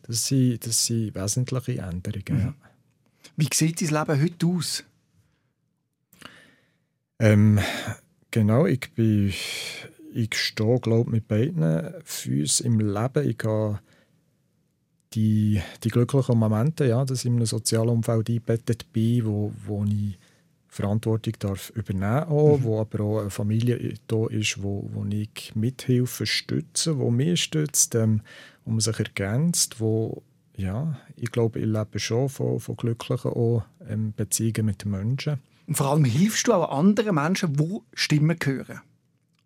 Das 0.08 0.26
sind, 0.26 0.66
das 0.66 0.86
sind 0.86 1.14
wesentliche 1.14 1.80
Änderungen. 1.80 2.24
Mhm. 2.28 2.38
Ja. 2.40 2.54
Wie 3.36 3.48
sieht 3.52 3.80
dein 3.80 3.88
Leben 3.88 4.22
heute 4.22 4.46
aus? 4.46 4.84
Ähm, 7.20 7.60
genau, 8.30 8.66
ich 8.66 8.90
bin 8.94 9.32
ich 10.14 10.34
stehe, 10.34 10.80
glaube 10.80 11.10
mit 11.10 11.28
beiden 11.28 11.94
Füßen 12.04 12.66
im 12.66 12.80
Leben. 12.80 13.28
Ich 13.28 13.38
habe 13.44 13.80
die, 15.14 15.60
die 15.84 15.88
glücklichen 15.88 16.38
Momente, 16.38 16.86
ja, 16.86 17.04
dass 17.04 17.20
ich 17.20 17.26
in 17.26 17.36
einem 17.36 17.46
sozialen 17.46 17.90
Umfeld 17.90 18.28
eingebettet 18.28 18.92
bin, 18.92 19.26
wo, 19.26 19.52
wo 19.66 19.84
ich 19.84 20.18
Verantwortung 20.66 21.34
darf 21.38 21.70
übernehmen 21.70 22.28
darf, 22.28 22.28
mhm. 22.30 22.62
wo 22.62 22.80
aber 22.80 23.00
auch 23.04 23.20
eine 23.20 23.30
Familie 23.30 23.94
da 24.06 24.26
ist, 24.26 24.62
wo, 24.62 24.88
wo 24.92 25.04
ich 25.06 25.52
mithilfe, 25.54 26.26
stütze, 26.26 26.98
wo 26.98 27.10
mich 27.10 27.42
stützt, 27.42 27.94
ähm, 27.94 28.20
man 28.70 28.80
sich 28.80 28.98
ergänzt, 28.98 29.80
wo 29.80 30.22
ja, 30.58 30.98
ich 31.14 31.30
glaube, 31.30 31.60
ich 31.60 31.66
lebe 31.66 32.00
schon 32.00 32.28
von, 32.28 32.58
von 32.58 32.76
glücklichen 32.76 33.30
auch, 33.30 33.64
ähm, 33.88 34.12
Beziehungen 34.14 34.66
mit 34.66 34.84
Menschen. 34.84 35.38
Und 35.66 35.76
vor 35.76 35.88
allem 35.88 36.04
hilfst 36.04 36.48
du 36.48 36.52
auch 36.52 36.76
anderen 36.76 37.14
Menschen, 37.14 37.56
die 37.56 37.78
Stimmen 37.94 38.36
hören 38.42 38.80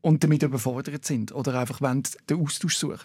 und 0.01 0.25
damit 0.25 0.43
überfordert 0.43 1.05
sind 1.05 1.33
oder 1.33 1.59
einfach 1.59 1.81
wollen 1.81 2.05
den 2.31 2.41
Austausch 2.41 2.77
suchen? 2.77 3.01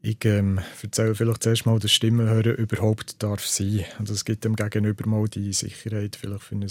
Ich 0.00 0.24
ähm, 0.24 0.60
erzähle 0.82 1.16
vielleicht 1.16 1.42
zuerst 1.42 1.66
mal, 1.66 1.80
dass 1.80 1.90
Stimmenhören 1.90 2.54
überhaupt 2.54 3.22
darf 3.24 3.44
sein. 3.44 3.84
Und 3.98 4.08
es 4.08 4.24
gibt 4.24 4.44
dem 4.44 4.54
Gegenüber 4.54 5.08
mal 5.08 5.26
die 5.26 5.52
Sicherheit 5.52 6.14
vielleicht 6.14 6.44
für 6.44 6.54
ein 6.54 6.70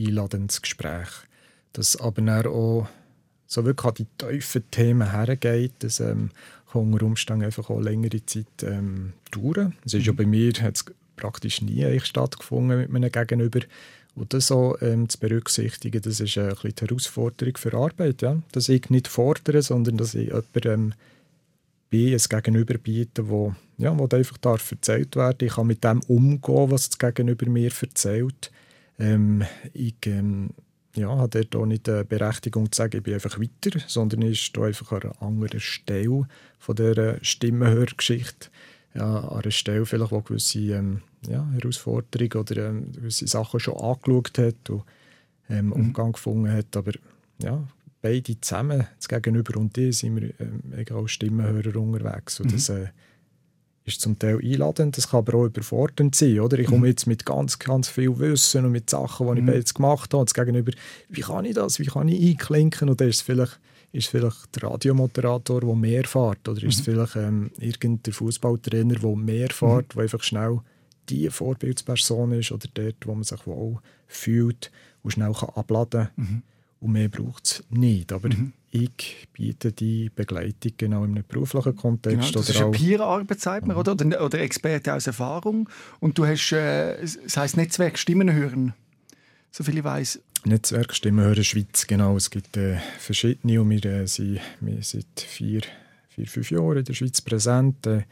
einladendes 0.00 0.62
Gespräch. 0.62 1.08
Dass 1.74 1.96
aber 1.96 2.22
dann 2.22 2.46
auch 2.46 2.88
so 3.46 3.66
wirklich 3.66 3.86
an 3.86 3.94
die 3.94 4.06
tiefen 4.16 4.70
Themen 4.70 5.10
hergeht, 5.10 5.74
dass 5.80 6.00
ähm, 6.00 6.30
unter 6.74 7.04
Umständen 7.04 7.44
einfach 7.44 7.70
auch 7.70 7.80
längere 7.80 8.24
Zeit 8.24 8.46
ähm, 8.62 9.12
dauern. 9.30 9.74
Es 9.84 9.94
ist 9.94 10.06
ja 10.06 10.12
mhm. 10.12 10.16
bei 10.16 10.26
mir 10.26 10.52
hat's 10.60 10.84
praktisch 11.16 11.62
nie 11.62 11.84
eigentlich 11.84 12.06
stattgefunden 12.06 12.78
mit 12.78 12.90
meinem 12.90 13.12
Gegenüber. 13.12 13.60
Und 14.14 14.34
das 14.34 14.48
so 14.48 14.76
ähm, 14.80 15.08
zu 15.08 15.18
berücksichtigen, 15.18 16.02
das 16.02 16.20
ist 16.20 16.36
ein 16.36 16.54
die 16.62 16.80
Herausforderung 16.80 17.56
für 17.56 17.74
Arbeit. 17.74 18.22
Ja? 18.22 18.42
Dass 18.52 18.68
ich 18.68 18.90
nicht 18.90 19.08
fordere, 19.08 19.62
sondern 19.62 19.96
dass 19.96 20.14
ich 20.14 20.28
jemanden 20.28 20.66
ähm, 20.66 20.94
B 21.88 22.14
ein 22.14 22.20
Gegenüber 22.20 22.74
bieten, 22.78 23.28
wo, 23.28 23.54
ja, 23.78 23.96
wo 23.98 24.06
einfach 24.06 24.38
darf 24.38 24.70
erzählt 24.70 25.16
werden. 25.16 25.46
Ich 25.46 25.54
kann 25.54 25.66
mit 25.66 25.84
dem 25.84 26.00
umgehen, 26.08 26.70
was 26.70 26.90
das 26.90 26.98
Gegenüber 26.98 27.48
mir 27.48 27.70
erzählt. 27.80 28.50
Ähm, 28.98 29.44
ich 29.72 29.94
ähm, 30.06 30.50
ja, 30.94 31.08
habe 31.08 31.28
dort 31.28 31.56
auch 31.56 31.66
nicht 31.66 31.86
die 31.86 32.04
Berechtigung 32.04 32.70
zu 32.70 32.76
sagen, 32.76 32.98
ich 32.98 33.02
bin 33.02 33.14
einfach 33.14 33.38
weiter, 33.38 33.78
sondern 33.86 34.22
ist 34.22 34.54
da 34.56 34.64
einfach 34.64 34.92
an 34.92 35.02
einer 35.02 35.22
anderen 35.22 35.60
Stelle 35.60 36.26
von 36.58 36.76
dieser 36.76 37.22
Stimmenhörgeschichte. 37.24 38.48
Ja, 38.94 39.20
an 39.20 39.40
einer 39.40 39.50
Stelle 39.50 39.86
vielleicht, 39.86 40.12
wo 40.12 40.20
gewisse 40.20 40.58
ähm, 40.58 41.00
ja, 41.26 41.46
Herausforderungen 41.52 42.32
oder 42.34 42.68
ähm, 42.68 42.92
gewisse 42.92 43.26
Sachen 43.26 43.58
schon 43.58 43.78
angeschaut 43.78 44.36
hat 44.36 44.68
und 44.68 44.82
ähm, 45.48 45.66
mhm. 45.66 45.72
Umgang 45.72 46.12
gefunden 46.12 46.52
hat. 46.52 46.76
Aber 46.76 46.92
ja, 47.38 47.66
beide 48.02 48.40
zusammen, 48.40 48.86
das 48.98 49.08
Gegenüber 49.08 49.58
und 49.58 49.74
die, 49.76 49.92
sind 49.92 50.20
wir 50.20 50.34
ähm, 50.40 50.62
als 50.94 51.12
Stimmenhörer 51.12 51.76
unterwegs. 51.76 52.38
Und 52.40 52.48
mhm. 52.48 52.52
das 52.52 52.68
äh, 52.68 52.88
ist 53.84 54.00
zum 54.00 54.18
Teil 54.18 54.38
einladend, 54.38 54.96
das 54.96 55.08
kann 55.10 55.18
aber 55.18 55.34
auch 55.38 55.46
überfordernd 55.46 56.14
sein. 56.14 56.40
Oder? 56.40 56.58
Ich 56.58 56.66
komme 56.66 56.80
mhm. 56.80 56.86
jetzt 56.86 57.06
mit 57.06 57.26
ganz, 57.26 57.58
ganz 57.58 57.88
viel 57.88 58.18
Wissen 58.18 58.64
und 58.64 58.72
mit 58.72 58.88
Sachen, 58.88 59.26
die 59.26 59.40
ich 59.40 59.46
mhm. 59.46 59.52
jetzt 59.52 59.74
gemacht 59.74 60.12
habe, 60.12 60.20
und 60.20 60.30
das 60.30 60.34
Gegenüber, 60.34 60.72
wie 61.08 61.20
kann 61.20 61.44
ich 61.44 61.54
das, 61.54 61.78
wie 61.78 61.86
kann 61.86 62.08
ich 62.08 62.30
einklinken? 62.30 62.88
Und 62.88 63.00
dann 63.00 63.08
ist 63.08 63.16
es 63.16 63.22
vielleicht, 63.22 63.58
ist 63.90 64.08
vielleicht 64.08 64.54
der 64.54 64.70
Radiomoderator, 64.70 65.60
der 65.60 65.74
mehr 65.74 66.04
fährt, 66.04 66.48
oder 66.48 66.62
ist 66.62 66.74
es 66.74 66.80
mhm. 66.80 66.92
vielleicht 66.92 67.16
ähm, 67.16 67.50
irgendein 67.58 68.12
Fußballtrainer, 68.12 68.94
der 68.94 69.16
mehr 69.16 69.50
fährt, 69.50 69.88
mhm. 69.88 69.94
der 69.94 70.02
einfach 70.02 70.22
schnell 70.22 70.60
die 71.08 71.28
Vorbildsperson 71.28 72.32
ist 72.32 72.52
oder 72.52 72.68
dort, 72.72 73.06
wo 73.06 73.14
man 73.14 73.24
sich 73.24 73.44
wohl 73.46 73.78
fühlt 74.06 74.70
und 75.02 75.10
schnell 75.10 75.32
kann 75.32 75.50
abladen 75.50 76.08
kann. 76.14 76.24
Mhm. 76.24 76.42
Und 76.78 76.92
mehr 76.92 77.08
braucht 77.08 77.44
es 77.44 77.64
nicht. 77.70 78.12
Aber 78.12 78.28
mhm. 78.28 78.52
Ich 78.74 79.28
biete 79.34 79.70
die 79.70 80.08
Begleitung 80.08 80.72
genau 80.78 81.04
in 81.04 81.12
einem 81.12 81.24
beruflichen 81.28 81.76
Kontext. 81.76 82.18
Genau, 82.18 82.32
das 82.32 82.48
oder 82.48 82.58
ist 82.58 82.62
eine 82.62 82.70
Peer-Arbeit, 82.70 83.40
sagt 83.40 83.66
man, 83.66 83.76
mhm. 83.76 83.80
oder? 83.80 83.92
oder? 83.92 84.24
Oder 84.24 84.40
Experte 84.40 84.94
aus 84.94 85.06
Erfahrung. 85.06 85.68
Und 86.00 86.16
du 86.16 86.26
hast, 86.26 86.52
äh, 86.52 86.96
das 87.00 87.36
heisst 87.36 87.58
Netzwerk 87.58 87.98
Stimmen 87.98 88.32
hören, 88.32 88.72
soviel 89.50 89.78
ich 89.78 89.84
weiß. 89.84 90.20
Netzwerk 90.44 90.94
Stimmen 90.94 91.22
hören 91.22 91.44
Schweiz, 91.44 91.86
genau. 91.86 92.16
Es 92.16 92.30
gibt 92.30 92.56
äh, 92.56 92.78
verschiedene 92.98 93.60
und 93.60 93.68
wir 93.68 93.84
äh, 93.84 94.06
sind, 94.06 94.40
wir 94.60 94.82
sind 94.82 95.20
vier, 95.20 95.60
vier, 96.08 96.26
fünf 96.26 96.50
Jahre 96.50 96.78
in 96.78 96.84
der 96.86 96.94
Schweiz 96.94 97.20
präsent. 97.20 97.86
Äh, 97.86 98.04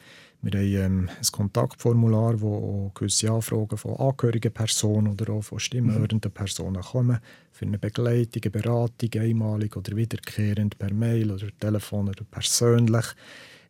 wir 0.43 0.59
haben 0.59 0.75
ähm, 0.75 1.09
ein 1.09 1.33
Kontaktformular, 1.33 2.41
wo 2.41 2.91
gewisse 2.95 3.31
Anfragen 3.31 3.77
von 3.77 3.97
angehörigen 3.97 4.53
Personen 4.53 5.09
oder 5.09 5.35
auch 5.35 5.43
von 5.43 5.61
stimmhörenden 5.61 6.31
Personen 6.31 6.81
kommen, 6.81 7.19
für 7.53 7.67
eine 7.67 7.79
Begleitung, 7.79 8.43
eine 8.43 8.51
Beratung, 8.51 9.21
einmalig 9.21 9.77
oder 9.77 9.95
wiederkehrend 9.95 10.79
per 10.79 10.95
Mail 10.95 11.33
oder 11.33 11.49
Telefon 11.59 12.09
oder 12.09 12.25
persönlich. 12.31 13.05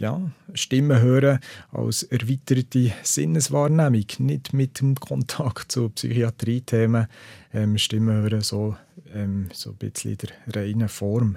ja, 0.00 0.18
Stimmen 0.54 1.00
hören 1.00 1.38
als 1.72 2.04
erweiterte 2.04 2.92
Sinneswahrnehmung, 3.02 4.06
nicht 4.18 4.52
mit 4.54 4.80
dem 4.80 4.94
Kontakt 4.94 5.70
zu 5.70 5.90
Psychiatrie-Themen. 5.90 7.06
Ähm, 7.52 7.76
Stimmen 7.76 8.22
hören 8.22 8.40
so, 8.40 8.76
ähm, 9.12 9.50
so 9.52 9.70
ein 9.70 9.76
bisschen 9.76 10.12
in 10.12 10.52
der 10.52 10.62
reinen 10.62 10.88
Form. 10.88 11.36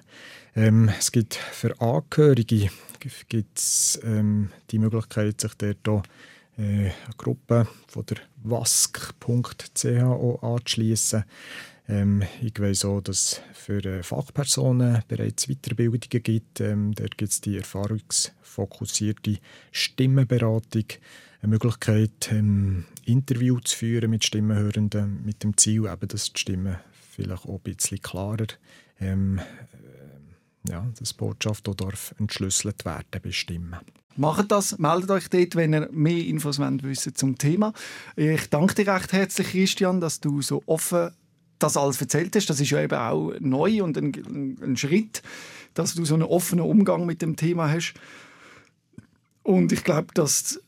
Ähm, 0.56 0.90
es 0.98 1.12
gibt 1.12 1.36
für 1.36 1.80
Angehörige 1.82 2.70
gibt's, 3.28 4.00
ähm, 4.04 4.50
die 4.72 4.80
Möglichkeit, 4.80 5.42
sich 5.42 5.54
dort 5.56 5.90
auch, 5.90 6.04
äh, 6.58 6.62
eine 6.62 6.94
Gruppe 7.18 7.68
von 7.88 8.06
der 8.06 8.18
wask.ch 8.44 9.86
anzuschließen. 10.42 11.26
Ähm, 11.88 12.24
ich 12.42 12.60
weiß 12.60 12.86
auch, 12.86 13.02
dass 13.02 13.34
es 13.34 13.42
für 13.54 13.84
äh, 13.84 14.04
Fachpersonen 14.04 15.04
bereits 15.08 15.48
Weiterbildungen 15.48 16.24
gibt. 16.24 16.62
Ähm, 16.62 16.94
dort 16.94 17.18
gibt 17.18 17.32
es 17.32 17.42
die 17.42 17.58
erfahrungsfokussierte 17.58 19.40
Stimmenberatung, 19.72 20.86
eine 21.42 21.50
Möglichkeit, 21.50 22.32
ähm, 22.32 22.86
Interview 23.06 23.60
zu 23.60 23.78
führen 23.78 24.10
mit 24.10 24.24
Stimmenhörenden, 24.24 25.26
mit 25.26 25.44
dem 25.44 25.58
Ziel, 25.58 25.86
eben, 25.86 26.08
dass 26.08 26.32
die 26.32 26.40
Stimme 26.40 26.80
vielleicht 27.12 27.46
auch 27.46 27.56
ein 27.56 27.60
bisschen 27.60 28.02
klarer 28.02 28.48
ähm, 29.00 29.40
äh, 29.40 30.72
ja, 30.72 30.88
dass 30.98 31.14
Botschaft 31.14 31.68
auch 31.68 31.76
darf 31.76 32.16
entschlüsselt 32.18 32.86
werden 32.86 33.22
bei 33.22 33.32
Stimmen. 33.32 33.76
Macht 34.16 34.52
das, 34.52 34.78
meldet 34.78 35.10
euch 35.12 35.28
dort, 35.30 35.56
wenn 35.56 35.74
ihr 35.74 35.90
mehr 35.92 36.26
Infos 36.26 36.60
wollt 36.60 36.84
wissen 36.84 37.16
zum 37.16 37.38
Thema. 37.38 37.74
Ich 38.16 38.50
danke 38.50 38.76
dir 38.76 38.94
recht 38.94 39.12
herzlich, 39.12 39.48
Christian, 39.48 40.00
dass 40.00 40.20
du 40.20 40.42
so 40.42 40.62
offen 40.68 41.12
das 41.64 41.78
alles 41.78 42.00
erzählt 42.02 42.36
hast. 42.36 42.50
Das 42.50 42.60
ist 42.60 42.70
ja 42.70 42.82
eben 42.82 42.98
auch 42.98 43.34
neu 43.40 43.84
und 43.84 43.98
ein, 43.98 44.58
ein 44.62 44.78
Schritt, 44.78 45.22
dass 45.74 45.96
du 45.96 46.06
so 46.06 46.14
einen 46.14 46.24
offenen 46.24 46.66
Umgang 46.66 47.06
mit 47.06 47.22
dem 47.22 47.36
Thema 47.36 47.72
hast. 47.72 47.94
Und 49.44 49.72
ich 49.72 49.84
glaube, 49.84 50.08
dass 50.14 50.60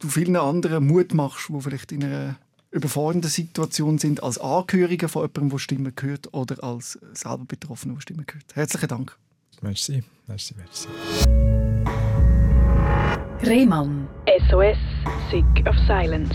du 0.00 0.08
vielen 0.08 0.36
anderen 0.36 0.86
Mut 0.86 1.14
machst, 1.14 1.48
die 1.48 1.60
vielleicht 1.60 1.92
in 1.92 2.04
einer 2.04 2.36
überfordernden 2.70 3.30
Situation 3.30 3.98
sind, 3.98 4.22
als 4.22 4.38
Angehörige 4.38 5.08
von 5.08 5.22
jemandem, 5.22 5.50
der 5.50 5.58
Stimmen 5.58 5.92
hört, 6.00 6.32
oder 6.32 6.62
als 6.62 6.98
selber 7.12 7.44
Betroffener, 7.46 7.94
der 7.94 8.00
Stimmen 8.00 8.26
hört. 8.32 8.54
Herzlichen 8.54 8.88
Dank. 8.88 9.16
Merci, 9.62 10.02
merci, 10.26 10.54
merci. 10.56 10.88
Rehmann. 13.42 14.08
SOS, 14.48 14.76
Sick 15.30 15.66
of 15.66 15.74
Silence. 15.86 16.34